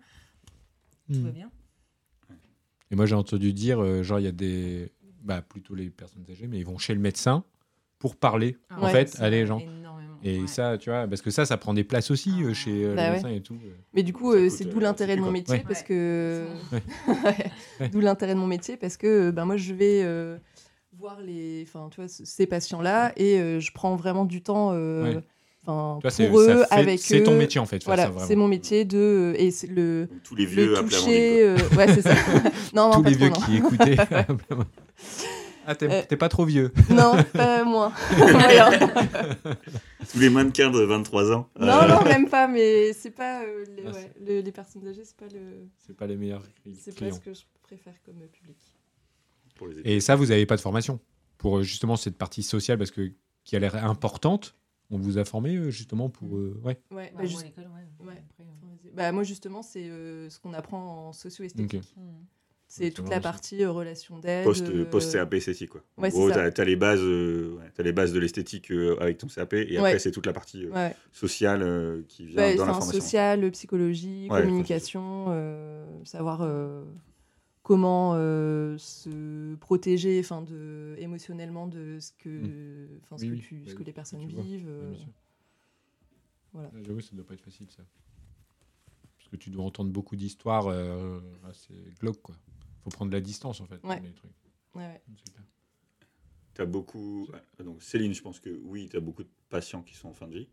tout 1.12 1.18
Hmm. 1.18 1.24
va 1.24 1.30
bien. 1.30 1.50
Et 2.90 2.96
moi, 2.96 3.06
j'ai 3.06 3.14
entendu 3.14 3.52
dire, 3.52 3.80
euh, 3.82 4.02
genre, 4.02 4.20
il 4.20 4.24
y 4.24 4.28
a 4.28 4.32
des. 4.32 4.90
Bah, 5.22 5.42
plutôt 5.42 5.74
les 5.74 5.90
personnes 5.90 6.24
âgées, 6.30 6.46
mais 6.46 6.58
ils 6.58 6.64
vont 6.64 6.78
chez 6.78 6.94
le 6.94 7.00
médecin 7.00 7.44
pour 7.98 8.16
parler, 8.16 8.56
Ah 8.70 8.80
en 8.80 8.84
Ouais, 8.84 8.90
fait, 8.92 9.16
à 9.20 9.30
les 9.30 9.46
gens. 9.46 9.58
énormément, 9.58 10.18
Et 10.22 10.40
ouais. 10.40 10.46
ça, 10.46 10.76
tu 10.78 10.90
vois, 10.90 11.06
parce 11.06 11.22
que 11.22 11.30
ça, 11.30 11.44
ça 11.46 11.56
prend 11.56 11.72
des 11.74 11.84
places 11.84 12.10
aussi 12.10 12.42
euh, 12.42 12.52
chez 12.54 12.84
euh, 12.84 12.94
Bah 12.94 13.02
les 13.04 13.08
ouais. 13.08 13.14
médecins 13.14 13.28
et 13.30 13.40
tout. 13.40 13.54
euh. 13.64 13.70
Mais 13.94 14.02
du 14.02 14.12
coup, 14.12 14.32
euh, 14.32 14.48
c'est 14.50 14.64
d'où 14.64 14.80
l'intérêt 14.80 15.16
de 15.16 15.20
mon 15.22 15.30
métier 15.30 15.56
Ouais. 15.56 15.64
parce 15.66 15.82
que 15.82 16.46
d'où 17.92 18.00
l'intérêt 18.00 18.34
de 18.34 18.38
mon 18.40 18.46
métier 18.46 18.76
parce 18.76 18.96
que 18.96 19.30
ben 19.30 19.44
moi 19.44 19.56
je 19.56 19.72
vais 19.74 20.02
euh, 20.02 20.36
voir 20.98 21.20
les, 21.20 21.64
enfin 21.66 21.88
tu 21.90 22.00
vois, 22.00 22.08
ces 22.08 22.46
patients-là 22.46 23.12
et 23.16 23.38
euh, 23.40 23.60
je 23.60 23.72
prends 23.72 23.96
vraiment 23.96 24.24
du 24.24 24.42
temps, 24.42 24.70
euh, 24.72 25.14
Ouais. 25.14 25.20
pour 26.28 26.38
eux 26.40 26.64
fait- 26.64 26.66
avec 26.74 27.00
c'est 27.00 27.22
ton 27.24 27.32
eux. 27.32 27.38
métier, 27.38 27.60
en 27.60 27.66
fait. 27.66 27.82
Voilà, 27.84 28.10
c'est 28.26 28.36
mon 28.36 28.46
métier 28.48 28.84
de 28.84 29.34
et 29.36 29.50
c'est 29.50 29.66
le 29.66 30.08
Tous 30.22 30.34
les 30.36 30.46
vieux 30.46 30.66
le 30.66 30.78
euh, 30.78 31.56
ouais, 31.76 31.92
c'est 31.92 32.02
ça. 32.02 32.14
non, 32.74 32.88
non, 32.90 33.02
Tous 33.02 33.02
les 33.02 33.16
trop, 33.16 33.18
vieux 33.24 33.28
non. 33.30 33.40
qui 33.40 33.56
écoutaient. 33.56 33.96
ah, 35.66 35.74
t'es 35.74 35.90
Euh, 35.90 36.02
t'es 36.08 36.16
pas 36.16 36.28
trop 36.28 36.44
vieux. 36.44 36.72
non, 36.90 37.14
pas 37.34 37.64
moins. 37.64 37.92
Tous 40.10 40.18
les 40.18 40.30
mannequins 40.30 40.70
de 40.70 40.80
23 40.80 41.32
ans. 41.32 41.48
non, 41.58 41.66
Euh, 41.66 41.88
non, 41.88 42.04
même 42.04 42.28
pas. 42.28 42.46
Mais 42.48 42.92
c'est 42.92 43.10
pas 43.10 43.42
euh, 43.42 43.64
les, 43.76 43.82
Ah, 43.86 43.90
ouais, 43.92 44.12
le- 44.24 44.40
les 44.40 44.52
personnes 44.52 44.86
âgées, 44.86 45.04
c'est 45.04 45.16
pas 45.16 45.26
le, 45.26 45.68
C'est 45.78 45.96
pas 45.96 46.06
les 46.06 46.16
meilleurs 46.16 46.42
c'est 46.78 46.98
pas 46.98 47.10
ce 47.10 47.20
que 47.20 47.34
je 47.34 47.42
préfère 47.62 47.94
comme 48.04 48.22
euh, 48.22 48.26
public. 48.28 48.56
pour 49.56 49.68
les 49.68 49.80
Et 49.84 50.00
ça, 50.00 50.14
vous 50.16 50.26
n'avez 50.26 50.46
pas 50.46 50.56
de 50.56 50.60
formation 50.60 51.00
pour 51.38 51.58
euh, 51.58 51.62
justement 51.62 51.96
cette 51.96 52.16
partie 52.16 52.42
sociale 52.42 52.78
parce 52.78 52.90
que 52.90 53.12
qui 53.44 53.56
a 53.56 53.58
l'air 53.58 53.84
importante. 53.84 54.54
On 54.90 54.98
vous 54.98 55.18
a 55.18 55.24
formé 55.24 55.56
euh, 55.56 55.70
justement 55.70 56.08
pour. 56.08 56.36
euh, 56.36 56.60
ouais. 56.64 56.78
Ouais, 56.92 57.00
Bah, 57.06 57.06
bah, 57.06 57.10
moi, 57.14 57.24
juste- 57.24 57.42
ouais. 57.42 58.06
ouais. 58.06 58.22
Euh, 58.40 58.44
Bah, 58.94 59.10
moi, 59.10 59.24
justement, 59.24 59.62
c'est 59.62 59.88
euh, 59.88 60.30
ce 60.30 60.38
qu'on 60.38 60.52
apprend 60.54 61.08
en 61.08 61.12
socio-esthétique. 61.12 61.82
hmm. 61.96 62.24
C'est 62.68 62.90
toute 62.90 63.08
la 63.08 63.20
partie 63.20 63.62
euh, 63.62 63.70
relation 63.70 64.18
d'aide. 64.18 64.44
Post, 64.44 64.68
euh, 64.68 64.84
post 64.84 65.12
CAP 65.12 65.34
esthétique 65.34 65.70
quoi. 65.70 65.82
En 65.96 66.02
ouais, 66.02 66.10
gros, 66.10 66.28
c'est 66.28 66.34
ça. 66.34 66.42
t'as 66.44 66.50
t'as 66.50 66.64
les 66.64 66.76
bases, 66.76 67.00
euh, 67.00 67.54
ouais, 67.58 67.70
t'as 67.74 67.82
les 67.84 67.92
bases 67.92 68.12
de 68.12 68.18
l'esthétique 68.18 68.70
euh, 68.72 68.96
avec 69.00 69.18
ton 69.18 69.28
CAP 69.28 69.54
et 69.54 69.76
après 69.78 69.92
Ouais. 69.94 69.98
c'est 69.98 70.10
toute 70.10 70.26
la 70.26 70.32
partie 70.32 70.66
euh, 70.66 70.72
Ouais. 70.72 70.94
sociale 71.12 71.62
euh, 71.62 72.02
qui 72.08 72.26
vient 72.26 72.42
Ouais, 72.42 72.56
dans 72.56 72.66
la 72.66 72.74
formation. 72.74 73.00
social, 73.00 73.50
psychologie, 73.52 74.28
Ouais, 74.30 74.42
communication, 74.42 75.26
euh, 75.28 75.86
savoir 76.04 76.42
euh, 76.42 76.84
comment 77.62 78.12
euh, 78.14 78.76
se 78.78 79.54
protéger 79.56 80.18
enfin 80.20 80.42
de 80.42 80.96
émotionnellement 80.98 81.68
de 81.68 81.98
ce 82.00 82.12
que 82.18 82.88
enfin 83.04 83.16
ce 83.16 83.26
Oui, 83.26 83.38
que 83.40 83.46
tu 83.46 83.66
ce 83.66 83.74
que 83.74 83.84
les 83.84 83.92
personnes 83.92 84.20
tu 84.20 84.26
vivent 84.26 84.66
Ouais, 84.66 84.72
euh, 84.72 84.90
bien 84.90 84.98
sûr. 84.98 85.12
voilà. 86.52 86.68
Ouais, 86.74 86.82
J'avoue, 86.84 87.00
ça 87.00 87.14
doit 87.14 87.24
pas 87.24 87.34
être 87.34 87.40
facile 87.42 87.68
ça. 87.70 87.84
Parce 89.18 89.28
que 89.30 89.36
tu 89.36 89.50
dois 89.50 89.64
entendre 89.64 89.90
beaucoup 89.90 90.14
d'histoires 90.16 90.66
euh, 90.68 91.20
assez 91.48 91.74
glauques 92.00 92.22
quoi. 92.22 92.36
Faut 92.86 92.90
prendre 92.90 93.10
de 93.10 93.16
la 93.16 93.20
distance 93.20 93.60
en 93.60 93.66
fait. 93.66 93.82
Ouais. 93.82 93.96
dans 93.96 94.02
les 94.04 94.12
trucs. 94.12 94.30
ouais, 94.76 94.86
ouais. 94.86 95.02
T'as 96.54 96.66
beaucoup. 96.66 97.28
Donc 97.58 97.82
Céline, 97.82 98.14
je 98.14 98.22
pense 98.22 98.38
que 98.38 98.60
oui, 98.62 98.88
t'as 98.88 99.00
beaucoup 99.00 99.24
de 99.24 99.28
patients 99.48 99.82
qui 99.82 99.94
sont 99.96 100.10
en 100.10 100.14
fin 100.14 100.28
de 100.28 100.34
vie. 100.38 100.48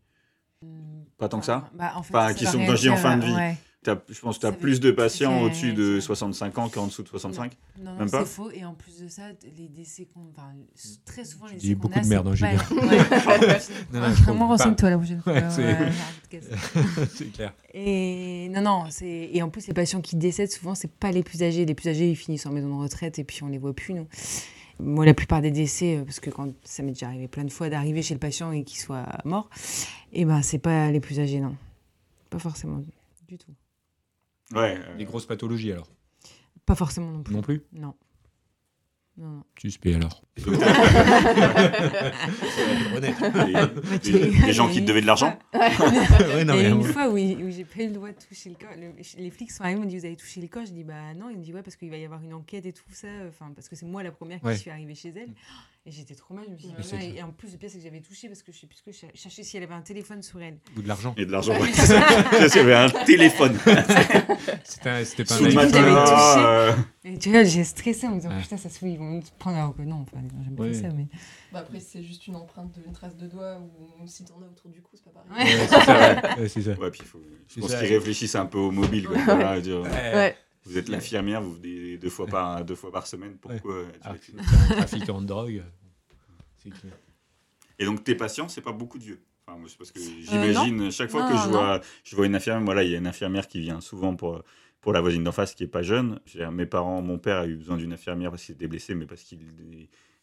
Pas 1.18 1.28
tant 1.28 1.40
que 1.40 1.46
ça. 1.46 1.70
Bah, 1.74 1.92
en 1.96 2.02
fait, 2.02 2.14
Enfin, 2.16 2.34
qui 2.34 2.44
sont- 2.46 2.58
quand 2.64 2.74
je 2.76 2.80
dis 2.82 2.88
en 2.90 2.96
fin 2.96 3.16
de 3.16 3.24
vie. 3.26 3.34
ouais. 3.34 3.56
T'as- 3.82 4.00
je 4.08 4.18
pense 4.18 4.36
que 4.36 4.40
tu 4.40 4.46
as 4.46 4.52
plus 4.52 4.80
de 4.80 4.90
patients 4.90 5.42
au-dessus 5.42 5.74
de 5.74 5.94
dire. 5.94 6.02
65 6.02 6.56
ans 6.56 6.70
qu'en 6.70 6.86
dessous 6.86 7.02
de 7.02 7.08
65. 7.08 7.52
Non, 7.78 7.92
non 7.92 7.98
Même 7.98 8.10
pas 8.10 8.20
c'est 8.20 8.24
faux. 8.32 8.50
Et 8.50 8.64
en 8.64 8.72
plus 8.72 8.98
de 9.02 9.08
ça, 9.08 9.24
les 9.58 9.68
décès 9.68 10.06
qu'on. 10.06 10.20
Enfin, 10.30 10.52
très 11.04 11.22
souvent, 11.26 11.44
les 11.48 11.56
dis 11.56 11.68
décès 11.68 11.74
qu'on 11.74 11.80
beaucoup 11.82 11.98
a, 11.98 12.02
de 12.02 12.08
merde, 12.08 12.28
hein, 12.28 12.34
Julien. 12.34 12.56
Vraiment, 13.90 14.48
renseigne-toi 14.48 14.88
la 14.88 14.96
prochaine 14.96 15.20
fois. 15.20 15.34
C'est- 15.50 17.32
clair. 17.32 17.52
Et 17.74 18.48
non, 18.54 18.62
non, 18.62 18.84
et 19.02 19.42
en 19.42 19.50
plus 19.50 19.66
les 19.66 19.74
patients 19.74 20.00
qui 20.00 20.16
décèdent 20.16 20.50
souvent 20.50 20.74
c'est 20.74 20.90
pas 20.90 21.10
les 21.12 21.22
plus 21.22 21.42
âgés. 21.42 21.66
Les 21.66 21.74
plus 21.74 21.88
âgés 21.90 22.08
ils 22.10 22.16
finissent 22.16 22.46
en 22.46 22.52
maison 22.52 22.68
de 22.78 22.82
retraite 22.82 23.18
et 23.18 23.24
puis 23.24 23.42
on 23.42 23.48
les 23.48 23.58
voit 23.58 23.74
plus 23.74 23.92
nous. 23.94 24.06
Moi 24.80 25.04
la 25.06 25.14
plupart 25.14 25.40
des 25.40 25.50
décès 25.50 25.98
euh, 25.98 26.04
parce 26.04 26.20
que 26.20 26.30
quand 26.30 26.52
ça 26.64 26.82
m'est 26.82 26.92
déjà 26.92 27.06
arrivé 27.06 27.28
plein 27.28 27.44
de 27.44 27.50
fois 27.50 27.68
d'arriver 27.70 28.02
chez 28.02 28.14
le 28.14 28.20
patient 28.20 28.50
et 28.52 28.64
qu'il 28.64 28.78
soit 28.78 29.06
mort, 29.24 29.48
et 30.12 30.24
ben 30.24 30.42
c'est 30.42 30.58
pas 30.58 30.90
les 30.90 31.00
plus 31.00 31.20
âgés 31.20 31.40
non, 31.40 31.56
pas 32.30 32.38
forcément 32.38 32.82
du 33.28 33.38
tout, 33.38 33.52
Ouais. 34.54 34.76
euh, 34.78 34.96
Des 34.96 35.04
grosses 35.04 35.26
pathologies 35.26 35.72
alors? 35.72 35.88
pas 36.66 36.74
forcément 36.74 37.10
non 37.10 37.22
plus. 37.22 37.34
Non 37.34 37.42
plus? 37.42 37.62
Non. 37.72 37.94
Non. 39.16 39.44
Suspect 39.60 39.94
alors. 39.94 40.22
Honnête. 42.96 43.14
les, 44.04 44.52
gens 44.52 44.68
qui 44.68 44.80
te 44.82 44.86
devaient 44.86 45.02
de 45.02 45.06
l'argent. 45.06 45.38
Il 45.54 45.58
y 46.46 46.50
a 46.50 46.68
une 46.68 46.82
fois 46.82 47.08
où, 47.08 47.12
où 47.16 47.50
j'ai 47.50 47.64
pas 47.64 47.82
eu 47.82 47.86
le 47.86 47.92
droit 47.92 48.08
de 48.08 48.16
toucher 48.16 48.50
le 48.50 48.56
corps. 48.56 48.74
le- 48.76 48.92
les 49.22 49.30
flics 49.30 49.52
sont 49.52 49.62
arrivés, 49.62 49.78
ils 49.78 49.82
m'ont 49.82 49.88
dit 49.88 49.98
Vous 49.98 50.04
avez 50.04 50.16
touché 50.16 50.40
le 50.40 50.48
corps? 50.48 50.66
Je 50.66 50.72
dis 50.72 50.82
Bah 50.82 51.14
non. 51.16 51.30
Ils 51.30 51.38
me 51.38 51.44
dit 51.44 51.52
Ouais, 51.52 51.62
parce 51.62 51.76
qu'il 51.76 51.90
va 51.90 51.96
y 51.96 52.04
avoir 52.04 52.22
une 52.22 52.34
enquête 52.34 52.66
et 52.66 52.72
tout 52.72 52.82
ça. 52.90 53.06
Enfin, 53.28 53.52
parce 53.54 53.68
que 53.68 53.76
c'est 53.76 53.86
moi 53.86 54.02
la 54.02 54.10
première 54.10 54.40
qui 54.40 54.46
Ouais. 54.46 54.56
suis 54.56 54.70
arrivée 54.70 54.96
chez 54.96 55.12
elle. 55.16 55.30
Et 55.86 55.90
j'étais 55.90 56.14
trop 56.14 56.32
mal. 56.32 56.46
Je 56.46 56.52
me 56.52 56.56
suis 56.56 56.68
dit, 56.68 56.94
Ouais, 56.94 57.06
et, 57.10 57.16
et 57.18 57.22
en 57.22 57.30
plus, 57.30 57.52
le 57.52 57.58
pire, 57.58 57.68
c'est 57.70 57.76
que 57.76 57.84
j'avais 57.84 58.00
touché 58.00 58.26
parce 58.28 58.42
que 58.42 58.50
je 58.52 58.58
sais 58.58 58.66
plus 58.66 58.78
ce 58.78 58.82
que 58.82 58.90
je 58.92 58.96
cher- 59.00 59.10
cherchais 59.14 59.42
si 59.42 59.58
elle 59.58 59.64
avait 59.64 59.74
un 59.74 59.82
téléphone 59.82 60.22
sur 60.22 60.40
elle. 60.40 60.56
Ou 60.78 60.80
de 60.82 60.88
l'argent. 60.88 61.14
Et 61.18 61.26
de 61.26 61.30
l'argent. 61.30 61.52
Ouais. 61.60 61.70
Avait 62.58 62.74
un 62.74 62.88
téléphone. 63.04 63.58
C'était 64.64 65.24
pas 65.24 65.34
un 65.36 65.44
iPhone. 65.44 65.70
j'avais 65.70 65.90
euh, 66.38 66.72
Et 67.04 67.18
tu 67.18 67.30
vois, 67.30 67.44
j'ai 67.44 67.64
stressé 67.64 68.06
en 68.06 68.12
me 68.12 68.16
disant 68.16 68.30
Ouais. 68.30 68.40
Putain, 68.40 68.56
ça 68.56 68.70
se 68.70 68.76
trouve, 68.76 68.88
ils 68.88 68.98
vont 68.98 69.10
me 69.16 69.20
prendre 69.38 69.58
alors 69.58 69.76
que 69.76 69.82
non. 69.82 69.96
Enfin, 70.10 70.22
j'aime 70.42 70.56
pas 70.56 70.72
ça. 70.72 70.88
Mais... 70.94 71.06
Bah, 71.52 71.58
après 71.60 71.80
c'est 71.80 72.02
juste 72.02 72.26
une 72.26 72.36
empreinte 72.36 72.72
d'une 72.82 72.92
trace 72.92 73.16
de 73.16 73.26
doigt 73.26 73.60
ou 73.60 74.06
si 74.08 74.24
t'en 74.24 74.34
as 74.42 74.46
autour 74.46 74.70
du 74.70 74.80
cou 74.82 74.90
c'est 74.94 75.04
pas 75.12 75.20
pareil 75.28 75.54
Ouais. 75.54 75.66
C'est 75.68 75.80
ça, 75.84 75.94
ouais. 75.98 76.40
Ouais, 76.40 76.48
c'est 76.48 76.62
ça. 76.62 76.72
Ouais, 76.72 76.90
puis 76.90 77.00
il 77.04 77.06
faut. 77.06 77.20
Je 77.48 77.54
C'est 77.54 77.60
pense 77.60 77.70
ça. 77.70 77.78
qu'ils 77.80 77.94
réfléchissent 77.94 78.34
un 78.34 78.46
peu 78.46 78.58
au 78.58 78.70
mobile. 78.70 79.06
quoi. 79.06 79.34
Ouais. 79.36 80.36
Ouais 80.66 80.72
Vous 80.72 80.78
êtes 80.78 80.88
l'infirmière, 80.88 81.42
vous 81.42 81.54
venez 81.54 81.96
deux 81.98 82.10
fois 82.10 82.26
par, 82.26 82.64
deux 82.64 82.74
fois 82.74 82.90
par 82.92 83.06
semaine. 83.06 83.36
Pourquoi 83.38 83.84
tu 84.20 84.32
Ah, 84.38 84.74
trafiquant 84.76 85.20
de 85.20 85.26
drogue. 85.26 85.62
Et 87.78 87.84
donc 87.84 88.04
tes 88.04 88.14
patients, 88.14 88.48
c'est 88.48 88.60
pas 88.60 88.72
beaucoup 88.72 88.98
de 88.98 89.04
vieux. 89.04 89.20
Enfin, 89.46 89.60
c'est 89.68 89.76
parce 89.76 89.92
que 89.92 89.98
Euh, 89.98 90.02
j'imagine 90.22 90.90
chaque 90.90 91.10
fois 91.10 91.22
Non, 91.24 91.28
que 91.28 91.36
je 91.36 91.48
vois, 91.48 91.80
je 92.04 92.16
vois 92.16 92.26
une 92.26 92.34
infirmière, 92.34 92.64
voilà, 92.64 92.82
il 92.84 92.90
y 92.90 92.94
a 92.94 92.98
une 92.98 93.06
infirmière 93.06 93.46
qui 93.48 93.60
vient 93.60 93.80
souvent 93.80 94.16
pour 94.16 94.42
pour 94.80 94.92
la 94.92 95.00
voisine 95.00 95.24
d'en 95.24 95.32
face 95.32 95.54
qui 95.54 95.64
est 95.64 95.68
pas 95.68 95.82
jeune. 95.82 96.20
Dire, 96.26 96.52
Mes 96.52 96.66
parents, 96.66 97.00
mon 97.00 97.18
père 97.18 97.38
a 97.38 97.46
eu 97.46 97.56
besoin 97.56 97.78
d'une 97.78 97.94
infirmière 97.94 98.30
parce 98.30 98.44
qu'il 98.44 98.54
était 98.54 98.66
blessé, 98.68 98.94
mais 98.94 99.06
parce 99.06 99.22
qu'il 99.22 99.40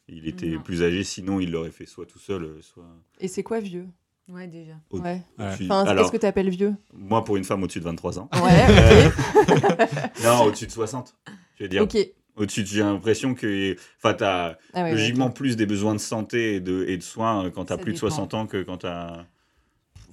il 0.08 0.28
était 0.28 0.50
Non. 0.52 0.62
plus 0.62 0.84
âgé. 0.84 1.04
Sinon, 1.04 1.40
il 1.40 1.52
l'aurait 1.52 1.72
fait 1.72 1.88
soit 1.88 2.06
tout 2.06 2.20
seul, 2.20 2.62
soit. 2.62 2.86
et 3.20 3.28
c'est 3.28 3.42
quoi 3.44 3.60
vieux? 3.60 3.88
Ouais, 4.34 4.48
déjà. 4.48 4.74
Au- 4.90 5.00
ouais 5.00 5.22
enfin 5.40 5.84
Alors, 5.86 6.04
qu'est-ce 6.04 6.12
que 6.14 6.18
t'appelles 6.18 6.50
vieux 6.50 6.74
moi, 6.94 7.24
pour 7.24 7.36
une 7.38 7.44
femme 7.44 7.62
au-dessus 7.64 7.80
de 7.80 7.86
23 7.86 8.20
ans. 8.20 8.30
ouais 8.42 9.10
non, 10.24 10.44
au-dessus 10.46 10.68
de 10.68 10.72
60. 10.72 11.16
Je 11.58 11.64
veux 11.64 11.70
dire, 11.70 11.84
ok 11.84 11.98
au-dessus, 12.38 12.62
de- 12.64 12.68
j'ai 12.68 12.80
l'impression 12.80 13.36
que, 13.36 13.76
enfin, 13.98 14.14
t'as 14.14 14.56
ah, 14.74 14.84
ouais, 14.84 14.92
logiquement 14.94 15.30
plus 15.30 15.58
des 15.58 15.66
besoins 15.66 15.94
de 15.94 16.00
santé 16.00 16.56
et 16.56 16.60
de, 16.62 16.86
et 16.88 16.96
de 16.98 17.04
soins 17.04 17.50
quand 17.52 17.66
t'as 17.66 17.76
Ça 17.76 17.82
plus 17.82 17.92
de 17.92 17.98
dépend. 17.98 18.08
60 18.10 18.34
ans 18.34 18.48
que 18.48 18.64
quand 18.64 18.78
t'as. 18.78 19.26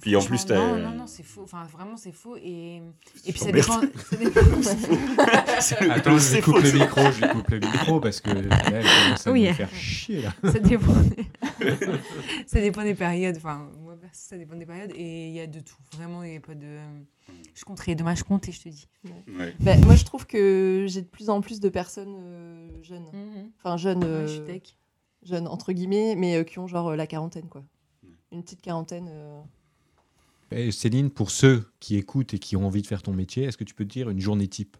Puis 0.01 0.15
en 0.15 0.21
plus, 0.21 0.45
t'as. 0.45 0.55
Non, 0.55 0.77
non, 0.77 0.91
non, 0.99 1.07
c'est 1.07 1.23
faux. 1.23 1.41
Enfin, 1.43 1.63
vraiment, 1.73 1.95
c'est 1.97 2.11
faux. 2.13 2.35
Et, 2.37 2.77
et 3.25 3.31
puis 3.31 3.39
ça 3.39 3.51
dépend. 3.51 3.81
Ça 3.81 4.15
dépend 4.17 4.39
C'est 5.59 5.81
le- 5.81 5.91
Attends, 5.91 6.13
je 6.13 6.19
c'est 6.19 6.35
lui 6.35 6.41
coupe 6.41 6.55
faux, 6.57 6.61
le 6.61 6.71
micro, 6.71 7.01
je 7.11 7.21
lui 7.25 7.29
coupe 7.33 7.49
le 7.49 7.59
micro 7.59 7.99
parce 7.99 8.21
que 8.21 8.29
là, 8.31 8.57
elle 8.67 8.83
commence 9.05 9.27
à 9.27 9.31
Oui. 9.31 9.47
me 9.47 9.53
faire 9.53 9.73
chier 9.73 10.21
là. 10.21 10.33
ça 10.43 10.59
dépend 10.59 10.93
des... 10.93 11.75
ça 12.47 12.61
dépend 12.61 12.83
des 12.83 12.95
périodes 12.95 13.35
enfin 13.37 13.67
ça 14.11 14.37
dépend 14.37 14.55
des 14.55 14.65
périodes 14.65 14.91
et 14.95 15.27
il 15.27 15.33
y 15.33 15.39
a 15.39 15.47
de 15.47 15.59
tout 15.59 15.75
vraiment 15.93 16.23
il 16.23 16.33
y 16.33 16.35
a 16.35 16.39
pas 16.39 16.55
de 16.55 16.77
je 17.53 17.63
compterai 17.65 17.95
demain 17.95 18.15
je 18.15 18.23
compte 18.23 18.47
et 18.47 18.51
je 18.51 18.61
te 18.61 18.69
dis 18.69 18.87
Ouais. 19.05 19.55
Bah, 19.59 19.77
moi 19.85 19.95
je 19.95 20.03
trouve 20.05 20.25
que 20.25 20.85
j'ai 20.89 21.01
de 21.01 21.07
plus 21.07 21.29
en 21.29 21.41
plus 21.41 21.59
de 21.59 21.69
personnes 21.69 22.15
euh, 22.17 22.83
jeunes 22.83 23.09
enfin 23.59 23.77
jeunes 23.77 24.03
Ouais, 24.03 24.21
je 24.27 24.31
suis 24.31 24.39
euh, 24.41 24.45
tech. 24.45 24.75
jeunes 25.23 25.47
entre 25.47 25.71
guillemets, 25.73 26.15
mais 26.15 26.35
euh, 26.37 26.43
qui 26.43 26.59
ont 26.59 26.67
genre 26.67 26.89
euh, 26.89 26.95
la 26.95 27.07
quarantaine, 27.07 27.47
quoi. 27.49 27.63
Une 28.31 28.43
petite 28.43 28.61
quarantaine. 28.61 29.07
euh. 29.09 29.41
Et 30.51 30.71
Céline, 30.71 31.09
pour 31.11 31.29
ceux 31.31 31.65
qui 31.79 31.95
écoutent 31.95 32.33
et 32.33 32.39
qui 32.39 32.55
ont 32.55 32.65
envie 32.65 32.81
de 32.81 32.87
faire 32.87 33.01
ton 33.03 33.13
métier, 33.13 33.43
est-ce 33.43 33.57
que 33.57 33.63
tu 33.63 33.73
peux 33.75 33.85
te 33.85 33.91
dire 33.91 34.09
une 34.09 34.19
journée 34.19 34.47
type? 34.47 34.77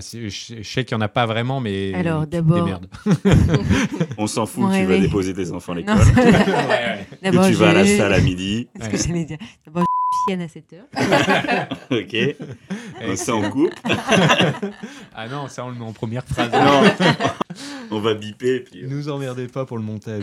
C'est- 0.00 0.28
je, 0.28 0.56
je 0.58 0.68
sais 0.68 0.84
qu'il 0.84 0.96
n'y 0.96 1.02
en 1.02 1.04
a 1.06 1.08
pas 1.08 1.26
vraiment, 1.26 1.60
mais. 1.60 1.92
Alors, 1.94 2.26
d'abord-. 2.26 2.80
On 4.18 4.26
s'en 4.26 4.46
fout, 4.46 4.70
tu 4.72 4.84
vas 4.84 4.98
déposer 4.98 5.34
tes 5.34 5.50
enfants 5.52 5.72
à 5.72 5.76
l'école. 5.76 5.96
ouais, 6.16 7.06
Que 7.22 7.46
tu 7.48 7.52
vas 7.54 7.70
à 7.70 7.72
la 7.74 7.86
salle 7.86 8.12
à 8.12 8.20
midi. 8.20 8.68
c'est 8.80 8.84
ce 8.98 9.02
que 9.02 9.08
j'allais 9.08 9.24
dire 9.24 9.38
d'abord 9.66 9.84
je 9.84 10.32
chienne 10.32 10.42
à 10.42 10.46
7h 10.46 11.66
Ok. 11.90 12.12
ouais. 12.12 12.36
Donc 13.06 13.16
ça, 13.18 13.34
on 13.34 13.50
coupe. 13.50 13.74
Ah 15.14 15.26
non, 15.28 15.48
ça 15.48 15.64
on 15.64 15.70
le 15.70 15.74
met 15.74 15.84
en 15.84 15.92
première 15.92 16.24
phrase. 16.24 16.50
Non. 16.52 16.82
on 17.90 18.00
va 18.00 18.14
biper. 18.14 18.60
Puis, 18.60 18.84
euh, 18.84 18.88
Nous 18.88 19.08
emmerdez 19.08 19.48
pas 19.48 19.66
pour 19.66 19.76
le 19.76 19.82
montage. 19.82 20.22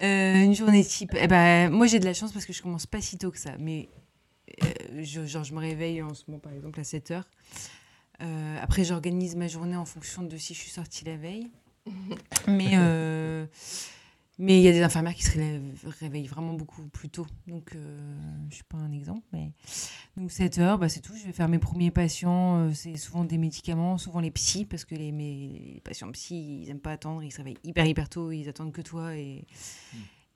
Euh, 0.00 0.34
une 0.34 0.54
journée 0.54 0.84
type. 0.84 1.10
Eh 1.20 1.26
ben, 1.26 1.70
moi, 1.70 1.86
j'ai 1.88 1.98
de 1.98 2.04
la 2.04 2.14
chance 2.14 2.30
parce 2.32 2.44
que 2.46 2.52
je 2.52 2.62
commence 2.62 2.86
pas 2.86 3.00
si 3.00 3.18
tôt 3.18 3.30
que 3.32 3.38
ça. 3.38 3.50
Mais 3.58 3.88
je, 5.02 5.26
genre, 5.26 5.44
je 5.44 5.54
me 5.54 5.60
réveille 5.60 6.02
en 6.02 6.14
ce 6.14 6.24
moment, 6.28 6.40
par 6.40 6.52
exemple, 6.52 6.80
à 6.80 6.84
7 6.84 7.10
heures. 7.10 7.28
Euh, 8.20 8.56
après, 8.60 8.84
j'organise 8.84 9.36
ma 9.36 9.46
journée 9.48 9.76
en 9.76 9.84
fonction 9.84 10.22
de 10.22 10.36
si 10.36 10.54
je 10.54 10.58
suis 10.60 10.70
sortie 10.70 11.04
la 11.04 11.16
veille. 11.16 11.50
Mais 12.48 12.70
euh, 12.74 13.46
mais 14.40 14.58
il 14.60 14.62
y 14.62 14.68
a 14.68 14.72
des 14.72 14.82
infirmières 14.82 15.16
qui 15.16 15.24
se 15.24 15.36
réveillent 16.00 16.28
vraiment 16.28 16.52
beaucoup 16.54 16.82
plus 16.86 17.08
tôt. 17.08 17.26
Donc, 17.48 17.74
euh, 17.74 17.98
je 18.50 18.54
suis 18.54 18.64
pas 18.64 18.76
un 18.78 18.92
exemple. 18.92 19.26
Mais... 19.32 19.50
Donc, 20.16 20.30
7 20.30 20.58
heures, 20.58 20.78
bah, 20.78 20.88
c'est 20.88 21.00
tout. 21.00 21.12
Je 21.16 21.24
vais 21.26 21.32
faire 21.32 21.48
mes 21.48 21.58
premiers 21.58 21.90
patients. 21.90 22.60
euh, 22.68 22.70
c'est 22.72 22.96
souvent 22.96 23.24
des 23.24 23.36
médicaments, 23.36 23.98
souvent 23.98 24.20
les 24.20 24.30
psys, 24.30 24.64
parce 24.64 24.84
que 24.84 24.94
les, 24.94 25.10
mes- 25.10 25.72
les 25.74 25.80
patients 25.82 26.10
psy, 26.12 26.62
ils 26.62 26.70
aiment 26.70 26.78
pas 26.78 26.92
attendre. 26.92 27.24
Ils 27.24 27.32
se 27.32 27.38
réveillent 27.38 27.58
hyper, 27.64 27.84
hyper 27.86 28.08
tôt. 28.08 28.30
Ils 28.30 28.48
attendent 28.48 28.70
que 28.72 28.80
toi. 28.82 29.16
Et, 29.16 29.44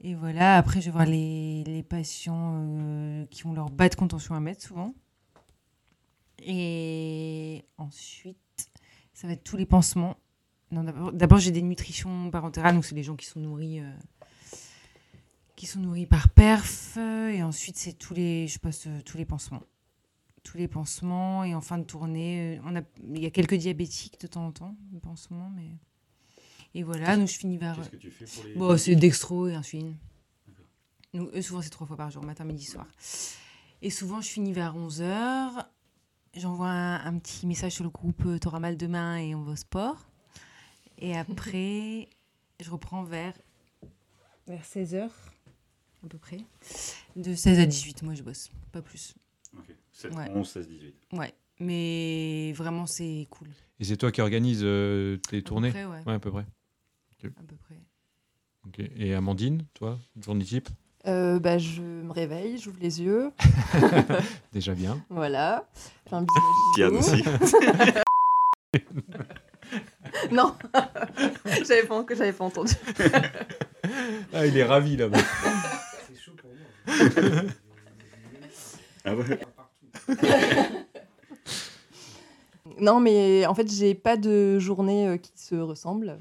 et 0.02 0.14
voilà. 0.14 0.56
Après, 0.56 0.80
je 0.80 0.86
vais 0.86 0.92
voir 0.92 1.06
les, 1.06 1.64
les 1.64 1.82
patients 1.82 2.54
euh, 2.56 3.26
qui 3.26 3.46
ont 3.46 3.52
leur 3.52 3.70
bas 3.70 3.88
de 3.88 3.94
contention 3.94 4.34
à 4.34 4.40
mettre, 4.40 4.62
souvent. 4.62 4.94
Et 6.44 7.64
ensuite, 7.78 8.36
ça 9.14 9.26
va 9.28 9.34
être 9.34 9.44
tous 9.44 9.56
les 9.56 9.66
pansements. 9.66 10.16
D'abord- 10.70 11.38
j'ai 11.38 11.50
des 11.50 11.62
nutritions 11.62 12.30
parentérales, 12.30 12.74
donc 12.74 12.84
c'est 12.84 12.94
les 12.94 13.02
gens 13.02 13.14
qui 13.14 13.26
sont 13.26 13.40
nourris, 13.40 13.80
euh, 13.80 13.92
qui 15.54 15.66
sont 15.66 15.80
nourris 15.80 16.06
par 16.06 16.30
perf. 16.30 16.96
Et 16.96 17.42
ensuite, 17.42 17.76
c'est 17.76 17.92
tous 17.92 18.14
les, 18.14 18.48
je 18.48 18.58
passe 18.58 18.86
euh, 18.86 19.00
tous 19.02 19.18
les 19.18 19.24
pansements, 19.24 19.62
tous 20.42 20.56
les 20.56 20.66
pansements. 20.66 21.44
Et 21.44 21.54
en 21.54 21.60
fin 21.60 21.78
de 21.78 21.84
tournée, 21.84 22.60
on 22.64 22.74
a, 22.74 22.80
il 23.14 23.22
y 23.22 23.26
a 23.26 23.30
quelques 23.30 23.54
diabétiques 23.54 24.18
de 24.20 24.26
temps 24.26 24.46
en 24.46 24.52
temps, 24.52 24.76
pansements, 25.02 25.52
mais 25.54 25.76
et 26.74 26.82
voilà. 26.82 27.16
Donc 27.16 27.28
je 27.28 27.38
finis 27.38 27.58
vers. 27.58 27.76
Qu'est-ce 27.76 27.90
que 27.90 27.96
tu 27.96 28.10
fais 28.10 28.24
pour 28.24 28.44
les. 28.44 28.54
Bon, 28.54 28.76
c'est 28.76 28.94
dextro 28.96 29.48
et 29.48 29.54
insuline. 29.54 29.96
Donc, 31.14 31.28
eux, 31.34 31.42
souvent, 31.42 31.60
c'est 31.60 31.68
trois 31.70 31.86
fois 31.86 31.96
par 31.98 32.10
jour, 32.10 32.24
matin, 32.24 32.44
midi, 32.44 32.64
soir. 32.64 32.86
Et 33.82 33.90
souvent, 33.90 34.20
je 34.22 34.28
finis 34.28 34.52
vers 34.54 34.74
11h. 34.76 35.66
J'envoie 36.34 36.68
un, 36.70 37.04
un 37.04 37.18
petit 37.18 37.46
message 37.46 37.72
sur 37.72 37.84
le 37.84 37.90
groupe 37.90 38.24
euh, 38.24 38.38
T'auras 38.38 38.60
mal 38.60 38.78
demain 38.78 39.18
et 39.18 39.34
on 39.34 39.42
va 39.42 39.52
au 39.52 39.56
sport. 39.56 40.06
Et 40.98 41.14
après, 41.18 42.08
je 42.62 42.70
reprends 42.70 43.02
vers, 43.04 43.34
vers 44.46 44.62
16h, 44.62 45.10
à 46.04 46.08
peu 46.08 46.16
près. 46.16 46.38
De 47.16 47.34
16 47.34 47.58
à 47.58 47.66
18, 47.66 48.02
moi, 48.04 48.14
je 48.14 48.22
bosse, 48.22 48.50
pas 48.72 48.80
plus. 48.80 49.14
Ok. 49.58 49.66
7, 49.92 50.14
Ouais. 50.14 50.30
11, 50.30 50.48
16, 50.48 50.68
18. 50.68 50.94
Ouais, 51.12 51.34
mais 51.60 52.54
vraiment, 52.54 52.86
c'est 52.86 53.26
cool. 53.28 53.48
Et 53.80 53.84
c'est 53.84 53.98
toi 53.98 54.10
qui 54.10 54.22
organise 54.22 54.60
euh, 54.62 55.18
tes 55.28 55.36
À 55.36 55.40
peu 55.40 55.44
tournées? 55.44 55.70
près, 55.70 55.84
ouais, 55.84 56.02
Ouais, 56.06 56.14
à 56.14 56.18
peu 56.18 56.30
près. 56.30 56.46
À 57.28 57.42
peu 57.46 57.56
près. 57.56 57.80
Ok. 58.66 58.78
Et 58.96 59.14
Amandine, 59.14 59.64
toi, 59.74 59.98
journée 60.20 60.44
type? 60.44 60.68
Euh, 61.06 61.40
bah, 61.40 61.58
je 61.58 61.82
me 61.82 62.12
réveille, 62.12 62.58
j'ouvre 62.58 62.78
les 62.80 63.02
yeux, 63.02 63.32
Déjà 64.52 64.72
bien. 64.72 65.02
voilà. 65.10 65.68
Je 66.06 66.10
fais 66.10 66.16
un 66.84 66.90
aussi. 66.94 67.22
Non, 70.30 70.54
j'avais 71.66 71.84
pas, 71.84 72.04
j'avais 72.10 72.32
pas 72.32 72.44
entendu. 72.44 72.74
Ah, 74.32 74.46
il 74.46 74.56
est 74.56 74.64
ravi 74.64 74.96
là-bas. 74.96 75.18
C'est 76.06 76.20
chaud 76.20 76.32
pour 76.36 76.50
moi. 76.50 77.42
Ah 79.04 79.16
ouais. 79.16 79.40
Non, 82.78 83.00
mais 83.00 83.46
en 83.46 83.54
fait, 83.54 83.70
j'ai 83.72 83.94
pas 83.94 84.16
de 84.16 84.58
journée 84.58 85.08
euh, 85.08 85.16
qui 85.16 85.32
se 85.36 85.54
ressemble. 85.54 86.18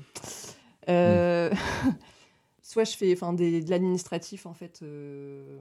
Euh, 0.90 1.52
Soit 2.64 2.84
je 2.86 2.96
fais 2.96 3.12
enfin, 3.14 3.34
des- 3.34 3.62
de 3.64 3.70
l'administratif 3.70 4.46
en 4.46 4.54
fait 4.54 4.80
euh, 4.82 5.58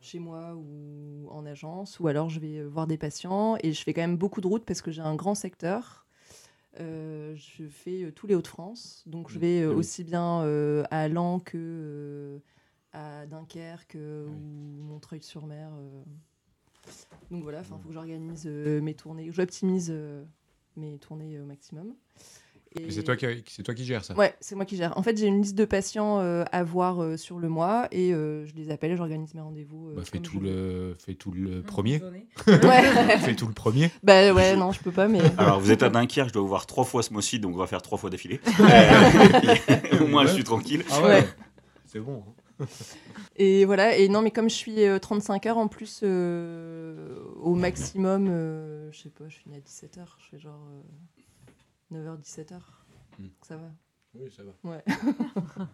chez 0.00 0.18
moi 0.18 0.54
ou 0.54 1.26
en 1.30 1.44
agence, 1.46 1.98
ou 2.00 2.06
alors 2.06 2.28
je 2.30 2.38
vais 2.38 2.62
voir 2.62 2.86
des 2.86 2.96
patients 2.98 3.56
et 3.62 3.72
je 3.72 3.82
fais 3.82 3.92
quand 3.92 4.02
même 4.02 4.16
beaucoup 4.16 4.40
de 4.40 4.46
routes 4.46 4.64
parce 4.64 4.82
que 4.82 4.90
j'ai 4.90 5.02
un 5.02 5.16
grand 5.16 5.34
secteur. 5.34 6.06
Euh, 6.78 7.34
je 7.34 7.66
fais 7.66 8.12
tous 8.14 8.26
les 8.28 8.34
Hauts-de-France, 8.36 9.02
donc 9.06 9.28
je 9.30 9.38
vais 9.40 9.62
euh, 9.62 9.70
Ah 9.70 9.72
oui. 9.72 9.78
aussi 9.80 10.04
bien 10.04 10.40
à 10.90 11.08
Laon 11.08 11.40
que 11.40 12.40
à 12.92 13.26
Dunkerque 13.26 13.96
oui. 13.96 14.00
ou 14.30 14.82
Montreuil-sur-Mer. 14.84 15.70
Donc 17.30 17.42
voilà, 17.42 17.60
il 17.60 17.64
faut 17.64 17.76
que 17.76 17.92
j'organise 17.92 18.46
mes 18.46 18.94
tournées, 18.94 19.30
j'optimise 19.32 19.92
mes 20.76 20.98
tournées 20.98 21.40
au 21.40 21.44
maximum. 21.46 21.94
Et 22.78 22.90
c'est 22.92 23.02
toi, 23.02 23.16
qui, 23.16 23.26
c'est 23.48 23.64
toi 23.64 23.74
qui 23.74 23.84
gères 23.84 24.04
ça 24.04 24.14
Ouais, 24.14 24.32
c'est 24.40 24.54
moi 24.54 24.64
qui 24.64 24.76
gère. 24.76 24.96
En 24.96 25.02
fait, 25.02 25.16
j'ai 25.18 25.26
une 25.26 25.42
liste 25.42 25.56
de 25.56 25.64
patients 25.64 26.20
euh, 26.20 26.44
à 26.52 26.62
voir 26.62 27.02
euh, 27.02 27.16
sur 27.16 27.40
le 27.40 27.48
mois 27.48 27.88
et 27.90 28.14
euh, 28.14 28.46
je 28.46 28.54
les 28.54 28.70
appelle 28.70 28.92
et 28.92 28.96
j'organise 28.96 29.34
mes 29.34 29.40
rendez-vous. 29.40 29.88
euh, 29.90 29.94
Bah, 29.96 30.02
fais, 30.04 30.20
tout 30.20 30.38
le, 30.38 30.94
fais 31.04 31.14
tout 31.14 31.32
le 31.32 31.62
premier. 31.62 32.00
Ouais. 32.46 33.18
fais 33.18 33.34
tout 33.34 33.48
le 33.48 33.52
premier. 33.54 33.90
bah 34.04 34.32
ouais, 34.32 34.54
non, 34.54 34.70
je 34.70 34.78
peux 34.80 34.92
pas, 34.92 35.08
mais. 35.08 35.18
Alors, 35.36 35.58
vous 35.58 35.72
êtes 35.72 35.82
à 35.82 35.88
Dunkerque, 35.90 36.28
je 36.28 36.32
dois 36.34 36.42
vous 36.42 36.48
voir 36.48 36.66
trois 36.66 36.84
fois 36.84 37.02
ce 37.02 37.12
mois-ci, 37.12 37.40
donc 37.40 37.54
on 37.56 37.58
va 37.58 37.66
faire 37.66 37.82
trois 37.82 37.98
fois 37.98 38.08
d'affilée. 38.08 38.40
Au 40.00 40.06
moins, 40.06 40.24
je 40.26 40.32
suis 40.34 40.44
tranquille. 40.44 40.84
Ah 40.92 41.02
Ouais. 41.02 41.24
C'est 41.86 41.98
bon. 42.00 42.22
hein. 42.60 42.66
Et 43.36 43.64
voilà, 43.64 43.96
et 43.96 44.08
non, 44.08 44.22
mais 44.22 44.30
comme 44.30 44.48
je 44.48 44.54
suis 44.54 44.84
euh, 44.84 44.98
35 45.00 45.46
heures 45.46 45.58
en 45.58 45.66
plus, 45.66 46.02
euh, 46.04 47.16
au 47.40 47.54
maximum, 47.54 48.28
euh, 48.30 48.90
je 48.92 49.00
sais 49.00 49.08
pas, 49.08 49.24
je 49.28 49.38
finis 49.38 49.56
à 49.56 49.58
17h, 49.60 50.04
je 50.18 50.24
fais 50.30 50.38
genre 50.38 50.60
9h, 51.92 52.18
17h. 52.20 52.58
Hmm. 53.18 53.26
Ça 53.42 53.56
va. 53.56 53.70
Oui, 54.14 54.30
ça 54.30 54.42
va. 54.42 54.52
Ouais. 54.70 54.84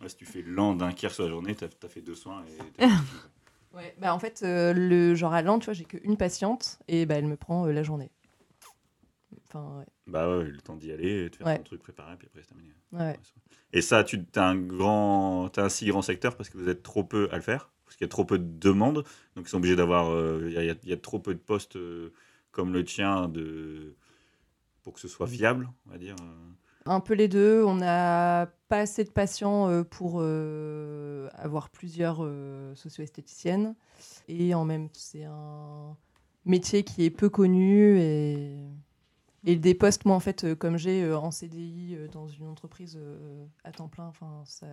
Ouais, 0.00 0.08
si 0.08 0.16
tu 0.16 0.24
fais 0.26 0.42
lent 0.42 0.74
Dunkerque 0.74 1.14
sur 1.14 1.22
la 1.22 1.30
journée, 1.30 1.54
t'as 1.54 1.68
as 1.84 1.88
fait 1.88 2.00
deux 2.00 2.16
soins. 2.16 2.42
Et 2.78 2.84
ouais. 3.76 3.94
Bah 4.00 4.12
en 4.14 4.18
fait, 4.18 4.42
euh, 4.42 4.72
le 4.72 5.14
genre 5.14 5.32
à 5.32 5.42
Lens, 5.42 5.60
tu 5.60 5.66
vois, 5.66 5.74
j'ai 5.74 5.84
qu'une 5.84 6.16
patiente 6.16 6.80
et 6.88 7.06
bah, 7.06 7.14
elle 7.14 7.26
me 7.28 7.36
prend 7.36 7.66
euh, 7.68 7.72
la 7.72 7.84
journée. 7.84 8.10
Enfin, 9.48 9.78
ouais. 9.78 9.84
bah 10.08 10.28
ouais, 10.38 10.44
le 10.44 10.60
temps 10.60 10.74
d'y 10.76 10.90
aller, 10.90 11.30
de 11.30 11.36
faire 11.36 11.46
Ouais. 11.46 11.58
ton 11.58 11.62
truc 11.62 11.82
préparé, 11.82 12.16
puis 12.16 12.26
après 12.26 12.40
c'est 12.42 12.48
terminé. 12.48 12.74
ouais. 12.92 13.16
Et 13.72 13.80
ça, 13.80 14.02
tu 14.02 14.18
as 14.34 14.44
un 14.48 14.56
grand, 14.56 15.56
as 15.56 15.62
un 15.62 15.68
si 15.68 15.86
grand 15.86 16.02
secteur 16.02 16.36
parce 16.36 16.48
que 16.50 16.58
vous 16.58 16.68
êtes 16.68 16.82
trop 16.82 17.04
peu 17.04 17.28
à 17.30 17.36
le 17.36 17.42
faire, 17.42 17.70
parce 17.84 17.96
qu'il 17.96 18.04
y 18.04 18.08
a 18.08 18.08
trop 18.08 18.24
peu 18.24 18.38
de 18.40 18.58
demandes, 18.58 19.04
donc 19.36 19.46
ils 19.46 19.48
sont 19.48 19.58
obligés 19.58 19.76
d'avoir, 19.76 20.10
euh, 20.10 20.42
il 20.48 20.52
y, 20.52 20.58
a- 20.70 20.74
il 20.82 20.88
y 20.88 20.92
a 20.92 20.96
trop 20.96 21.20
peu 21.20 21.32
de 21.34 21.38
postes 21.38 21.76
euh, 21.76 22.12
comme 22.50 22.72
le 22.72 22.84
tien 22.84 23.28
de 23.28 23.94
pour 24.82 24.92
que 24.92 25.00
ce 25.00 25.08
soit 25.08 25.26
fiable, 25.26 25.70
on 25.86 25.90
va 25.92 25.98
dire. 25.98 26.16
euh. 26.22 26.50
Un 26.86 26.98
peu 27.00 27.14
les 27.14 27.28
deux. 27.28 27.62
On 27.64 27.76
n'a 27.76 28.50
pas 28.68 28.80
assez 28.80 29.04
de 29.04 29.10
patients 29.10 29.68
euh, 29.68 29.84
pour 29.84 30.16
euh, 30.18 31.28
avoir 31.34 31.70
plusieurs 31.70 32.18
euh, 32.24 32.74
socio-esthéticiennes. 32.74 33.76
Et 34.28 34.52
en 34.54 34.64
même 34.64 34.88
temps, 34.88 34.98
c'est 35.00 35.24
un 35.24 35.96
métier 36.44 36.82
qui 36.82 37.04
est 37.04 37.10
peu 37.10 37.28
connu. 37.28 37.98
Et, 38.00 38.56
et 39.44 39.54
des 39.56 39.74
postes, 39.74 40.04
moi, 40.06 40.16
en 40.16 40.20
fait, 40.20 40.42
euh, 40.42 40.54
comme 40.56 40.76
j'ai 40.76 41.04
euh, 41.04 41.16
en 41.18 41.30
CDI 41.30 41.94
euh, 41.96 42.08
dans 42.08 42.26
une 42.26 42.48
entreprise 42.48 42.98
euh, 43.00 43.44
à 43.62 43.70
temps 43.70 43.88
plein, 43.88 44.06
enfin, 44.06 44.42
ça, 44.44 44.66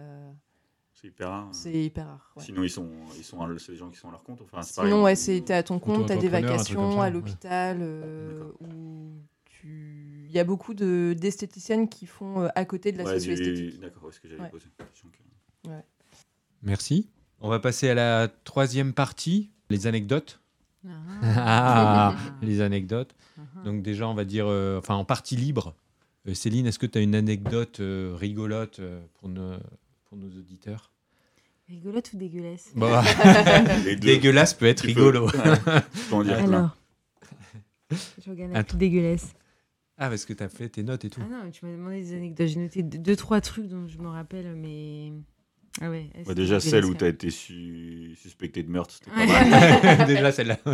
C'est 0.93 1.07
hyper 1.09 1.29
rare. 1.29 1.43
hein. 1.45 1.49
c'est 1.53 1.73
hyper 1.73 2.07
rare. 2.07 2.31
ouais. 2.37 2.43
Sinon, 2.43 2.63
ils 2.63 2.69
sont, 2.71 2.89
ils 3.17 3.23
sont, 3.23 3.37
c'est 3.59 3.73
des 3.73 3.77
gens 3.77 3.89
qui 3.91 3.97
sont 3.97 4.07
à 4.07 4.11
leur 4.11 4.23
compte. 4.23 4.41
Enfin, 4.41 4.63
c'est 4.63 4.75
pareil, 4.75 4.91
Sinon, 4.91 5.03
ouais, 5.03 5.13
ou- 5.13 5.15
c'est 5.15 5.41
t'es 5.41 5.53
à 5.53 5.61
ton 5.61 5.77
compte, 5.77 6.07
t'as 6.07 6.17
des 6.17 6.27
vacations 6.29 6.91
ça, 6.93 6.97
à 6.97 7.01
ouais. 7.05 7.11
l'hôpital, 7.11 7.77
euh. 7.81 8.51
Tu... 9.61 10.25
Il 10.29 10.31
y 10.31 10.39
a 10.39 10.43
beaucoup 10.43 10.73
de- 10.73 11.15
d'esthéticiennes 11.19 11.89
qui 11.89 12.05
font 12.05 12.41
euh, 12.43 12.47
à 12.55 12.65
côté 12.65 12.91
de 12.91 12.97
la 12.99 13.03
Ouais, 13.05 13.13
socio-esthétique. 13.19 13.79
D'accord, 13.79 14.09
que 14.11 14.27
Ouais. 14.27 14.49
poser. 14.49 14.65
la 14.79 14.85
question 14.85 15.07
que- 15.09 15.69
Merci. 16.63 17.07
On 17.41 17.49
va 17.49 17.59
passer 17.59 17.89
à 17.89 17.93
la 17.93 18.27
troisième 18.43 18.93
partie, 18.93 19.49
les 19.69 19.87
anecdotes. 19.87 20.39
Ah. 20.87 20.91
Ah, 21.23 22.15
les 22.41 22.61
anecdotes. 22.61 23.13
Donc 23.65 23.81
déjà, 23.81 24.07
on 24.07 24.13
va 24.13 24.25
dire, 24.25 24.45
euh, 24.47 24.79
enfin 24.79 24.95
en 24.95 25.05
partie 25.05 25.35
libre. 25.35 25.75
Euh, 26.27 26.33
Céline, 26.33 26.65
est-ce 26.67 26.79
que 26.79 26.85
tu 26.85 26.97
as 26.97 27.01
une 27.01 27.15
anecdote 27.15 27.79
euh, 27.79 28.13
rigolote 28.17 28.79
euh, 28.79 29.01
pour, 29.19 29.29
nos, 29.29 29.53
pour 30.05 30.17
nos 30.17 30.27
auditeurs? 30.27 30.91
Rigolote 31.67 32.11
ou 32.13 32.17
dégueulasse? 32.17 32.71
Bon, 32.75 32.89
Les 33.85 33.95
deux. 33.95 34.07
Dégueulasse 34.07 34.53
peut 34.53 34.65
être 34.65 34.81
Tu 34.85 34.93
peux- 34.93 35.01
rigolo. 35.07 35.27
Ouais, 35.27 35.31
peux 36.09 36.15
en 36.15 36.23
dire 36.23 36.37
plein. 36.43 36.47
Alors, 36.57 36.77
je 38.25 38.29
regarde 38.29 38.51
Attends. 38.55 38.69
plus 38.69 38.77
dégueulasse. 38.77 39.33
Ah, 40.01 40.07
parce 40.09 40.25
que 40.25 40.31
tu 40.33 40.41
as 40.41 40.49
fait 40.49 40.69
tes 40.69 40.81
notes 40.83 41.03
et 41.05 41.09
tout. 41.09 41.21
Ah 41.23 41.27
non, 41.29 41.51
tu 41.51 41.65
m'as 41.65 41.71
demandé 41.73 42.01
des 42.01 42.13
anecdotes. 42.13 42.47
J'ai 42.47 42.59
noté 42.59 42.83
deux, 42.83 43.15
trois 43.17 43.41
trucs 43.41 43.67
dont 43.67 43.85
je 43.87 43.97
me 43.99 44.07
rappelle, 44.07 44.55
mais. 44.55 45.11
Ah 45.81 45.89
ouais. 45.89 46.09
Déjà, 46.35 46.59
celle 46.59 46.85
où 46.85 46.93
tu 46.95 47.03
as 47.03 47.09
été 47.09 47.29
su- 47.29 48.15
suspecté 48.17 48.63
de 48.63 48.69
meurtre, 48.71 48.93
c'était 48.95 49.11
pas 49.11 49.25
mal. 49.25 50.07
déjà 50.07 50.31
celle-là. 50.31 50.57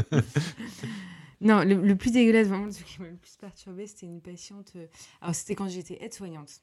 Non, 1.42 1.64
le, 1.64 1.76
le 1.76 1.96
plus 1.98 2.12
dégueulasse, 2.12 2.48
vraiment, 2.48 2.66
le 2.66 2.72
truc 2.74 2.86
qui 2.88 3.02
m'a 3.02 3.10
le 3.10 3.18
plus 3.18 3.36
perturbé, 3.36 3.86
c'était 3.88 4.06
une 4.06 4.22
patiente. 4.22 4.72
euh, 4.78 4.88
Alors, 5.22 5.36
c'était 5.36 5.54
quand 5.54 5.68
j'étais 5.68 6.02
aide-soignante. 6.02 6.62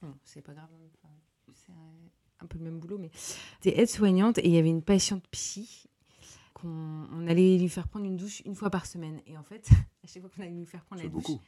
Bon, 0.00 0.14
c'est 0.24 0.40
pas 0.40 0.52
grave, 0.54 0.68
hein, 0.72 0.86
enfin, 1.02 1.12
c'est 1.54 1.72
un, 1.72 2.44
un 2.44 2.46
peu 2.46 2.58
le 2.58 2.64
même 2.64 2.78
boulot, 2.78 2.96
mais 2.98 3.10
j'étais 3.62 3.80
aide-soignante 3.80 4.38
et 4.38 4.46
il 4.46 4.52
y 4.54 4.58
avait 4.58 4.68
une 4.70 4.82
patiente 4.82 5.24
psy 5.32 5.88
qu'on 6.62 7.06
on 7.12 7.26
allait 7.26 7.58
lui 7.58 7.68
faire 7.68 7.88
prendre 7.88 8.06
une 8.06 8.16
douche 8.16 8.40
une 8.46 8.54
fois 8.54 8.70
par 8.70 8.86
semaine. 8.86 9.20
Et 9.26 9.36
en 9.36 9.42
fait, 9.42 9.68
à 10.04 10.06
chaque 10.06 10.22
fois 10.22 10.30
qu'on 10.34 10.42
allait 10.42 10.52
lui 10.52 10.66
faire 10.66 10.84
prendre 10.84 11.02
la 11.02 11.08
douche. 11.08 11.22
beaucoup. 11.22 11.40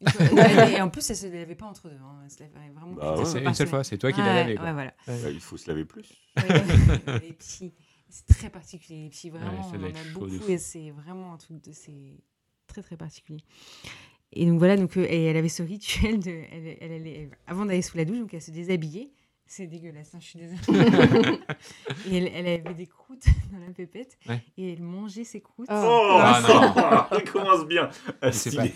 Et, 0.00 0.72
et 0.76 0.80
en 0.80 0.88
plus, 0.88 1.08
elle 1.10 1.16
se 1.16 1.26
lavait 1.26 1.54
pas 1.54 1.66
entre 1.66 1.88
deux. 1.90 1.96
hein. 1.96 2.20
Elle 2.24 2.30
se 2.30 2.40
lavait 2.40 2.70
vraiment 2.74 2.92
Bah 2.94 3.10
ouais. 3.10 3.16
fois 3.16 3.24
C'est 3.26 3.44
une 3.44 3.54
seule 3.54 3.68
fois, 3.68 3.84
c'est 3.84 3.98
toi 3.98 4.10
qui 4.12 4.20
l'as 4.20 4.26
Ouais, 4.26 4.34
lavé. 4.42 4.54
quoi. 4.56 4.64
Ouais, 4.64 4.72
voilà. 4.72 4.94
Bah, 5.06 5.30
il 5.30 5.40
faut 5.40 5.56
se 5.58 5.68
laver 5.68 5.84
plus. 5.84 6.10
Ouais, 6.38 7.20
les 7.22 7.32
petits. 7.34 7.74
C'est 8.08 8.26
très 8.26 8.50
particulier. 8.50 9.04
Les 9.04 9.10
petits, 9.10 9.30
vraiment, 9.30 9.60
on 9.72 9.76
en 9.78 9.84
a 9.84 10.12
beaucoup 10.14 10.48
et 10.48 10.58
c'est 10.58 10.90
vraiment 10.90 11.32
un 11.34 11.36
truc 11.36 11.62
de. 11.62 11.72
C'est 11.72 12.18
très 12.66 12.82
très 12.82 12.96
particulier. 12.96 13.44
Et 14.32 14.46
donc 14.46 14.58
voilà, 14.58 14.76
donc, 14.76 14.96
euh, 14.96 15.04
et 15.08 15.24
elle 15.24 15.36
avait 15.36 15.48
ce 15.50 15.62
rituel 15.62 16.18
de. 16.20 16.30
Elle, 16.30 16.76
elle 16.80 16.92
allait- 16.92 17.30
avant 17.46 17.66
d'aller 17.66 17.82
sous 17.82 17.96
la 17.96 18.04
douche, 18.04 18.18
donc 18.20 18.32
elle 18.32 18.40
se 18.42 18.50
déshabillait. 18.52 19.10
C'est 19.52 19.66
dégueulasse, 19.66 20.14
hein, 20.14 20.18
je 20.20 20.26
suis 20.26 20.38
désolée. 20.38 20.58
et 22.08 22.16
elle, 22.18 22.30
elle 22.32 22.46
avait 22.64 22.72
des 22.74 22.86
croûtes 22.86 23.24
dans 23.52 23.58
la 23.58 23.72
pépette 23.74 24.16
Ouais. 24.28 24.40
et 24.56 24.74
elle 24.74 24.80
mangeait 24.82 25.24
ses 25.24 25.40
croûtes. 25.40 25.66
Ah. 25.68 25.82
Oh, 25.84 26.18
Ah, 26.20 27.08
ça 27.12 27.20
commence 27.22 27.66
bien. 27.66 27.90
Ah, 28.22 28.30
C'est 28.30 28.54
pas. 28.54 28.66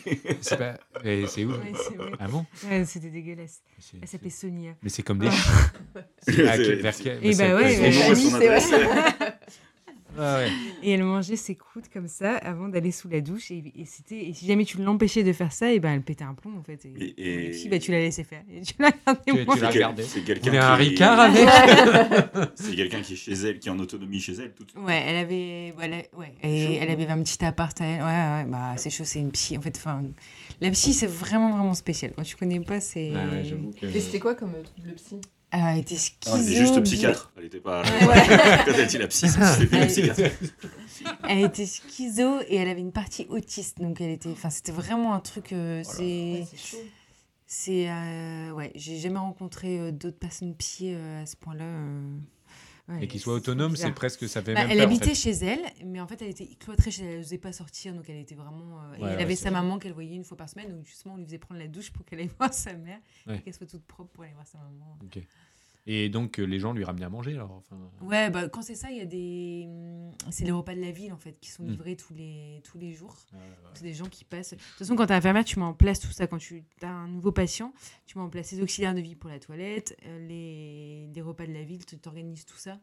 et 1.05 1.27
C'est 1.29 1.45
où 1.45 1.53
Ouais. 1.53 1.73
Ah 2.19 2.27
bon? 2.27 2.45
Ouais, 2.69 2.85
C'était 2.87 3.11
dégueulasse. 3.11 3.63
Elle 4.03 4.09
s'appelait 4.09 4.31
Sonia. 4.31 4.73
Mais 4.83 4.89
c'est 4.89 5.05
comme 5.05 5.21
des. 5.21 5.29
Ah. 5.29 6.01
C'est 6.19 6.33
vers 6.83 6.97
quel- 6.97 7.21
Eh 7.23 7.37
bah 7.37 7.55
ouais, 7.55 7.75
Son 7.77 7.83
nom 7.83 8.11
et 8.11 8.15
son 8.17 8.35
adresse. 8.35 8.71
Ah 10.19 10.37
ouais. 10.39 10.49
Et 10.83 10.93
elle 10.93 11.03
mangeait 11.05 11.37
ses 11.37 11.55
croûtes 11.55 11.89
comme 11.93 12.09
ça 12.09 12.37
avant 12.37 12.69
d'aller 12.69 12.93
sous 12.93 13.09
la 13.09 13.21
douche. 13.21 13.51
Et, 13.51 13.63
et 13.77 13.85
c'était, 13.85 14.27
et 14.29 14.33
si 14.35 14.47
jamais 14.47 14.65
tu 14.65 14.79
l'empêchais 14.79 15.23
de 15.25 15.33
faire 15.33 15.53
ça, 15.53 15.73
et 15.73 15.81
ben 15.81 15.93
elle 15.95 16.03
pétait 16.03 16.25
un 16.25 16.35
plomb 16.35 16.57
en 16.59 16.63
fait. 16.63 16.85
Et, 16.85 17.15
Et- 17.19 17.47
et- 17.49 17.53
si, 17.53 17.69
bah, 17.69 17.79
tu 17.79 17.91
la 17.91 17.99
laissais 17.99 18.25
faire. 18.25 18.43
Et 18.53 18.61
tu 18.63 18.75
la 18.79 18.89
regardais 18.91 19.23
Tu- 19.27 19.33
tu 19.39 19.45
manger. 19.45 19.79
la 19.81 20.03
C'est 20.05 20.21
quelqu'un 20.23 20.51
voulez 20.51 20.59
un 20.63 20.77
qui- 20.77 20.83
Ricard 20.91 21.21
avec 21.21 22.51
C'est 22.55 22.75
quelqu'un 22.77 23.01
qui 23.01 23.13
est 23.15 23.17
chez 23.17 23.33
elle, 23.33 23.59
qui 23.59 23.69
est 23.69 23.73
en 23.73 23.79
autonomie 23.79 24.21
chez 24.21 24.35
elle. 24.35 24.53
Tout... 24.55 24.67
Ouais, 24.81 25.03
elle 25.07 25.17
avait, 25.17 25.73
voilà, 25.77 25.97
ouais, 26.17 26.33
et 26.43 26.75
elle 26.77 26.91
avait 26.91 27.07
un 27.09 27.23
petit 27.23 27.45
appart. 27.45 27.79
à 27.81 27.85
elle. 27.85 28.01
Ouais, 28.01 28.45
ouais, 28.45 28.51
bah 28.51 28.75
c'est 28.77 28.91
chaud, 28.91 29.05
c'est 29.05 29.21
une 29.21 29.31
psy. 29.33 29.57
En 29.59 29.61
fait, 29.63 29.77
enfin, 29.77 30.03
la 30.61 30.71
psy 30.71 30.93
c'est 30.93 31.07
vraiment 31.07 31.51
vraiment 31.51 31.75
spécial. 31.75 32.13
Quand 32.17 32.23
tu 32.23 32.37
connais 32.37 32.61
pas, 32.61 32.81
c'est. 32.81 33.11
Ouais, 33.13 33.45
j'avoue 33.45 33.71
que- 33.79 33.87
Et 33.87 34.01
c'était 34.01 34.19
quoi 34.21 34.35
comme 34.35 34.55
euh, 34.55 34.63
truc 34.63 34.87
de 34.87 34.93
psy? 34.93 35.17
Elle 35.57 35.79
était 35.79 35.95
Non, 35.95 36.01
schizo. 36.01 36.37
elle 36.37 36.43
était 36.43 36.57
juste 36.57 36.75
bi- 36.77 36.83
psychiatre. 36.83 37.33
Elle 37.37 37.45
était 37.45 37.61
pas. 37.61 37.83
Quand 38.65 38.73
elle 38.77 38.87
dit 38.87 38.99
la 38.99 39.07
psy, 39.09 39.29
c'était 39.29 39.79
la 39.79 39.87
psychiatre. 39.87 40.21
Elle 41.29 41.41
était 41.45 41.67
schizo 41.67 42.41
et 42.49 42.57
elle 42.57 42.69
avait 42.69 42.81
une 42.81 42.93
partie 42.93 43.27
autiste. 43.29 43.81
Donc 43.81 44.01
elle 44.01 44.11
était, 44.11 44.31
enfin, 44.31 44.51
c'était 44.51 44.73
vraiment 44.73 45.15
un 45.15 45.21
truc. 45.21 45.53
euh, 45.53 45.83
c'est. 45.85 46.03
Ouais, 46.03 46.47
c'est. 46.57 46.79
C'est 47.47 47.89
euh, 47.91 48.51
ouais, 48.53 48.73
j'ai 48.75 48.99
jamais 48.99 49.19
rencontré 49.19 49.79
euh, 49.79 49.93
d'autres 49.93 50.19
personnes 50.19 50.55
psy 50.57 50.93
euh, 50.95 51.23
à 51.23 51.27
ce 51.27 51.37
point-là. 51.37 51.65
Ouais, 52.89 53.05
Et 53.05 53.09
qu'il 53.09 53.21
soit 53.21 53.35
autonome, 53.35 53.77
c'est 53.77 53.93
presque. 53.93 54.29
Ça 54.29 54.43
fait 54.43 54.55
Bah, 54.55 54.63
même 54.63 54.71
elle 54.71 54.79
peur, 54.79 54.87
en 54.87 54.91
habitait 54.91 55.15
fait. 55.15 55.15
chez 55.15 55.45
elle, 55.45 55.61
mais 55.85 56.01
en 56.01 56.07
fait 56.07 56.21
elle 56.23 56.31
était 56.31 56.47
cloîtrée 56.59 56.91
chez 56.91 57.03
elle, 57.05 57.11
elle 57.11 57.17
n'osait 57.19 57.39
pas 57.39 57.53
sortir, 57.53 57.95
donc 57.95 58.09
elle 58.09 58.17
était 58.19 58.35
vraiment. 58.35 58.81
euh, 58.81 58.95
et 58.99 59.03
elle 59.13 59.21
avait 59.21 59.37
sa 59.37 59.51
vrai. 59.51 59.61
maman 59.61 59.79
qu'elle 59.79 59.93
voyait 59.93 60.17
une 60.17 60.25
fois 60.25 60.37
par 60.37 60.49
semaine, 60.49 60.71
donc 60.71 60.85
justement 60.85 61.15
on 61.15 61.17
lui 61.19 61.25
faisait 61.27 61.39
prendre 61.39 61.61
la 61.61 61.69
douche 61.69 61.91
pour 61.93 62.05
qu'elle 62.05 62.21
aille 62.21 62.31
voir 62.39 62.53
sa 62.53 62.73
mère, 62.75 62.99
et 63.29 63.41
qu'elle 63.41 63.55
soit 63.55 63.67
toute 63.67 63.85
propre 63.85 64.11
pour 64.13 64.25
aller 64.25 64.35
voir 64.35 64.47
sa 64.47 64.59
maman. 64.59 64.99
Et 65.87 66.09
donc, 66.09 66.39
euh, 66.41 66.45
les 66.45 66.59
gens 66.59 66.73
lui 66.73 66.83
ramenaient 66.83 67.05
à 67.05 67.11
manger, 67.11 67.33
alors 67.35 67.51
enfin... 67.53 67.77
Ouais, 68.01 68.31
bah 68.31 68.49
quand 68.49 68.63
c'est 68.63 68.75
ça, 68.75 68.91
il 68.91 68.97
y 68.97 69.01
a 69.03 69.05
des. 69.05 69.65
hum, 69.67 70.13
C'est 70.31 70.45
les 70.47 70.51
repas 70.51 70.75
de 70.75 70.81
la 70.81 70.91
ville 70.91 71.13
en 71.13 71.19
fait 71.19 71.39
qui 71.39 71.51
sont 71.51 71.63
Mm. 71.63 71.71
livrés 71.73 71.97
tous 71.97 72.15
les, 72.15 72.63
tous 72.65 72.79
les 72.79 72.93
jours. 72.95 73.15
euh, 73.35 73.37
C'est 73.75 73.83
des 73.85 73.93
gens 73.93 74.07
qui 74.07 74.25
passent. 74.25 74.53
De 74.53 74.57
toute 74.57 74.65
façon, 74.79 74.97
quand 74.97 75.05
tu 75.07 75.13
es 75.13 75.17
infirmière, 75.17 75.45
tu 75.45 75.59
mets 75.59 75.65
en 75.67 75.75
place 75.75 76.01
tout 76.01 76.11
ça. 76.11 76.27
Quand 76.27 76.39
tu 76.39 76.65
as 76.81 76.89
un 76.89 77.09
nouveau 77.09 77.33
patient, 77.33 77.75
tu 78.07 78.17
mets 78.17 78.25
en 78.25 78.31
place 78.31 78.51
les 78.53 78.63
auxiliaires 78.63 78.95
de 78.95 79.01
vie 79.01 79.15
pour 79.15 79.29
la 79.29 79.39
toilette, 79.39 79.95
euh, 80.07 80.27
les, 80.27 81.07
les 81.15 81.21
repas 81.21 81.47
de 81.47 81.53
la 81.53 81.65
ville, 81.65 81.85
tu 81.85 81.99
t'organises 81.99 82.47
tout 82.47 82.57
ça. 82.57 82.79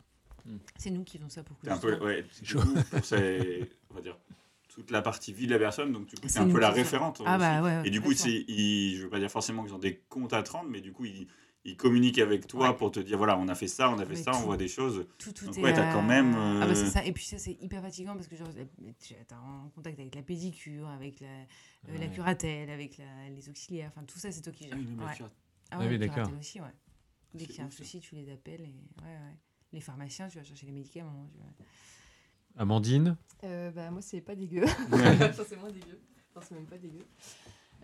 Mm. 0.45 0.57
C'est 0.77 0.91
nous 0.91 1.03
qui 1.03 1.17
faisons 1.17 1.29
ça 1.29 1.41
pour 1.43 1.57
que 1.57 1.67
un 1.69 1.77
peu, 1.79 1.97
ouais, 2.05 2.23
coup, 2.51 2.59
pour 2.91 3.03
ces- 3.03 3.67
on 3.89 3.95
va 3.95 4.01
dire, 4.01 4.17
toute 4.69 4.91
la 4.91 5.01
partie 5.01 5.33
vie 5.33 5.47
de 5.47 5.53
la 5.53 5.59
personne, 5.59 5.91
donc 5.91 6.05
du 6.05 6.15
coup, 6.15 6.27
C'est 6.27 6.37
un 6.39 6.47
peu 6.47 6.59
la 6.59 6.69
référente. 6.69 7.19
Ah 7.25 7.31
aussi. 7.35 7.39
bah 7.39 7.61
ouais. 7.63 7.87
Et 7.87 7.89
du 7.89 7.99
coup, 7.99 8.11
ils, 8.11 8.95
je 8.95 9.03
veux 9.03 9.09
pas 9.09 9.19
dire 9.19 9.31
forcément 9.31 9.63
qu'ils 9.63 9.73
ont 9.73 9.79
des 9.79 9.97
comptes 10.07 10.33
à 10.33 10.43
30, 10.43 10.67
mais 10.69 10.81
du 10.81 10.93
coup, 10.93 11.05
ils, 11.05 11.27
ils 11.63 11.77
communiquent 11.77 12.19
avec 12.19 12.47
toi 12.47 12.69
Ouais. 12.71 12.75
pour 12.75 12.91
te 12.91 12.99
dire 12.99 13.17
voilà, 13.17 13.37
on 13.37 13.47
a 13.47 13.55
fait 13.55 13.67
ça, 13.67 13.89
on 13.89 13.99
a 13.99 14.05
fait 14.05 14.15
Mais 14.15 14.23
ça, 14.23 14.31
on 14.35 14.41
voit 14.41 14.57
des 14.57 14.67
choses. 14.67 15.05
Tout, 15.17 15.31
tout 15.31 15.45
Donc 15.45 15.57
est, 15.57 15.61
ouais, 15.63 15.73
t'as 15.73 15.91
quand 15.93 16.03
euh, 16.03 16.07
même, 16.07 16.33
Ah 16.35 16.65
bah 16.65 16.71
euh, 16.71 16.75
c'est 16.75 16.89
ça. 16.89 17.05
Et 17.05 17.11
puis 17.11 17.23
ça, 17.25 17.37
c'est 17.37 17.57
hyper 17.61 17.81
fatigant 17.81 18.15
parce 18.15 18.27
que 18.27 18.35
genre, 18.35 18.49
tu 18.99 19.13
es 19.13 19.33
en 19.33 19.69
contact 19.69 19.99
avec 19.99 20.15
la 20.15 20.21
pédicure, 20.23 20.87
avec 20.89 21.19
la, 21.19 21.27
euh, 21.27 21.97
la 21.99 22.07
curatelle, 22.07 22.69
avec 22.69 22.97
la- 22.97 23.29
les 23.29 23.47
auxiliaires. 23.49 23.91
Enfin, 23.95 24.03
tout 24.05 24.17
ça, 24.19 24.31
c'est 24.31 24.41
toi 24.41 24.51
qui 24.53 24.65
gères. 24.65 24.73
Ah 24.73 25.05
oui. 25.19 25.25
Ah 25.71 25.77
Ah 25.79 25.97
d'accord. 25.97 26.29
aussi, 26.39 26.59
ouais. 26.59 26.67
Dès 27.33 27.45
qu'il 27.45 27.57
y 27.57 27.61
a 27.61 27.63
un 27.63 27.67
ouf, 27.67 27.73
ça. 27.73 27.83
souci, 27.83 27.99
tu 28.01 28.15
les 28.15 28.29
appelles. 28.31 28.61
Et... 28.61 28.75
Ouais, 29.03 29.07
ouais. 29.07 29.37
Les 29.71 29.79
pharmaciens, 29.81 30.27
tu 30.27 30.37
vas 30.37 30.43
chercher 30.43 30.65
les 30.65 30.71
médicaments. 30.73 31.27
tu 31.31 31.37
vois. 31.37 31.65
Amandine? 32.57 33.15
Euh, 33.43 33.71
bah, 33.71 33.89
moi, 33.91 34.01
c'est 34.01 34.19
pas 34.21 34.35
dégueu. 34.35 34.63
Ouais. 34.65 34.67
Enfin, 35.29 35.43
c'est 35.47 35.57
moins 35.59 35.71
dégueu. 35.71 35.99
Enfin, 36.35 36.45
c'est 36.49 36.55
même 36.55 36.65
pas 36.65 36.77
dégueu. 36.77 37.05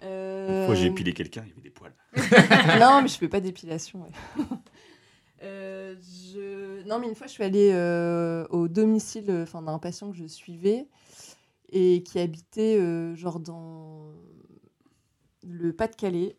Euh... 0.03 0.61
Une 0.61 0.65
fois, 0.65 0.75
j'ai 0.75 0.87
épilé 0.87 1.13
quelqu'un, 1.13 1.43
il 1.45 1.49
y 1.49 1.51
avait 1.51 1.61
des 1.61 1.69
poils. 1.69 1.93
non, 2.79 3.01
mais 3.01 3.07
je 3.07 3.17
fais 3.17 3.27
pas 3.27 3.39
d'épilation. 3.39 4.01
ouais. 4.01 4.45
Euh, 5.43 5.95
je... 6.01 6.83
Non, 6.87 6.99
mais 6.99 7.07
une 7.07 7.15
fois, 7.15 7.27
je 7.27 7.33
suis 7.33 7.43
allée 7.43 7.69
euh, 7.71 8.47
au 8.49 8.67
domicile 8.67 9.29
euh, 9.29 9.43
enfin, 9.43 9.61
d'un 9.61 9.77
patient 9.77 10.09
que 10.09 10.17
je 10.17 10.25
suivais 10.25 10.87
et 11.69 12.01
qui 12.03 12.19
habitait 12.19 12.77
euh, 12.79 13.15
genre 13.15 13.39
dans 13.39 14.13
le 15.43 15.73
Pas-de-Calais. 15.73 16.37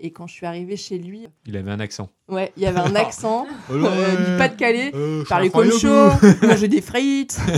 Et 0.00 0.12
quand 0.12 0.26
je 0.28 0.32
suis 0.32 0.46
arrivée 0.46 0.76
chez 0.76 0.96
lui, 0.98 1.26
Il 1.46 1.56
avait 1.56 1.70
un 1.72 1.80
accent. 1.80 2.08
ouais, 2.28 2.52
il 2.56 2.62
y 2.62 2.66
avait 2.66 2.78
un 2.78 2.94
accent 2.94 3.46
Oh 3.68 3.72
euh, 3.74 4.32
du 4.32 4.38
Pas-de-Calais. 4.38 4.92
Euh, 4.94 5.22
Il 5.24 5.28
parlait 5.28 5.50
comme 5.50 5.70
chaud, 5.72 6.10
mangeait 6.46 6.68
des 6.68 6.80
frites. 6.80 7.38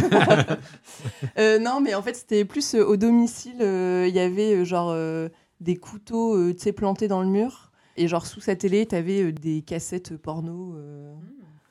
Euh, 1.38 1.58
non, 1.58 1.80
mais 1.80 1.94
en 1.94 2.02
fait, 2.02 2.14
c'était 2.14 2.44
plus 2.44 2.74
euh, 2.74 2.84
au 2.84 2.96
domicile. 2.96 3.56
euh, 3.60 4.06
Il 4.08 4.14
y 4.14 4.18
avait 4.20 4.54
euh, 4.56 4.64
genre 4.64 4.90
euh, 4.90 5.28
des 5.60 5.76
couteaux 5.76 6.36
euh, 6.36 6.52
tu 6.54 6.60
sais, 6.60 6.72
plantés 6.72 7.08
dans 7.08 7.22
le 7.22 7.28
mur. 7.28 7.70
Et 7.96 8.08
genre 8.08 8.26
sous 8.26 8.40
sa 8.40 8.56
télé, 8.56 8.86
t'avais 8.86 9.22
euh, 9.22 9.32
des 9.32 9.62
cassettes 9.62 10.16
porno. 10.16 10.74
euh, 10.76 11.12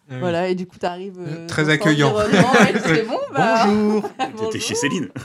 Ah 0.10 0.14
oui. 0.16 0.20
Voilà, 0.22 0.50
et 0.50 0.56
du 0.56 0.66
coup, 0.66 0.78
t'arrives. 0.80 1.20
euh, 1.20 1.46
Très 1.48 1.64
dans 1.64 1.70
cet 1.70 1.82
accueillant. 1.82 2.10
environnement, 2.16 2.54
et 2.68 2.74
tu 2.74 2.80
fais 2.80 3.04
bon, 3.08 3.20
bah. 3.32 3.66
Bonjour 3.68 4.10
T'étais 4.50 4.60
chez 4.60 4.76
Céline. 4.76 5.10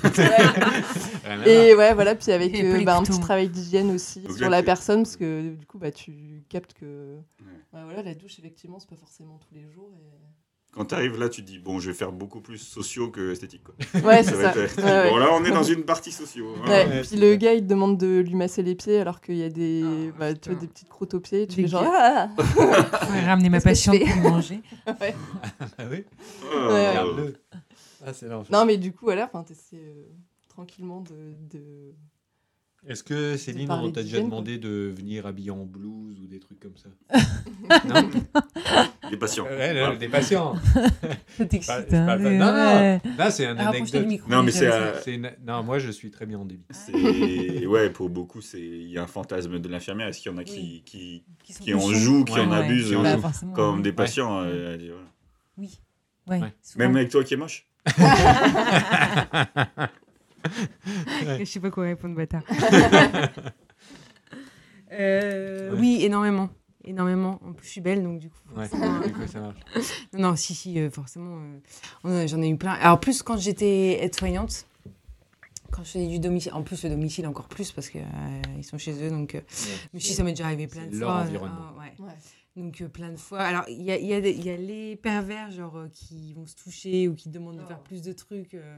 Ouais. 1.26 1.70
Et 1.70 1.74
ouais, 1.74 1.94
voilà, 1.94 2.14
puis 2.14 2.30
avec 2.32 2.54
euh, 2.54 2.84
bah, 2.84 2.96
un 2.98 3.02
petit 3.02 3.18
travail 3.18 3.48
d'hygiène 3.48 3.90
aussi 3.92 4.20
Donc 4.20 4.36
sur 4.36 4.50
la 4.50 4.60
tu- 4.60 4.66
personne, 4.66 5.02
parce 5.04 5.16
que 5.16 5.54
du 5.54 5.66
coup, 5.66 5.78
bah, 5.78 5.90
tu 5.90 6.44
captes 6.48 6.74
que. 6.74 7.16
Ouais, 7.72 7.80
voilà, 7.84 8.02
la 8.02 8.14
douche, 8.14 8.38
effectivement, 8.38 8.78
c'est 8.78 8.88
pas 8.90 8.96
forcément 8.96 9.38
tous 9.38 9.54
les 9.54 9.66
jours. 9.70 9.90
et- 9.96 10.43
Quand 10.74 10.84
t'arrives 10.86 11.18
là, 11.20 11.28
tu 11.28 11.42
te 11.42 11.46
dis 11.46 11.58
bon, 11.60 11.78
je 11.78 11.90
vais 11.90 11.96
faire 11.96 12.10
beaucoup 12.10 12.40
plus 12.40 12.58
sociaux 12.58 13.08
que 13.08 13.30
esthétique. 13.32 13.62
Quoi. 13.62 13.74
Ouais, 14.02 14.22
c'est 14.24 14.32
va 14.34 14.52
ça. 14.52 14.60
être- 14.60 14.76
Ouais, 14.78 14.82
ouais. 14.84 15.10
Bon, 15.10 15.16
là, 15.18 15.28
on 15.32 15.44
est 15.44 15.52
dans 15.52 15.62
une 15.62 15.84
partie 15.84 16.10
sociaux. 16.10 16.48
hein. 16.56 16.68
Ouais, 16.68 16.86
Ouais, 16.88 17.02
puis 17.02 17.16
le 17.16 17.36
gars 17.36 17.54
il 17.54 17.60
te 17.62 17.66
demande 17.66 17.96
de 17.96 18.18
lui 18.18 18.34
masser 18.34 18.62
les 18.64 18.74
pieds 18.74 18.98
alors 18.98 19.20
qu'il 19.20 19.36
y 19.36 19.44
a 19.44 19.48
des, 19.50 19.84
Ah, 19.84 20.16
bah, 20.18 20.34
tu 20.34 20.50
vois, 20.50 20.58
des 20.58 20.66
petites 20.66 20.88
croûtes 20.88 21.14
aux 21.14 21.20
pieds. 21.20 21.46
Tu 21.46 21.56
Des 21.56 21.62
fais 21.62 21.68
genre. 21.68 21.84
Ah 21.86 22.28
Ouais, 23.10 23.24
ramener 23.24 23.48
ma 23.50 23.60
patiente 23.60 23.98
pour 24.00 24.30
manger. 24.32 24.60
Ah 24.86 25.84
oui 25.90 26.04
Oh. 26.52 26.68
Ouais. 26.72 26.88
Regarde-le. 26.90 27.34
Ah, 28.06 28.12
c'est 28.12 28.26
non, 28.28 28.64
mais 28.66 28.76
du 28.76 28.92
coup, 28.92 29.04
voilà, 29.06 29.24
enfin, 29.24 29.42
t'essaies 29.44 29.76
euh, 29.76 30.04
tranquillement 30.48 31.00
de. 31.02 31.56
de... 31.56 31.94
Est-ce 32.86 33.02
que 33.02 33.36
Céline, 33.38 33.70
on 33.70 33.90
t'a 33.90 34.02
déjà 34.02 34.20
demandé 34.20 34.58
de 34.58 34.92
venir 34.94 35.26
habillée 35.26 35.50
en 35.50 35.64
blouse 35.64 36.20
ou 36.22 36.26
des 36.26 36.38
trucs 36.38 36.60
comme 36.60 36.76
ça 36.76 36.90
Non 37.88 38.10
Les 39.10 39.16
patients. 39.16 39.44
Ouais, 39.44 39.72
là, 39.72 39.96
des 39.96 40.08
patients. 40.08 40.54
Pas- 41.38 41.44
hein, 41.44 41.82
parle 41.88 42.22
pas- 42.22 42.30
Non, 42.30 42.52
ouais. 42.52 43.00
non, 43.04 43.10
là 43.18 43.30
c'est 43.30 43.46
un 43.46 43.56
Ah, 43.58 43.68
anecdote. 43.70 44.06
micro. 44.06 44.28
Non, 44.30 44.42
mais 44.42 44.50
c'est, 44.50 44.70
euh, 44.70 45.00
C'est 45.02 45.14
une- 45.14 45.32
Non, 45.46 45.62
moi 45.62 45.78
je 45.78 45.90
suis 45.90 46.10
très 46.10 46.26
bien 46.26 46.38
en 46.38 46.44
débit. 46.44 46.64
C'est 46.70 47.66
ouais, 47.66 47.88
pour 47.90 48.10
beaucoup, 48.10 48.40
c'est 48.42 48.60
il 48.60 48.90
y 48.90 48.98
a 48.98 49.02
un 49.02 49.06
fantasme 49.06 49.58
de 49.58 49.68
l'infirmière. 49.68 50.08
Est-ce 50.08 50.20
qu'il 50.20 50.30
y 50.30 50.34
en 50.34 50.38
a 50.38 50.44
qui, 50.44 50.82
qui, 50.84 51.24
sont 51.52 51.64
qui 51.64 51.72
en 51.74 51.80
jouent, 51.90 52.24
qui 52.24 52.34
Ouais, 52.34 52.40
en 52.40 52.50
ouais, 52.50 52.56
abusent, 52.58 52.88
qui 52.90 52.96
en 52.96 53.04
euh, 53.04 53.14
jouent. 53.14 53.20
forcément, 53.22 53.52
comme 53.54 53.76
ouais. 53.76 53.82
des 53.82 53.92
patients 53.92 54.40
euh, 54.42 54.76
voilà. 54.78 55.02
Oui. 55.56 55.78
Ouais. 56.28 56.40
Ouais. 56.40 56.52
souvent. 56.62 56.84
Même 56.84 56.96
avec 56.96 57.08
toi 57.10 57.24
qui 57.24 57.34
es 57.34 57.36
moche. 57.38 57.66
Je 61.38 61.44
sais 61.44 61.60
pas 61.60 61.70
quoi 61.70 61.84
répondre, 61.84 62.14
bâtard. 62.16 62.42
Euh, 64.92 65.72
Ouais. 65.72 65.80
Oui, 65.80 65.98
énormément. 66.02 66.50
Énormément. 66.84 67.40
En 67.44 67.52
plus, 67.52 67.66
je 67.66 67.72
suis 67.72 67.80
belle, 67.80 68.02
donc 68.02 68.18
du 68.20 68.28
coup. 68.30 68.36
Ouais, 68.54 68.68
forcément, 68.68 69.00
du 69.00 69.12
coup, 69.12 69.26
ça 69.26 69.40
marche. 69.40 69.58
Non, 70.12 70.20
non, 70.30 70.36
si, 70.36 70.54
si, 70.54 70.78
euh, 70.78 70.90
forcément. 70.90 71.38
euh, 72.04 72.26
J'en 72.28 72.40
ai 72.42 72.48
eu 72.48 72.56
plein. 72.56 72.72
Alors, 72.72 73.00
plus 73.00 73.22
quand 73.22 73.36
j'étais 73.38 74.04
aide-soignante, 74.04 74.66
quand 75.72 75.82
je 75.82 75.90
faisais 75.92 76.06
du 76.06 76.18
domicile, 76.20 76.52
en 76.52 76.62
plus 76.62 76.84
le 76.84 76.90
domicile 76.90 77.26
encore 77.26 77.48
plus 77.48 77.72
parce 77.72 77.88
qu'ils 77.88 78.04
sont 78.62 78.78
chez 78.78 78.92
eux, 79.02 79.10
donc. 79.10 79.34
euh, 79.34 79.40
mais 79.92 79.98
si, 80.00 80.14
ça 80.14 80.22
m'est 80.22 80.32
déjà 80.32 80.44
arrivé 80.44 80.66
plein 80.68 80.86
de 80.86 80.96
leur 80.96 81.08
fois. 81.10 81.20
euh, 81.20 81.24
environnement. 81.24 81.72
ouais. 81.78 82.04
Ouais. 82.04 82.12
Donc 82.56 82.80
euh, 82.82 82.86
plein 82.88 83.10
de 83.10 83.16
fois. 83.16 83.40
Alors 83.40 83.64
il 83.68 83.82
y 83.82 83.90
a, 83.90 83.98
y, 83.98 84.12
a 84.12 84.18
y 84.20 84.56
les 84.64 84.94
pervers 84.94 85.50
genre 85.50 85.76
euh, 85.76 85.88
qui 85.92 86.34
vont 86.34 86.46
se 86.46 86.54
toucher 86.54 87.08
ou 87.08 87.14
qui 87.16 87.28
demandent 87.28 87.56
de 87.56 87.62
Oh. 87.64 87.66
faire 87.66 87.80
plus 87.80 88.00
de 88.02 88.12
trucs 88.12 88.54
euh, 88.54 88.76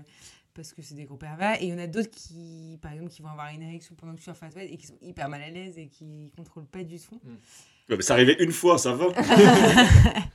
parce 0.57 0.73
que 0.73 0.83
c'est 0.83 0.95
des 0.95 1.05
gros 1.05 1.17
pervers. 1.17 1.61
Et 1.63 1.67
il 1.67 1.71
y 1.71 1.75
en 1.75 1.79
a 1.79 1.87
d'autres 1.87 2.11
qui, 2.11 2.79
par 2.83 2.93
exemple, 2.93 3.11
qui 3.11 3.23
vont 3.23 3.29
avoir 3.29 3.53
une 3.55 3.63
érection 3.63 3.95
pendant 3.95 4.15
que 4.15 4.21
tu 4.21 4.29
es 4.29 4.33
en 4.33 4.35
face 4.35 4.55
et 4.57 4.77
qui 4.77 4.87
sont 4.87 4.99
hyper 5.03 5.29
mal 5.29 5.43
à 5.43 5.51
l'aise 5.51 5.79
et 5.79 5.87
qui 5.87 6.33
contrôlent 6.37 6.67
pas 6.67 6.83
du 6.83 6.99
tout. 6.99 7.21
Ouais, 7.89 7.97
mais 7.97 8.03
ça 8.03 8.15
arrivait 8.15 8.37
une 8.43 8.51
fois, 8.51 8.79
ça 8.79 8.93
va. 8.95 9.07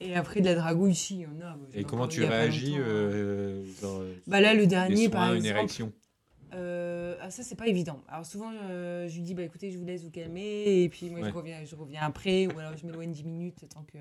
Et 0.00 0.14
après 0.16 0.40
de 0.40 0.46
la 0.46 0.54
dragouille 0.54 0.92
ici, 0.92 1.16
il 1.16 1.20
y 1.20 1.26
en 1.26 1.46
a. 1.46 1.56
Et 1.74 1.84
comment 1.84 2.08
tu 2.08 2.24
réagis 2.24 2.72
longtemps, 2.72 2.82
hein. 2.82 2.88
euh, 2.88 3.64
euh, 3.84 4.14
Bah 4.26 4.40
là 4.40 4.54
le 4.54 4.66
dernier 4.66 5.04
soins, 5.04 5.10
par 5.10 5.30
une 5.34 5.36
exemple. 5.44 5.58
érection 5.58 5.92
Euh, 6.54 7.16
ah, 7.20 7.30
ça, 7.30 7.42
c'est 7.42 7.54
pas 7.54 7.66
évident. 7.68 8.00
Alors, 8.08 8.24
souvent, 8.26 8.50
euh, 8.52 9.08
je 9.08 9.14
lui 9.16 9.22
dis, 9.22 9.34
bah, 9.34 9.42
écoutez, 9.42 9.70
je 9.70 9.78
vous 9.78 9.84
laisse 9.84 10.02
vous 10.02 10.10
calmer. 10.10 10.82
Et 10.82 10.88
puis, 10.88 11.10
moi, 11.10 11.20
Ouais. 11.20 11.28
je, 11.28 11.34
reviens, 11.34 11.64
je 11.64 11.76
reviens 11.76 12.00
après. 12.02 12.46
Ou 12.46 12.58
alors, 12.58 12.76
je 12.76 12.86
m'éloigne 12.86 13.12
10 13.12 13.24
minutes. 13.24 13.64
Tant 13.72 13.82
que... 13.84 13.98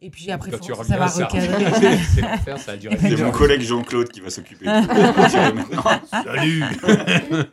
Et 0.00 0.10
puis, 0.10 0.30
après, 0.30 0.50
Quand 0.52 0.58
faut- 0.58 0.64
tu 0.82 0.88
ça 0.88 0.96
va 0.96 1.08
ça 1.08 1.26
recadrer. 1.26 1.98
c'est 2.14 2.20
l'enfer, 2.20 2.58
ça 2.58 2.72
a 2.72 2.76
duré 2.76 2.96
C'est 3.00 3.10
une 3.14 3.24
mon 3.24 3.30
collègue 3.32 3.60
Jean-Claude 3.62 4.08
qui 4.08 4.20
va 4.20 4.30
s'occuper 4.30 4.64
de 4.66 4.86
tout. 4.86 4.94
maintenant. 5.72 6.00
Salut 6.24 6.62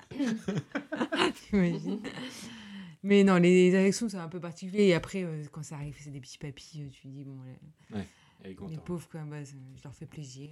T'imagines 1.49 1.99
Mais 3.03 3.23
non, 3.23 3.35
les 3.37 3.73
érections, 3.73 4.09
c'est 4.09 4.17
un 4.17 4.27
peu 4.27 4.39
particulier. 4.39 4.83
Et 4.85 4.93
après, 4.93 5.23
euh, 5.23 5.43
quand 5.51 5.63
ça 5.63 5.75
arrive, 5.75 5.95
c'est 5.99 6.11
des 6.11 6.19
petits 6.21 6.37
papis. 6.37 6.81
euh, 6.83 6.89
tu 6.89 7.07
dis, 7.07 7.23
bon, 7.23 7.37
les, 7.93 8.49
les 8.69 8.77
pauvres, 8.77 9.07
quoi, 9.09 9.21
bah, 9.21 9.43
ça- 9.43 9.55
je 9.75 9.83
leur 9.83 9.93
fais 9.95 10.05
plaisir. 10.05 10.49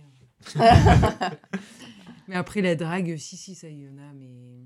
mais 2.27 2.35
après, 2.35 2.61
la 2.61 2.75
drague, 2.75 3.17
si, 3.17 3.37
si, 3.37 3.53
ça, 3.55 3.67
il 3.69 3.81
y 3.83 3.87
en 3.87 3.97
a, 3.97 4.13
mais 4.13 4.65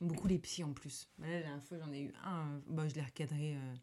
beaucoup 0.00 0.28
les 0.28 0.38
psys 0.38 0.64
en 0.64 0.72
plus. 0.72 1.08
Bah, 1.18 1.26
Là, 1.26 1.34
la 1.34 1.40
dernière 1.42 1.64
fois, 1.64 1.78
j'en 1.84 1.92
ai 1.92 2.02
eu 2.02 2.12
un, 2.24 2.38
euh, 2.42 2.58
bah, 2.68 2.84
je 2.88 2.94
l'ai 2.94 3.02
recadré. 3.02 3.54
euh, 3.54 3.74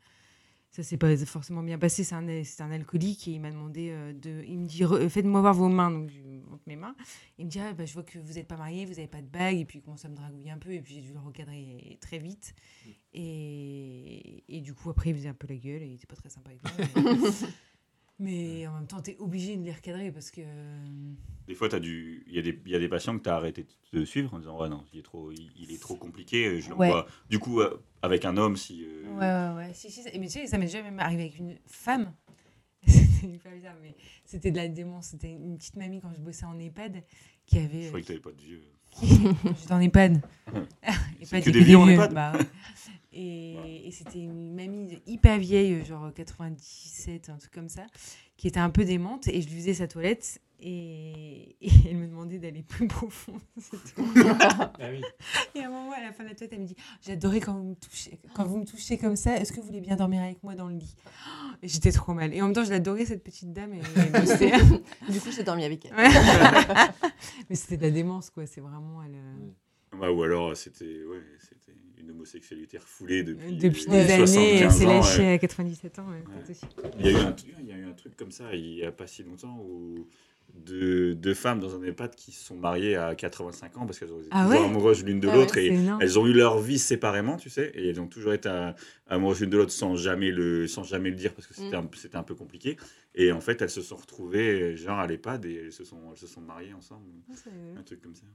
ça 0.72 0.84
s'est 0.84 0.98
pas 0.98 1.16
forcément 1.18 1.64
bien 1.64 1.80
passé. 1.80 2.04
C'est 2.04 2.16
un, 2.16 2.44
c'est 2.44 2.62
un 2.62 2.72
alcoolique 2.72 3.28
et 3.28 3.32
il 3.32 3.42
m'a 3.42 3.50
demandé 3.52 3.90
euh, 3.90 4.14
de. 4.14 4.44
Il 4.48 4.60
me 4.60 4.68
dit 4.68 4.84
Faites-moi 5.10 5.42
voir 5.42 5.54
vos 5.54 5.68
mains. 5.68 5.90
Donc, 5.90 6.10
je 6.10 6.22
montre 6.22 6.64
mes 6.68 6.76
mains. 6.76 6.96
Il 7.38 7.46
me 7.46 7.50
dit 7.50 7.60
ah, 7.60 7.74
bah, 7.74 7.86
Je 7.86 7.94
vois 7.94 8.04
que 8.04 8.20
vous 8.20 8.34
n'êtes 8.34 8.48
pas 8.48 8.58
marié, 8.58 8.86
vous 8.86 8.94
n'avez 8.94 9.08
pas 9.08 9.22
de 9.22 9.28
bague. 9.28 9.58
Et 9.58 9.66
puis, 9.66 9.80
il 9.80 9.82
commence 9.82 10.06
à 10.06 10.10
me 10.10 10.16
dragouiller 10.16 10.52
un 10.52 10.60
peu. 10.60 10.72
Et 10.72 10.82
puis, 10.82 10.94
j'ai 10.96 11.02
dû 11.02 11.14
le 11.14 11.20
recadrer 11.20 11.98
très 12.02 12.20
vite. 12.20 12.54
Et, 13.14 14.44
et 14.48 14.62
du 14.62 14.76
coup, 14.76 14.90
après, 14.90 15.10
il 15.10 15.16
faisait 15.16 15.30
un 15.30 15.34
peu 15.34 15.48
la 15.48 15.56
gueule 15.56 15.82
et 15.82 15.88
il 15.88 15.96
était 15.96 16.08
pas 16.08 16.16
très 16.16 16.30
sympa 16.30 16.52
avec 16.52 16.62
moi. 16.64 17.30
Mais, 18.20 18.68
en 18.68 18.74
même 18.74 18.88
temps, 18.88 19.02
tu 19.02 19.12
es 19.12 19.18
obligé 19.20 19.56
de 19.56 19.64
les 19.64 19.72
recadrer 19.72 20.12
parce 20.12 20.30
que. 20.32 20.42
Des 21.48 21.56
fois, 21.56 21.70
t'as 21.70 21.80
du... 21.80 22.24
il 22.28 22.36
y, 22.36 22.40
a 22.40 22.42
des... 22.42 22.60
il 22.66 22.72
y 22.72 22.76
a 22.76 22.80
des 22.80 22.90
patients 22.90 23.18
que 23.18 23.24
tu 23.24 23.30
as 23.30 23.36
arrêté 23.36 23.66
de 23.94 24.06
suivre 24.06 24.34
en 24.34 24.40
disant 24.40 24.60
Ouais, 24.60 24.70
non, 24.70 24.84
il 24.94 25.00
est 25.00 25.04
trop, 25.04 25.32
il, 25.32 25.50
il 25.58 25.72
est 25.72 25.82
trop 25.82 25.96
compliqué. 25.96 26.60
Je 26.62 26.70
l'envoie. 26.70 27.08
Du 27.30 27.40
coup, 27.40 27.62
euh, 27.62 27.82
avec 28.02 28.26
un 28.26 28.36
homme, 28.38 28.58
si. 28.58 28.84
euh, 28.84 29.14
Ouais, 29.14 29.56
ouais, 29.62 29.68
ouais. 29.68 29.74
Si, 29.74 29.90
si, 29.90 30.04
ça- 30.04 30.10
Mais 30.20 30.28
tu 30.28 30.34
sais, 30.34 30.48
ça 30.48 30.58
m'est 30.58 30.66
déjà 30.66 30.82
même 30.84 31.00
arrivé 31.00 31.24
avec 31.24 31.40
une 31.40 31.58
femme. 31.66 32.14
C'était 32.88 33.28
hyper 33.28 33.52
bizarre, 33.54 33.76
mais 33.82 33.96
c'était 34.24 34.52
de 34.52 34.58
la 34.58 34.68
démence. 34.70 35.08
C'était 35.08 35.32
une 35.32 35.58
petite 35.58 35.76
mamie 35.76 36.00
quand 36.00 36.14
je 36.14 36.20
bossais 36.20 36.46
en 36.46 36.58
EHPAD 36.60 37.04
qui 37.46 37.56
Je 37.60 37.66
avait. 37.66 37.88
croyais 37.88 38.04
que 38.04 38.08
t'avais 38.08 38.20
pas 38.20 38.32
de 38.32 38.42
vieux. 38.42 38.62
J'étais 39.02 39.74
en 39.74 39.80
EHPAD. 39.82 40.22
EHPAD, 41.22 41.44
que 41.44 41.50
il 41.50 41.52
des 41.54 41.62
vieux 41.64 41.78
en. 41.78 41.88
EHPAD 41.90 42.14
Bah 42.14 42.34
ouais. 42.38 42.46
Et, 43.12 43.88
et 43.88 43.92
c'était 43.92 44.20
une 44.20 44.54
mamie 44.54 45.02
hyper 45.08 45.40
vieille, 45.40 45.84
genre 45.84 46.14
97, 46.14 47.30
un 47.30 47.38
truc 47.38 47.52
comme 47.52 47.70
ça, 47.70 47.86
qui 48.38 48.48
était 48.48 48.60
un 48.60 48.70
peu 48.70 48.86
démente. 48.86 49.28
Et 49.28 49.42
je 49.42 49.50
lui 49.50 49.56
faisais 49.56 49.74
sa 49.74 49.88
toilette. 49.88 50.42
Et, 50.62 51.56
et 51.62 51.72
elle 51.90 51.98
me 51.98 52.08
demandait 52.08 52.38
d'aller 52.38 52.64
plus 52.64 52.88
profond. 52.90 53.40
Tout. 53.96 54.06
Ah 54.16 54.72
oui. 54.92 55.02
Et 55.56 55.62
à 55.62 55.68
un 55.68 55.70
moment, 55.70 55.94
à 55.94 56.02
la 56.02 56.12
fin 56.12 56.24
de 56.24 56.30
la 56.30 56.36
toilette, 56.36 56.54
elle 56.54 56.62
me 56.62 56.68
dit 56.68 56.76
J'adorais 57.02 57.40
quand 57.40 57.54
vous 57.54 57.70
me 57.70 57.76
touchez, 57.76 58.20
quand 58.36 58.46
vous 58.46 58.58
me 58.58 58.66
touchez 58.66 58.98
comme 58.98 59.16
ça. 59.16 59.38
Est-ce 59.38 59.54
que 59.54 59.60
vous 59.60 59.68
voulez 59.68 59.82
bien 59.82 59.96
dormir 59.96 60.22
avec 60.22 60.44
moi 60.44 60.56
dans 60.56 60.68
le 60.68 60.76
lit? 60.76 60.96
Et 61.64 61.68
j'étais 61.68 61.92
trop 61.92 62.14
mal. 62.14 62.34
Et 62.34 62.42
en 62.42 62.46
même 62.46 62.54
temps, 62.54 62.64
je 62.64 62.72
l'adorais, 62.72 63.06
cette 63.06 63.24
petite 63.24 63.54
dame. 63.54 63.74
Et. 63.74 63.82
Du 65.10 65.20
coup, 65.20 65.32
j'ai 65.32 65.44
dormi 65.44 65.64
avec 65.64 65.86
elle. 65.86 65.96
Ouais. 65.96 66.10
Mais 67.50 67.56
c'était 67.56 67.78
de 67.78 67.82
la 67.84 67.92
démence, 67.92 68.30
quoi. 68.30 68.46
C'est 68.46 68.62
vraiment. 68.62 69.02
Elle, 69.04 69.16
euh, 69.16 69.52
Ouais, 70.00 70.08
ou 70.10 70.24
alors, 70.24 70.56
c'était 70.56 70.86
ouais, 71.06 71.22
c'était 71.40 71.78
une 72.00 72.12
homosexualité 72.12 72.78
refoulée 72.78 73.24
depuis, 73.24 73.58
Depuis 73.58 73.86
euh, 73.88 73.92
des 73.92 74.12
années, 74.12 74.14
elle 74.14 74.28
75 74.72 74.78
s'est 74.78 74.86
ans, 74.86 74.90
lâchée 74.90 75.22
ouais. 75.24 75.34
à 75.34 75.38
97 75.38 76.00
ans. 76.00 76.08
ouais, 76.10 76.16
Ouais. 76.16 76.24
peut-être 76.44 76.50
aussi. 76.52 76.66
Il 77.00 77.06
y, 77.06 77.10
a 77.10 77.12
eu 77.12 77.16
un, 77.26 77.32
truc- 77.34 77.54
il 77.60 77.66
y 77.68 77.72
a 77.72 77.78
eu 77.78 77.86
un 77.86 77.94
truc 77.94 78.16
comme 78.16 78.32
ça 78.32 78.54
il 78.56 78.76
n'y 78.76 78.84
a 78.84 78.92
pas 78.92 79.08
si 79.08 79.24
longtemps 79.24 79.58
où 79.60 80.08
deux, 80.56 81.14
deux 81.14 81.36
femmes 81.36 81.60
dans 81.60 81.76
un 81.76 81.84
EHPAD 81.84 82.16
qui 82.16 82.32
se 82.32 82.44
sont 82.44 82.56
mariées 82.56 82.96
à 82.96 83.14
85 83.14 83.78
ans 83.78 83.86
parce 83.86 84.00
qu'elles 84.00 84.12
ont 84.12 84.20
été 84.20 84.30
Ah 84.32 84.46
toujours 84.46 84.62
ouais 84.62 84.66
amoureuses 84.66 85.04
l'une 85.06 85.20
de 85.20 85.28
Ah 85.28 85.36
l'autre 85.36 85.58
et 85.58 85.68
énorme. 85.68 86.02
elles 86.02 86.18
ont 86.18 86.26
eu 86.26 86.34
leur 86.34 86.60
vie 86.60 86.80
séparément, 86.80 87.38
tu 87.38 87.52
sais, 87.52 87.72
et 87.76 87.88
elles 87.90 88.02
ont 88.02 88.08
toujours 88.08 88.34
été 88.34 88.50
euh, 88.50 88.72
amoureuses 89.08 89.42
l'une 89.42 89.52
de 89.52 89.58
l'autre 89.58 89.72
sans 89.72 89.96
jamais 89.96 90.32
le 90.32 90.66
sans 90.68 90.84
jamais 90.84 91.12
le 91.12 91.16
dire 91.16 91.34
parce 91.36 91.46
que 91.48 91.54
c'était 91.54 91.78
Mm. 91.78 91.86
un, 91.86 91.90
c'était 91.96 92.16
un 92.18 92.24
peu 92.24 92.34
compliqué. 92.34 92.78
Et 93.14 93.32
en 93.32 93.42
fait, 93.42 93.62
elles 93.62 93.70
se 93.70 93.82
sont 93.82 93.96
retrouvées 93.98 94.76
genre 94.76 94.98
à 94.98 95.06
l'EHPAD 95.06 95.46
et 95.46 95.56
elles 95.66 95.72
se 95.72 95.84
sont 95.84 96.00
elles 96.12 96.18
se 96.18 96.26
sont 96.28 96.42
mariées 96.42 96.74
ensemble, 96.74 97.06
Ah, 97.32 97.34
un 97.80 97.84
truc 97.84 98.02
comme 98.02 98.16
ça. 98.16 98.26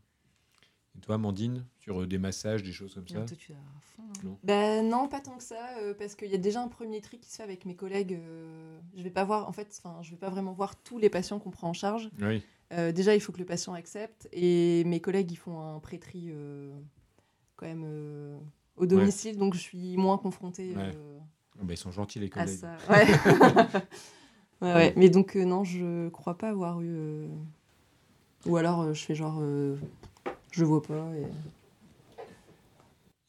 Et 0.96 1.00
toi, 1.00 1.16
Amandine, 1.16 1.64
sur 1.80 2.02
euh, 2.02 2.06
des 2.06 2.18
massages, 2.18 2.62
des 2.62 2.72
choses 2.72 2.94
comme 2.94 3.08
ça 3.08 3.18
Non, 3.20 3.26
toi, 3.26 3.36
tu 3.36 3.52
as 3.52 3.56
à 3.56 3.80
fond, 3.80 4.02
non 4.22 4.38
Ben 4.44 4.88
non, 4.88 5.08
pas 5.08 5.20
tant 5.20 5.36
que 5.36 5.42
ça, 5.42 5.76
euh, 5.80 5.92
parce 5.94 6.14
qu'il 6.14 6.30
y 6.30 6.34
a 6.34 6.38
déjà 6.38 6.62
un 6.62 6.68
premier 6.68 7.00
tri 7.00 7.18
qui 7.18 7.30
se 7.30 7.36
fait 7.36 7.42
avec 7.42 7.64
mes 7.66 7.74
collègues. 7.74 8.14
euh, 8.14 8.78
je 8.96 9.02
vais 9.02 9.10
pas 9.10 9.24
voir, 9.24 9.48
en 9.48 9.52
fait, 9.52 9.68
enfin, 9.84 10.00
je 10.02 10.10
vais 10.12 10.16
pas 10.16 10.30
vraiment 10.30 10.52
voir 10.52 10.76
tous 10.76 10.98
les 10.98 11.10
patients 11.10 11.38
qu'on 11.40 11.50
prend 11.50 11.68
en 11.70 11.72
charge. 11.74 12.10
Oui. 12.20 12.42
Euh, 12.72 12.92
déjà, 12.92 13.14
il 13.14 13.20
faut 13.20 13.32
que 13.32 13.38
le 13.38 13.44
patient 13.44 13.74
accepte, 13.74 14.28
et 14.32 14.84
mes 14.84 15.00
collègues, 15.00 15.30
ils 15.32 15.36
font 15.36 15.60
un 15.60 15.80
pré-tri 15.80 16.28
euh, 16.30 16.72
quand 17.56 17.66
même 17.66 17.84
euh, 17.84 18.38
au 18.76 18.86
domicile, 18.86 19.36
donc 19.36 19.54
je 19.54 19.58
suis 19.60 19.96
moins 19.96 20.16
confrontée 20.18 20.74
Ouais. 20.76 20.92
euh, 20.94 21.18
Oh, 21.60 21.64
bah, 21.64 21.74
ils 21.74 21.76
sont 21.76 21.92
gentils, 21.92 22.18
les 22.18 22.26
à 22.26 22.30
collègues. 22.30 22.58
ça. 22.58 22.76
Ouais. 22.88 23.06
ouais, 24.62 24.74
ouais. 24.74 24.92
Mais 24.96 25.08
donc 25.08 25.36
euh, 25.36 25.44
non, 25.44 25.62
je 25.64 26.08
crois 26.08 26.36
pas 26.38 26.48
avoir 26.50 26.80
eu. 26.80 26.86
euh, 26.88 27.28
Ou 28.46 28.56
alors, 28.56 28.80
euh, 28.82 28.94
je 28.94 29.04
fais 29.04 29.14
genre, 29.14 29.38
euh, 29.40 29.76
je 30.54 30.64
vois 30.64 30.82
pas. 30.82 31.10
Et... 31.16 31.26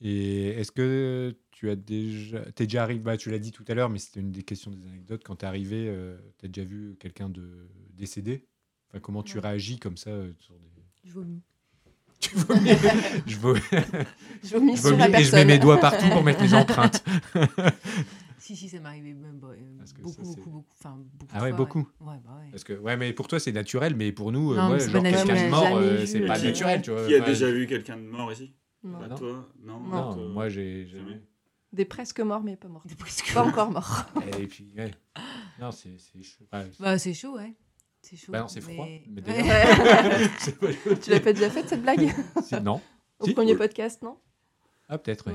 Et 0.02 0.48
est-ce 0.60 0.72
que 0.72 1.36
tu 1.52 1.70
as 1.70 1.76
déjà. 1.76 2.40
T'es 2.52 2.66
déjà 2.66 2.84
arrivé. 2.84 3.00
Bah, 3.00 3.18
tu 3.18 3.32
l'as 3.32 3.40
dit 3.40 3.52
tout 3.52 3.64
à 3.68 3.74
l'heure, 3.74 3.90
mais 3.90 3.98
c'était 4.00 4.20
une 4.20 4.32
des 4.32 4.44
questions 4.44 4.72
des 4.72 4.86
anecdotes. 4.88 5.24
Quand 5.24 5.38
t'es 5.38 5.48
arrivé, 5.48 5.88
euh, 5.88 6.18
t'as 6.38 6.48
déjà 6.48 6.68
vu 6.68 6.96
quelqu'un 7.00 7.30
de 7.30 7.50
décédé? 7.94 8.46
Enfin, 8.90 9.00
Comment 9.00 9.24
tu 9.24 9.40
réagis 9.40 9.80
comme 9.80 9.98
ça 9.98 10.12
euh, 10.12 10.32
sur 10.40 10.54
des... 10.56 10.84
Je 11.04 11.14
vomis. 11.14 11.42
Tu 12.20 12.36
vomis? 12.36 12.70
Je 13.26 13.38
vomis, 13.38 13.60
Je 14.44 14.50
vomis 14.50 14.76
je 14.76 14.82
sur 14.82 14.98
la 14.98 15.08
vomis 15.08 15.22
et 15.22 15.24
je 15.24 15.36
mets 15.36 15.46
mes 15.46 15.60
doigts 15.60 15.80
partout 15.80 16.08
pour 16.10 16.24
mettre 16.24 16.42
mes 16.42 16.54
empreintes. 16.62 17.04
Si, 18.46 18.56
si, 18.56 18.70
ça 18.70 18.80
m'est 18.80 18.90
arrivé 18.90 19.16
même, 19.16 19.40
bah, 19.40 19.48
euh, 19.54 19.84
beaucoup, 20.04 20.12
ça, 20.14 20.22
beaucoup, 20.22 20.50
beaucoup. 20.52 20.76
Enfin, 20.80 21.04
beaucoup. 21.16 21.32
Ah 21.34 21.42
ouais, 21.42 21.50
fois, 21.50 21.58
beaucoup. 21.58 21.80
Ouais, 22.00 22.14
bah 22.24 22.38
ouais. 22.40 22.52
Parce 22.52 22.64
que, 22.64 22.74
ouais, 22.74 22.96
mais 22.96 23.12
pour 23.12 23.28
toi, 23.28 23.40
c'est 23.40 23.52
naturel, 23.52 23.96
mais 23.96 24.12
pour 24.12 24.32
nous, 24.32 24.54
euh, 24.54 24.56
Non, 24.56 24.78
c'est 24.78 24.92
genre 24.92 25.02
quelqu'un 25.02 25.46
de 25.46 25.50
mort, 25.50 25.78
euh, 25.78 26.06
c'est 26.06 26.20
pas 26.28 26.38
naturel, 26.38 26.82
tu 26.84 26.92
vois. 26.92 27.08
Qui 27.08 27.16
a 27.16 27.22
déjà 27.22 27.50
vu 27.50 27.66
quelqu'un 27.66 27.98
de 27.98 28.04
mort 28.04 28.32
ici? 28.32 28.54
Non. 28.84 29.00
Bah 29.00 29.08
Pas 29.10 29.16
Toi 29.16 29.50
Non, 29.64 29.80
Non, 29.80 30.14
toi 30.14 30.28
moi, 30.28 30.48
j'ai. 30.50 30.86
Jamais. 30.86 31.24
Des 31.74 31.86
presque 31.86 32.20
morts, 32.20 32.44
mais 32.44 32.56
pas 32.56 32.68
morts. 32.68 32.84
Des 32.86 32.94
presque- 32.94 33.34
Pas 33.34 33.44
encore 33.46 33.72
morts. 33.72 34.06
Et 34.40 34.46
puis, 34.46 34.72
ouais. 34.78 34.92
Non, 35.60 35.72
c'est. 35.72 35.98
c'est 35.98 36.22
chaud. 36.22 36.46
Ouais, 36.54 36.70
Bah, 36.80 37.00
c'est 37.00 37.16
chaud, 37.16 37.38
ouais. 37.38 37.56
C'est 38.04 38.16
chaud. 38.16 38.32
Bah 38.32 38.42
non, 38.42 38.48
c'est 38.48 38.62
froid, 38.62 38.86
Mais... 38.86 39.04
mais 39.10 39.22
Ouais. 39.24 39.42
déjà- 39.42 40.30
c'est 40.38 40.60
pas 40.60 40.72
chaud. 40.72 40.96
tu 41.02 41.10
l'as 41.10 41.20
pas 41.20 41.34
déjà 41.34 41.50
faite 41.50 41.68
cette 41.68 41.82
blague? 41.82 42.14
Non. 42.64 42.80
Au 43.18 43.28
premier 43.34 43.56
podcast, 43.56 44.04
non? 44.04 44.20
Ah, 44.88 45.00
peut-être, 45.00 45.26
oui. 45.28 45.34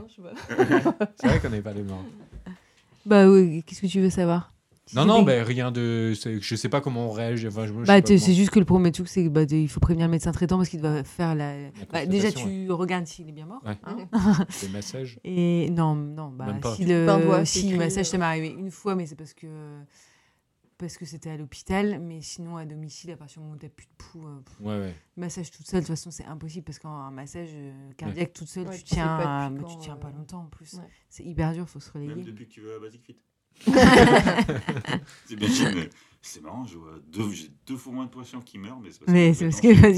C'est 1.17 1.27
vrai 1.27 1.41
qu'on 1.41 1.51
n'avait 1.51 1.61
pas 1.61 1.75
de 1.75 1.83
mort. 1.83 2.05
Bah 3.07 3.29
oui, 3.29 3.63
qu'est-ce 3.67 3.81
que 3.81 3.87
tu 3.87 4.01
veux 4.01 4.11
savoir? 4.11 4.53
Si 4.87 4.97
Non, 4.97 5.05
non, 5.05 5.23
ben 5.23 5.45
rien 5.45 5.71
de. 5.71 6.13
Je 6.15 6.57
sais 6.57 6.69
pas 6.69 6.81
comment 6.81 7.07
on 7.07 7.13
réagit. 7.13 7.47
Enfin, 7.47 7.65
je, 7.65 7.73
Bah, 7.73 8.01
c'est 8.05 8.19
juste 8.19 8.51
que 8.51 8.59
le 8.59 8.65
premier 8.65 8.91
truc, 8.91 9.07
c'est 9.07 9.23
qu'il 9.23 9.53
il 9.61 9.69
faut 9.69 9.79
prévenir 9.79 10.07
le 10.07 10.11
médecin 10.11 10.33
traitant 10.33 10.57
parce 10.57 10.69
qu'il 10.69 10.81
doit 10.81 11.05
faire 11.05 11.37
la. 11.37 11.61
La 11.63 11.69
Bah, 11.93 12.07
déjà, 12.07 12.33
tu 12.33 12.71
regardes 12.73 13.07
s'il 13.07 13.29
est 13.29 13.33
bien 13.33 13.47
mort. 13.47 13.63
Ouais. 13.65 13.79
hein. 13.85 14.47
Les 14.63 14.69
massages. 14.71 15.21
Et 15.23 15.71
non, 15.71 15.95
non, 15.95 16.31
bah, 16.31 16.47
Même 16.47 16.61
pas. 16.61 16.75
si 16.75 16.85
le, 16.85 17.07
doigt, 17.07 17.45
si 17.45 17.63
c'est 17.63 17.69
le 17.73 17.79
massage, 17.79 18.07
euh. 18.07 18.11
ça 18.11 18.19
m'est 18.19 18.25
arrivé 18.25 18.49
une 18.49 18.73
fois, 18.73 18.97
mais 18.97 19.07
c'est 19.07 19.15
parce 19.15 19.33
que 19.33 19.47
parce 20.81 20.97
que 20.97 21.05
c'était 21.05 21.31
à 21.31 21.37
l'hôpital. 21.37 22.01
Mais 22.01 22.21
sinon, 22.23 22.57
à 22.57 22.65
domicile, 22.65 23.11
à 23.13 23.17
partir 23.17 23.37
du 23.39 23.45
moment 23.45 23.55
où 23.55 23.59
t'as 23.59 23.69
plus 23.69 23.87
de 23.87 23.93
pouls, 23.97 24.27
euh, 24.27 24.41
pff, 24.41 24.61
Ouais, 24.61 24.79
ouais. 24.79 24.95
massage 25.17 25.51
toute 25.51 25.67
seule, 25.67 25.81
de 25.83 25.87
toute 25.87 25.95
façon, 25.97 26.11
c'est 26.11 26.25
impossible 26.25 26.65
parce 26.65 26.79
qu'un 26.79 27.11
massage 27.11 27.51
euh, 27.53 27.93
cardiaque 27.97 28.33
toute 28.33 28.49
seule, 28.49 28.67
Ouais, 28.69 28.77
tu 28.79 28.85
tu 28.85 28.95
tiens, 28.95 29.07
pas 29.17 29.51
mais 29.51 29.63
tu 29.65 29.77
tiens 29.79 29.97
pas 29.97 30.11
longtemps 30.11 30.41
en 30.43 30.47
plus. 30.47 30.75
ouais. 30.75 30.89
C'est 31.09 31.25
hyper 31.25 31.53
dur, 31.53 31.69
faut 31.69 31.79
se 31.81 31.97
Même 31.99 32.09
relayer. 32.11 32.25
depuis 32.25 32.47
que 32.49 32.53
tu 32.53 32.61
vas 32.63 32.75
à 32.75 32.79
Basic 32.81 33.05
Fit. 33.05 33.17
c'est 35.27 35.37
bien, 35.37 35.49
mais 35.75 35.91
c'est 36.23 36.43
marrant, 36.43 36.65
je 36.65 36.79
vois 36.79 36.99
deux, 37.09 37.31
j'ai 37.33 37.49
deux 37.67 37.77
fois 37.77 37.93
moins 37.93 38.07
de 38.07 38.11
patients 38.11 38.41
qui 38.41 38.59
meurent, 38.59 38.81
mais 38.81 38.91
c'est 38.91 39.01
parce 39.01 39.13
Mais 39.13 39.31
que, 39.33 39.37
c'est 39.37 39.45
parce 39.47 39.61
que 39.61 39.67
les, 39.69 39.75
ma- 39.75 39.93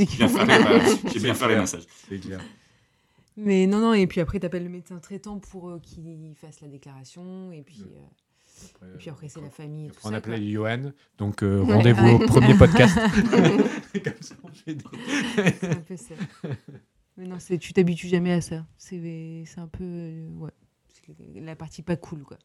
j'ai 1.12 1.20
bien 1.20 1.34
faire 1.34 1.48
les 1.48 1.56
massages. 1.62 1.86
C'est 2.08 2.18
clair. 2.18 2.40
Mais 3.36 3.66
non, 3.66 3.78
non, 3.80 3.94
et 3.94 4.06
puis 4.06 4.20
après, 4.20 4.38
t'appelles 4.40 4.64
le 4.64 4.68
médecin 4.68 4.98
traitant 4.98 5.38
pour 5.38 5.70
euh, 5.70 5.78
qu'il 5.78 6.34
fasse 6.34 6.60
la 6.60 6.68
déclaration, 6.68 7.50
et 7.52 7.62
puis, 7.62 7.82
Ouais. 7.82 7.96
euh, 7.96 8.06
Après, 8.74 8.86
et 8.86 8.96
puis 8.98 9.10
après, 9.10 9.28
c'est 9.28 9.40
euh, 9.40 9.44
la 9.44 9.50
famille. 9.50 9.86
et 9.86 9.90
tout 9.90 10.00
on 10.04 10.10
ça, 10.10 10.16
appelait. 10.16 10.50
Johan. 10.50 10.92
Donc, 11.18 11.42
euh, 11.42 11.62
rendez-vous 11.62 12.04
Ouais. 12.04 12.14
au 12.14 12.26
premier 12.26 12.54
podcast. 12.56 12.96
Comme 14.04 14.12
ça, 14.20 14.34
on 14.42 14.48
fait 14.48 14.74
des- 14.74 14.84
C'est 15.60 15.70
un 15.70 15.80
peu 15.80 15.96
ça. 15.96 16.14
Mais 17.16 17.26
non, 17.26 17.36
tu 17.38 17.72
t'habitues 17.72 18.08
jamais 18.08 18.32
à 18.32 18.40
ça. 18.40 18.66
C'est 18.76 19.44
un 19.56 19.68
peu. 19.68 19.84
euh, 19.84 20.28
ouais. 20.38 20.50
La 21.34 21.56
partie 21.56 21.82
pas 21.82 21.96
cool, 21.96 22.22
quoi. 22.22 22.38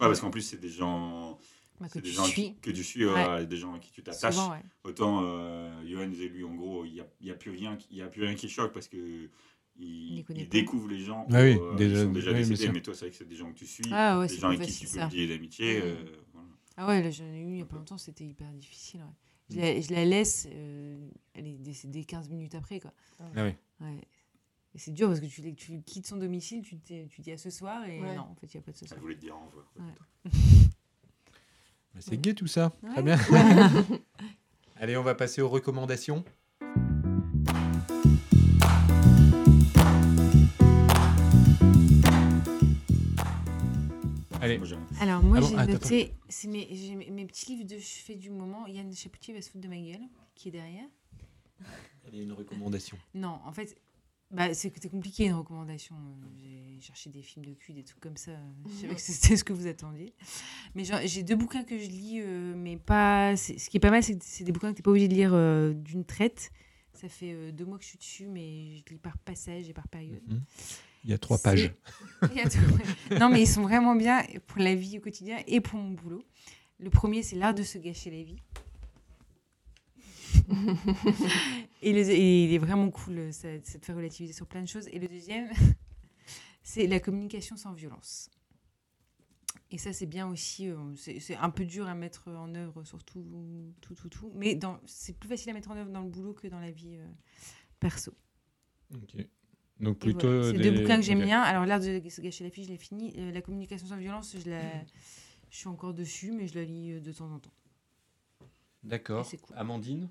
Ouais, 0.00 0.06
parce 0.08 0.20
qu'en 0.20 0.30
plus, 0.30 0.42
c'est 0.42 0.60
des 0.60 0.68
gens, 0.68 1.38
Bah, 1.80 1.88
que 1.88 1.98
des 1.98 2.08
tu 2.08 2.14
gens 2.14 2.24
suis. 2.24 2.42
qui- 2.54 2.56
que 2.60 2.70
tu 2.70 2.84
suis, 2.84 3.04
ouais, 3.06 3.46
des 3.46 3.56
gens 3.56 3.74
à 3.74 3.78
qui 3.78 3.90
tu 3.90 4.02
t'attaches. 4.02 4.36
Autant 4.84 5.20
euh, 5.24 5.82
Johan 5.86 6.06
disait 6.08 6.28
lui, 6.28 6.44
en 6.44 6.54
gros, 6.54 6.84
il 6.84 6.92
n'y 6.92 7.00
a, 7.00 7.06
il 7.20 7.26
y 7.26 7.30
a, 7.30 7.34
plus 7.34 7.50
rien 7.50 7.76
qui- 7.76 7.88
il 7.90 7.96
y 7.98 8.02
a 8.02 8.06
plus 8.06 8.22
rien 8.24 8.34
qui 8.34 8.48
choque 8.48 8.72
parce 8.72 8.88
que 8.88 9.28
Il 9.78 10.24
il, 10.30 10.48
découvre 10.48 10.88
les 10.88 11.00
gens. 11.00 11.26
Ah 11.30 11.42
oui, 11.42 11.58
euh, 11.60 11.74
déjà- 11.76 12.04
sont 12.04 12.12
déjà 12.12 12.32
oui, 12.32 12.46
décédés, 12.48 12.72
mais 12.72 12.80
toi, 12.82 12.94
c'est 12.94 13.00
vrai 13.06 13.10
que 13.10 13.16
c'est 13.16 13.28
des 13.28 13.36
gens 13.36 13.52
que 13.52 13.58
tu 13.58 13.66
suis, 13.66 13.84
Ah 13.92 14.18
ouais, 14.18 14.26
des 14.26 14.34
c'est 14.34 14.40
gens 14.40 14.48
avec 14.48 14.62
qui 14.62 14.86
tu 14.86 14.86
peux 14.86 15.06
lier 15.14 15.26
d'amitié. 15.28 15.80
Euh, 15.82 15.96
voilà. 16.32 16.48
Ah 16.78 16.86
ouais, 16.88 17.02
là, 17.02 17.10
j'en 17.10 17.24
ai 17.24 17.40
eu 17.40 17.52
il 17.52 17.58
y 17.58 17.62
a 17.62 17.66
pas 17.66 17.76
longtemps, 17.76 17.98
c'était 17.98 18.24
hyper 18.24 18.50
difficile. 18.52 19.00
ouais. 19.00 19.06
Je, 19.50 19.56
la, 19.60 19.80
je 19.80 19.92
la 19.92 20.04
laisse, 20.04 20.48
euh, 20.50 21.08
elle 21.34 21.46
est 21.46 21.58
décédée 21.58 22.04
15 22.04 22.28
minutes 22.30 22.54
après, 22.54 22.80
quoi. 22.80 22.92
Ah 23.20 23.42
ouais. 23.44 23.56
Ouais. 23.80 24.00
Et 24.74 24.78
c'est 24.78 24.90
dur 24.92 25.08
parce 25.08 25.20
que 25.20 25.26
tu, 25.26 25.54
tu 25.54 25.80
quittes 25.82 26.06
son 26.06 26.16
domicile, 26.16 26.62
tu, 26.62 26.78
t'es- 26.78 27.06
tu 27.08 27.20
dis 27.20 27.32
à 27.32 27.38
ce 27.38 27.50
soir 27.50 27.84
et 27.86 28.00
Ouais. 28.00 28.14
non, 28.16 28.22
en 28.22 28.34
fait, 28.34 28.52
il 28.52 28.56
n'y 28.56 28.62
a 28.62 28.64
pas 28.64 28.72
de 28.72 28.76
ce 28.76 28.86
soir. 28.86 28.98
voulais 29.00 29.14
te 29.14 29.20
dire 29.20 29.36
au 29.36 29.46
revoir. 29.46 29.72
Ouais. 29.78 30.30
C'est 32.00 32.20
gai 32.20 32.34
tout 32.34 32.46
ça. 32.46 32.72
Très 32.92 33.02
bien. 33.02 33.16
Allez, 34.76 34.96
on 34.98 35.02
va 35.02 35.14
passer 35.14 35.40
aux 35.40 35.48
recommandations. 35.48 36.24
Allez, 44.46 44.60
Alors, 45.00 45.22
moi, 45.22 45.38
Ah 45.38 45.40
bon, 45.40 45.48
j'ai 45.48 45.56
attends, 45.58 45.72
noté, 45.72 46.14
c'est 46.28 46.48
mes, 46.48 46.68
mes, 46.96 47.10
mes 47.10 47.26
petits 47.26 47.54
livres 47.54 47.66
de 47.68 47.78
chevet 47.78 48.16
du 48.16 48.30
moment. 48.30 48.66
Yann 48.66 48.92
Chapoutier 48.94 49.34
va 49.34 49.42
se 49.42 49.50
foutre 49.50 49.62
de 49.64 49.68
ma 49.68 49.78
gueule, 49.78 50.02
qui 50.34 50.48
est 50.48 50.52
derrière. 50.52 50.86
allez, 52.06 52.22
une 52.22 52.32
recommandation. 52.32 52.96
Non, 53.14 53.38
en 53.44 53.52
fait, 53.52 53.76
bah, 54.30 54.48
c'est 54.54 54.72
c'était 54.74 54.88
compliqué 54.88 55.26
une 55.26 55.34
recommandation. 55.34 55.94
J'ai 56.42 56.80
cherché 56.80 57.10
des 57.10 57.22
films 57.22 57.44
de 57.46 57.54
cul, 57.54 57.72
des 57.72 57.84
trucs 57.84 58.00
comme 58.00 58.16
ça. 58.16 58.32
Je 58.66 58.80
savais 58.82 58.94
que 58.96 59.00
c'était 59.00 59.36
ce 59.36 59.44
que 59.44 59.52
vous 59.52 59.66
attendiez. 59.66 60.12
Mais 60.74 60.84
j'ai 61.06 61.22
deux 61.22 61.36
bouquins 61.36 61.62
que 61.64 61.78
je 61.78 61.86
lis, 61.88 62.20
euh, 62.20 62.54
mais 62.56 62.76
pas. 62.76 63.36
c'est- 63.36 63.58
Ce 63.58 63.70
qui 63.70 63.76
est 63.76 63.80
pas 63.80 63.90
mal, 63.90 64.02
c'est 64.02 64.18
que 64.18 64.24
c'est 64.24 64.44
des 64.44 64.52
bouquins 64.52 64.70
que 64.72 64.76
tu 64.76 64.80
n'es 64.80 64.84
pas 64.84 64.90
obligé 64.90 65.08
de 65.08 65.14
lire 65.14 65.30
euh, 65.32 65.72
d'une 65.72 66.04
traite. 66.04 66.50
Ça 66.92 67.08
fait 67.08 67.32
euh, 67.32 67.52
deux 67.52 67.64
mois 67.66 67.76
que 67.78 67.84
je 67.84 67.90
suis 67.90 67.98
dessus, 67.98 68.26
mais 68.26 68.76
je 68.76 68.82
lis 68.92 68.98
par 68.98 69.16
passage 69.18 69.68
et 69.68 69.72
par 69.74 69.86
période. 69.88 70.22
Mhm. 70.28 70.42
Il 71.06 71.10
y 71.10 71.14
a 71.14 71.18
trois 71.18 71.38
pages. 71.38 71.72
Il 72.32 72.36
y 72.36 72.40
a 72.40 72.48
tout. 72.50 72.58
non, 73.20 73.28
mais 73.30 73.42
ils 73.42 73.46
sont 73.46 73.62
vraiment 73.62 73.94
bien 73.94 74.22
pour 74.48 74.58
la 74.58 74.74
vie 74.74 74.98
au 74.98 75.00
quotidien 75.00 75.38
et 75.46 75.60
pour 75.60 75.78
mon 75.78 75.92
boulot. 75.92 76.24
Le 76.80 76.90
premier, 76.90 77.22
c'est 77.22 77.36
L'art 77.36 77.54
de 77.54 77.62
se 77.62 77.78
gâcher 77.78 78.10
la 78.10 78.22
vie. 78.24 78.42
et, 81.82 81.92
le- 81.92 82.10
et 82.10 82.44
il 82.44 82.52
est 82.54 82.58
vraiment 82.58 82.90
cool, 82.90 83.32
ça, 83.32 83.48
ça 83.62 83.78
te 83.78 83.84
fait 83.86 83.92
relativiser 83.92 84.32
sur 84.32 84.46
plein 84.46 84.62
de 84.62 84.68
choses. 84.68 84.88
Et 84.88 84.98
le 84.98 85.08
deuxième, 85.08 85.48
c'est 86.62 86.86
La 86.86 87.00
communication 87.00 87.56
sans 87.56 87.72
violence. 87.72 88.30
Et 89.70 89.78
ça, 89.78 89.92
c'est 89.92 90.06
bien 90.06 90.28
aussi. 90.28 90.68
euh, 90.68 90.76
c'est 90.96 91.36
un 91.36 91.50
peu 91.50 91.64
dur 91.64 91.86
à 91.88 91.94
mettre 91.94 92.28
en 92.28 92.54
œuvre, 92.54 92.84
surtout 92.84 93.24
tout, 93.80 93.94
tout, 93.94 94.08
tout. 94.08 94.32
Mais 94.34 94.58
c'est 94.86 95.16
plus 95.18 95.28
facile 95.28 95.50
à 95.50 95.52
mettre 95.54 95.70
en 95.70 95.76
œuvre 95.76 95.90
dans 95.90 96.02
le 96.02 96.08
boulot 96.10 96.34
que 96.34 96.46
dans 96.46 96.60
la 96.60 96.70
vie 96.70 96.96
euh, 96.96 97.06
perso. 97.80 98.12
Ok. 98.94 99.16
Donc 99.80 99.98
plutôt. 99.98 100.26
voilà. 100.28 100.42
C'est 100.52 100.52
des- 100.58 100.70
deux 100.70 100.80
bouquins 100.80 100.96
que 100.96 101.02
j'aime 101.02 101.22
bien. 101.22 101.40
Alors, 101.42 101.66
L'art 101.66 101.80
de 101.80 102.00
se 102.08 102.20
gâcher 102.20 102.44
la 102.44 102.50
fille, 102.50 102.64
je 102.64 102.70
l'ai 102.70 102.78
fini. 102.78 103.14
Euh, 103.18 103.30
la 103.32 103.40
communication 103.42 103.86
sans 103.86 103.96
violence, 103.96 104.34
je, 104.44 104.48
la... 104.50 104.60
je 105.50 105.56
suis 105.56 105.68
encore 105.68 105.92
dessus, 105.94 106.32
mais 106.32 106.46
je 106.46 106.54
la 106.58 106.64
lis 106.64 106.92
euh, 106.92 107.00
de 107.00 107.12
temps 107.12 107.30
en 107.32 107.38
temps. 107.38 107.50
D'accord. 108.82 109.26
Cool. 109.28 109.56
Amandine? 109.56 110.08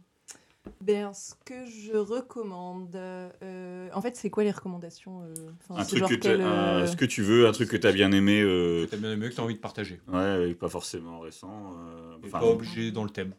Ben, 0.82 1.13
ce 1.13 1.34
que 1.45 1.66
je 1.68 1.95
recommande, 1.95 2.95
euh, 2.95 3.88
en 3.93 4.01
fait, 4.01 4.16
c'est 4.16 4.30
quoi 4.32 4.43
les 4.43 4.49
recommandations 4.51 5.22
euh, 5.22 5.34
enfin, 5.70 5.80
Un 5.80 5.86
truc 5.86 5.99
genre 5.99 6.09
que 6.09 6.41
un- 6.41 6.88
ce 6.88 6.95
que 6.95 7.05
tu 7.05 7.22
veux, 7.22 7.47
un 7.47 7.51
truc 7.51 7.70
que 7.70 7.78
tu 7.78 7.86
as 7.88 7.91
bien 7.91 8.11
aimé. 8.11 8.41
euh, 8.41 8.86
que 8.86 8.91
t'as 8.91 8.97
bien 8.97 9.11
aimé, 9.11 9.30
que 9.30 9.36
t'as 9.36 9.43
envie 9.43 9.53
de 9.55 9.59
partager. 9.59 10.01
Ouais, 10.07 10.53
pas 10.55 10.70
forcément 10.70 11.20
récent. 11.20 11.76
euh, 11.78 12.18
pas 12.32 12.43
obligé 12.43 12.91
dans 12.91 13.03
le 13.03 13.11
thème. 13.11 13.34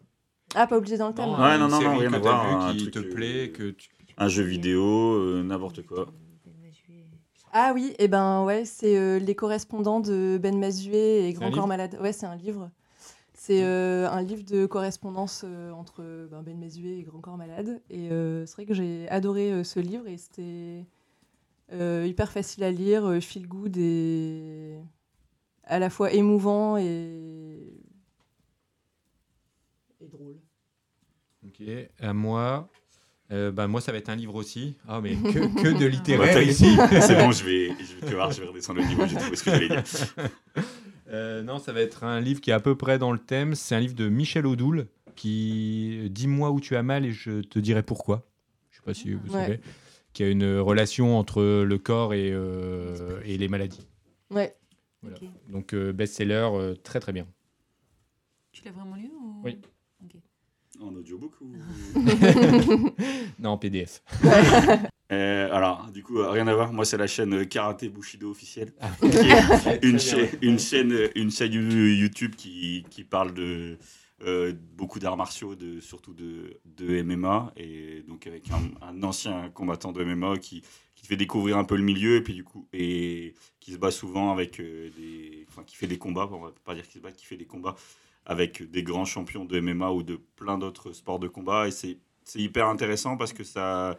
Ah, 0.54 0.66
pas 0.68 0.76
obligé 0.78 0.96
dans 0.96 1.08
le 1.08 1.14
thème. 1.14 1.26
Non, 1.26 1.32
Ouais, 1.42 1.54
une 1.56 1.60
non, 1.62 1.68
non, 1.68 1.80
non, 1.82 1.96
rien 1.98 2.10
que 2.10 2.14
à 2.14 2.18
voir, 2.20 2.66
un 2.68 2.72
qui 2.72 2.78
truc, 2.82 2.94
te 2.94 2.98
plaît, 3.00 3.50
que 3.50 3.70
tu. 3.70 3.90
Un 4.18 4.28
jeu 4.28 4.42
vidéo, 4.42 4.82
euh, 5.14 5.42
n'importe 5.42 5.84
quoi. 5.86 6.06
Ah 7.52 7.72
oui, 7.74 7.94
et 7.98 8.08
ben 8.08 8.44
ouais, 8.44 8.64
c'est 8.64 8.98
euh, 8.98 9.18
Les 9.18 9.34
correspondants 9.34 10.00
de 10.00 10.38
Ben 10.42 10.58
Mazué 10.58 11.26
et 11.26 11.32
Grand 11.32 11.50
Corps 11.50 11.66
Malade. 11.66 11.96
Ouais, 12.02 12.12
c'est 12.12 12.26
un 12.26 12.36
livre. 12.36 12.70
C'est 13.32 13.62
euh, 13.62 14.08
un 14.10 14.22
livre 14.22 14.42
de 14.44 14.66
correspondance 14.66 15.42
euh, 15.46 15.70
entre 15.70 16.26
ben, 16.30 16.42
Ben 16.42 16.58
Mazué 16.58 16.98
et 16.98 17.02
Grand 17.02 17.20
Corps 17.20 17.36
Malade. 17.36 17.80
Et 17.88 18.10
euh, 18.10 18.44
c'est 18.44 18.54
vrai 18.56 18.66
que 18.66 18.74
j'ai 18.74 19.08
adoré 19.08 19.52
euh, 19.52 19.64
ce 19.64 19.80
livre 19.80 20.06
et 20.06 20.18
c'était 20.18 20.84
euh, 21.72 22.04
hyper 22.06 22.30
facile 22.30 22.64
à 22.64 22.70
lire, 22.70 23.18
feel 23.22 23.46
good 23.46 23.76
et 23.78 24.78
à 25.64 25.78
la 25.78 25.88
fois 25.88 26.12
émouvant 26.12 26.76
et, 26.76 27.72
et 30.00 30.08
drôle. 30.08 30.36
Ok. 31.46 31.62
À 32.00 32.12
moi. 32.12 32.68
Euh, 33.32 33.50
bah, 33.50 33.66
moi, 33.66 33.80
ça 33.80 33.92
va 33.92 33.98
être 33.98 34.08
un 34.08 34.16
livre 34.16 34.34
aussi. 34.34 34.76
Ah, 34.88 35.00
mais 35.02 35.14
que, 35.32 35.62
que 35.62 35.78
de 35.78 35.86
littéraire 35.86 36.42
ici. 36.42 36.76
C'est 37.00 37.16
bon, 37.16 37.32
je 37.32 37.44
vais, 37.44 37.68
je 37.80 38.00
vais, 38.00 38.06
tu 38.08 38.14
voir, 38.14 38.30
je 38.32 38.40
vais 38.40 38.46
redescendre 38.48 38.80
le 38.80 38.86
niveau, 38.86 39.06
j'ai 39.06 39.16
trouvé 39.16 39.36
ce 39.36 39.42
que 39.44 39.50
j'allais 39.50 39.68
dire. 39.68 39.82
Euh, 41.08 41.40
non, 41.40 41.60
ça 41.60 41.72
va 41.72 41.82
être 41.82 42.02
un 42.02 42.20
livre 42.20 42.40
qui 42.40 42.50
est 42.50 42.52
à 42.52 42.58
peu 42.58 42.74
près 42.74 42.98
dans 42.98 43.12
le 43.12 43.18
thème. 43.20 43.54
C'est 43.54 43.76
un 43.76 43.78
livre 43.80 43.94
de 43.94 44.08
Michel 44.08 44.44
Odoul 44.44 44.88
qui 45.14 46.08
Dis-moi 46.10 46.50
où 46.50 46.58
tu 46.60 46.74
as 46.74 46.82
mal 46.82 47.04
et 47.06 47.12
je 47.12 47.42
te 47.42 47.60
dirai 47.60 47.84
pourquoi. 47.84 48.26
Je 48.72 48.78
sais 48.78 48.82
pas 48.84 48.92
si 48.92 49.12
vous 49.12 49.24
Ouais. 49.32 49.40
savez. 49.44 49.60
Qui 50.12 50.24
a 50.24 50.28
une 50.28 50.58
relation 50.58 51.16
entre 51.16 51.62
le 51.62 51.78
corps 51.78 52.12
et, 52.12 52.30
euh, 52.32 53.20
et 53.24 53.38
les 53.38 53.46
maladies. 53.46 53.86
Ouais. 54.32 54.56
Voilà. 55.00 55.16
Donc, 55.48 55.74
euh, 55.74 55.92
best-seller, 55.92 56.48
euh, 56.54 56.74
très 56.74 56.98
très 56.98 57.12
bien. 57.12 57.28
Tu 58.50 58.64
l'as 58.64 58.72
vraiment 58.72 58.96
lu 58.96 59.08
ou... 59.16 59.42
Oui. 59.44 59.58
En 60.80 60.92
audiobook 60.92 61.34
ou... 61.40 61.54
non, 63.38 63.50
en 63.50 63.58
PDF. 63.58 64.02
Euh, 65.12 65.48
alors, 65.52 65.88
du 65.92 66.02
coup, 66.02 66.18
euh, 66.18 66.28
rien 66.30 66.48
à 66.48 66.54
voir. 66.56 66.72
Moi, 66.72 66.84
c'est 66.84 66.96
la 66.96 67.06
chaîne 67.06 67.32
euh, 67.32 67.44
Karaté 67.44 67.88
Bushido 67.88 68.28
officielle. 68.28 68.72
Ah. 68.80 68.90
qui 69.00 69.06
est 69.06 69.58
Très 69.60 69.78
une, 69.84 70.00
chaîne, 70.00 70.28
une, 70.42 70.58
chaîne, 70.58 71.10
une 71.14 71.30
chaîne 71.30 71.52
YouTube 71.52 72.34
qui, 72.34 72.84
qui 72.90 73.04
parle 73.04 73.32
de 73.32 73.78
euh, 74.22 74.54
beaucoup 74.76 74.98
d'arts 74.98 75.16
martiaux, 75.16 75.54
de, 75.54 75.78
surtout 75.80 76.14
de, 76.14 76.58
de 76.64 77.02
MMA. 77.02 77.52
Et 77.56 78.02
donc, 78.08 78.26
avec 78.26 78.50
un, 78.50 78.62
un 78.86 79.02
ancien 79.02 79.50
combattant 79.50 79.92
de 79.92 80.02
MMA 80.02 80.38
qui, 80.38 80.62
qui 80.94 81.02
te 81.02 81.06
fait 81.06 81.16
découvrir 81.16 81.58
un 81.58 81.64
peu 81.64 81.76
le 81.76 81.82
milieu. 81.82 82.16
Et 82.16 82.22
puis, 82.22 82.34
du 82.34 82.42
coup, 82.42 82.66
et 82.72 83.34
qui 83.60 83.72
se 83.72 83.78
bat 83.78 83.90
souvent 83.90 84.32
avec 84.32 84.58
euh, 84.60 84.90
des. 84.96 85.46
Enfin, 85.48 85.62
qui 85.64 85.76
fait 85.76 85.86
des 85.86 85.98
combats, 85.98 86.28
on 86.32 86.40
va 86.40 86.52
pas 86.64 86.74
dire 86.74 86.84
qu'il 86.84 86.94
se 86.94 86.98
bat, 87.00 87.12
qui 87.12 87.26
fait 87.26 87.36
des 87.36 87.46
combats 87.46 87.76
avec 88.24 88.62
des 88.70 88.82
grands 88.82 89.04
champions 89.04 89.44
de 89.44 89.60
MMA 89.60 89.90
ou 89.90 90.02
de 90.02 90.16
plein 90.36 90.58
d'autres 90.58 90.92
sports 90.92 91.18
de 91.18 91.28
combat. 91.28 91.68
Et 91.68 91.70
c'est 91.70 91.98
c'est 92.26 92.40
hyper 92.40 92.68
intéressant 92.68 93.16
parce 93.16 93.32
que 93.32 93.44
ça, 93.44 93.98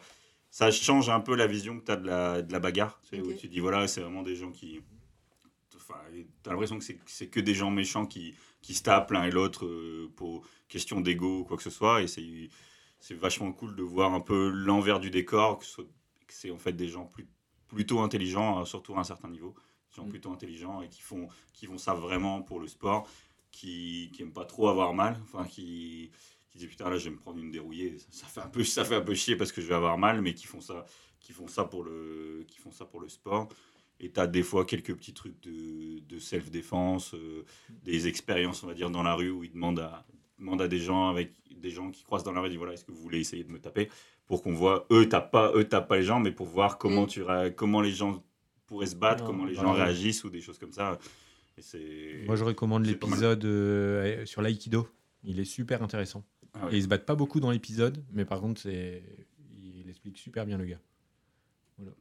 ça 0.52 0.72
change 0.72 1.10
un 1.10 1.22
peu 1.22 1.36
la 1.36 1.48
vision 1.48 1.80
que 1.80 1.86
tu 1.86 1.92
as 1.94 1.98
de 1.98 2.08
la, 2.08 2.44
de 2.44 2.54
la 2.54 2.60
bagarre. 2.60 3.00
Tu 3.04 3.18
sais, 3.18 3.22
où 3.24 3.34
tu 3.34 3.50
dis, 3.50 3.62
voilà, 3.62 3.88
c'est 3.88 4.02
vraiment 4.02 4.24
des 4.24 4.36
gens 4.38 4.52
qui. 4.52 4.82
Enfin, 5.76 5.96
tu 6.14 6.50
as 6.50 6.52
l'impression 6.52 6.80
que 6.80 6.86
c'est- 7.06 7.28
que 7.30 7.40
des 7.40 7.54
gens 7.54 7.72
méchants 7.72 8.06
qui, 8.06 8.36
qui 8.62 8.74
se 8.74 8.84
tapent 8.84 9.12
l'un 9.12 9.24
et 9.26 9.32
l'autre 9.32 9.66
euh, 9.66 10.12
pour 10.16 10.46
question 10.68 11.02
d'ego 11.02 11.40
ou 11.42 11.44
quoi 11.46 11.58
que 11.58 11.64
ce 11.64 11.70
soit. 11.70 12.02
Et 12.04 12.08
c'est 12.08 12.50
c'est 13.00 13.14
vachement 13.16 13.52
cool 13.54 13.76
de 13.76 13.84
voir 13.84 14.14
un 14.14 14.22
peu 14.22 14.50
l'envers 14.50 15.00
du 15.00 15.12
décor, 15.12 15.60
que 15.60 15.66
c'est 16.30 16.52
en 16.52 16.58
fait 16.58 16.74
des 16.74 16.88
gens 16.90 17.06
plus, 17.06 17.28
plutôt 17.68 18.00
intelligents, 18.00 18.62
euh, 18.62 18.66
surtout 18.66 18.96
à 18.96 19.00
un 19.00 19.04
certain 19.04 19.30
niveau. 19.30 19.54
Des 19.92 19.96
gens 19.98 20.06
Mm. 20.06 20.10
plutôt 20.10 20.32
intelligents 20.34 20.82
et 20.82 20.90
qui 20.90 21.02
font, 21.02 21.28
qui 21.54 21.68
font 21.68 21.78
ça 21.78 21.94
vraiment 21.94 22.42
pour 22.42 22.60
le 22.60 22.68
sport, 22.68 23.08
qui 23.52 24.12
n'aiment 24.20 24.34
pas 24.34 24.46
trop 24.46 24.68
avoir 24.70 24.94
mal, 24.94 25.20
enfin, 25.24 25.46
qui, 25.46 26.12
qui 26.58 26.66
disent 26.66 26.70
putain 26.70 26.90
là 26.90 26.98
je 26.98 27.06
vais 27.06 27.12
me 27.16 27.20
prendre 27.20 27.40
une 27.40 27.52
dérouillée, 27.52 27.98
ça, 28.00 28.08
ça 28.12 28.26
fait 28.28 28.42
un 28.42 28.50
peu, 28.50 28.64
ça 28.64 28.84
fait 28.84 28.96
un 28.96 29.02
peu 29.02 29.14
chier 29.14 29.36
parce 29.36 29.52
que 29.52 29.62
je 29.62 29.68
vais 29.68 29.76
avoir 29.76 29.98
mal, 29.98 30.22
mais 30.22 30.34
qui 30.34 30.48
font 30.48 30.62
ça, 30.62 30.86
qui 31.20 31.32
font 31.34 31.48
ça 31.48 31.64
pour 31.66 31.84
le, 31.84 32.46
qui 32.48 32.58
font 32.60 32.72
ça 32.72 32.86
pour 32.86 33.00
le 33.00 33.10
sport. 33.10 33.48
Et 34.00 34.12
tu 34.12 34.20
as 34.20 34.28
des 34.28 34.44
fois 34.44 34.64
quelques 34.66 34.96
petits 34.96 35.14
trucs 35.14 35.42
de, 35.42 36.00
de 36.00 36.20
self-défense, 36.20 37.16
euh, 37.16 37.46
des 37.84 38.08
expériences, 38.08 38.62
on 38.64 38.68
va 38.68 38.76
dire, 38.76 38.92
dans 38.92 39.02
la 39.02 39.16
rue 39.16 39.32
où 39.32 39.44
ils 39.44 39.52
demandent 39.52 39.80
à, 39.80 40.06
demandent 40.38 40.62
à 40.62 40.68
des 40.68 40.78
gens 40.78 41.10
avec 41.10 41.34
des 41.56 41.72
gens 41.72 41.90
qui 41.90 42.04
croisent 42.04 42.24
dans 42.24 42.32
la 42.32 42.42
rue, 42.42 42.48
ils 42.48 42.52
disent 42.52 42.58
voilà, 42.60 42.74
est-ce 42.74 42.86
que 42.86 42.92
vous 42.92 43.02
voulez 43.02 43.20
essayer 43.20 43.44
de 43.44 43.52
me 43.52 43.60
taper? 43.60 43.90
Pour 44.28 44.44
qu'on 44.44 44.54
voit, 44.54 44.86
eux 44.92 45.08
tapent 45.10 45.32
pas, 45.32 45.52
eux 45.56 45.64
tapent 45.64 45.88
pas 45.88 45.98
les 45.98 46.04
gens, 46.04 46.20
mais 46.20 46.32
pour 46.32 46.46
voir 46.48 46.78
comment, 46.78 47.04
Mm. 47.06 47.08
tu, 47.08 47.24
comment 47.56 47.82
les 47.82 47.92
gens 47.92 48.24
pourraient 48.68 48.86
se 48.86 48.96
battre, 48.96 49.24
Non, 49.24 49.32
comment 49.32 49.46
les 49.46 49.56
bah, 49.56 49.62
gens 49.62 49.74
ouais. 49.74 49.84
réagissent 49.84 50.24
ou 50.26 50.30
des 50.30 50.42
choses 50.42 50.60
comme 50.60 50.74
ça. 50.74 51.00
Et. 51.74 52.24
Moi, 52.26 52.36
je 52.36 52.44
recommande 52.44 52.86
l'épisode 52.86 53.44
euh, 53.46 54.26
sur 54.26 54.42
l'aïkido. 54.44 54.88
Il 55.24 55.40
est 55.40 55.46
super 55.46 55.82
intéressant. 55.82 56.24
Ah 56.54 56.66
ouais. 56.66 56.74
Et 56.74 56.78
ils 56.78 56.84
se 56.84 56.88
battent 56.88 57.06
pas 57.06 57.16
beaucoup 57.16 57.40
dans 57.40 57.52
l'épisode, 57.52 58.04
mais 58.12 58.26
par 58.26 58.40
contre, 58.42 58.62
c'est 58.62 59.04
il 59.62 59.90
explique 59.90 60.18
super 60.18 60.46
bien 60.46 60.58
le 60.58 60.66
gars. 60.66 60.80
Voilà. 61.78 61.92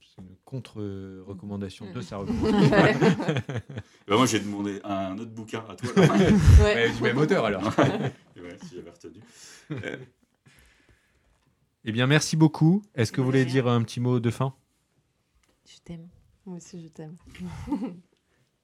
C'est 0.00 0.20
une 0.22 0.36
contre-recommandation 0.44 1.90
de 1.92 2.00
sa 2.00 2.18
recommandation. 2.18 2.70
Bah, 4.08 4.16
moi, 4.16 4.26
j'ai 4.26 4.40
demandé 4.40 4.80
un 4.84 5.16
autre 5.18 5.30
bouquin 5.30 5.64
à 5.68 5.74
toi. 5.76 5.90
là. 5.96 6.12
Ouais. 6.14 6.32
Ouais, 6.62 6.90
du 6.92 7.02
même 7.02 7.16
auteur 7.18 7.44
alors. 7.46 7.62
Ouais, 7.78 8.58
si 8.62 8.74
j'avais 8.76 8.90
retenu. 8.90 9.20
Euh, 9.70 9.96
Eh 11.84 11.92
bien, 11.92 12.06
merci 12.06 12.36
beaucoup. 12.36 12.82
Est-ce 12.94 13.10
que 13.12 13.20
vous 13.20 13.26
voulez 13.26 13.44
dire 13.46 13.66
un 13.68 13.82
petit 13.82 14.00
mot 14.00 14.20
de 14.20 14.30
fin? 14.30 14.54
Je 15.66 15.78
t'aime. 15.84 16.08
Moi 16.44 16.56
aussi, 16.56 16.82
je 16.82 16.88
t'aime. 16.88 17.16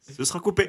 ce 0.01 0.25
sera 0.25 0.41
coupé. 0.41 0.69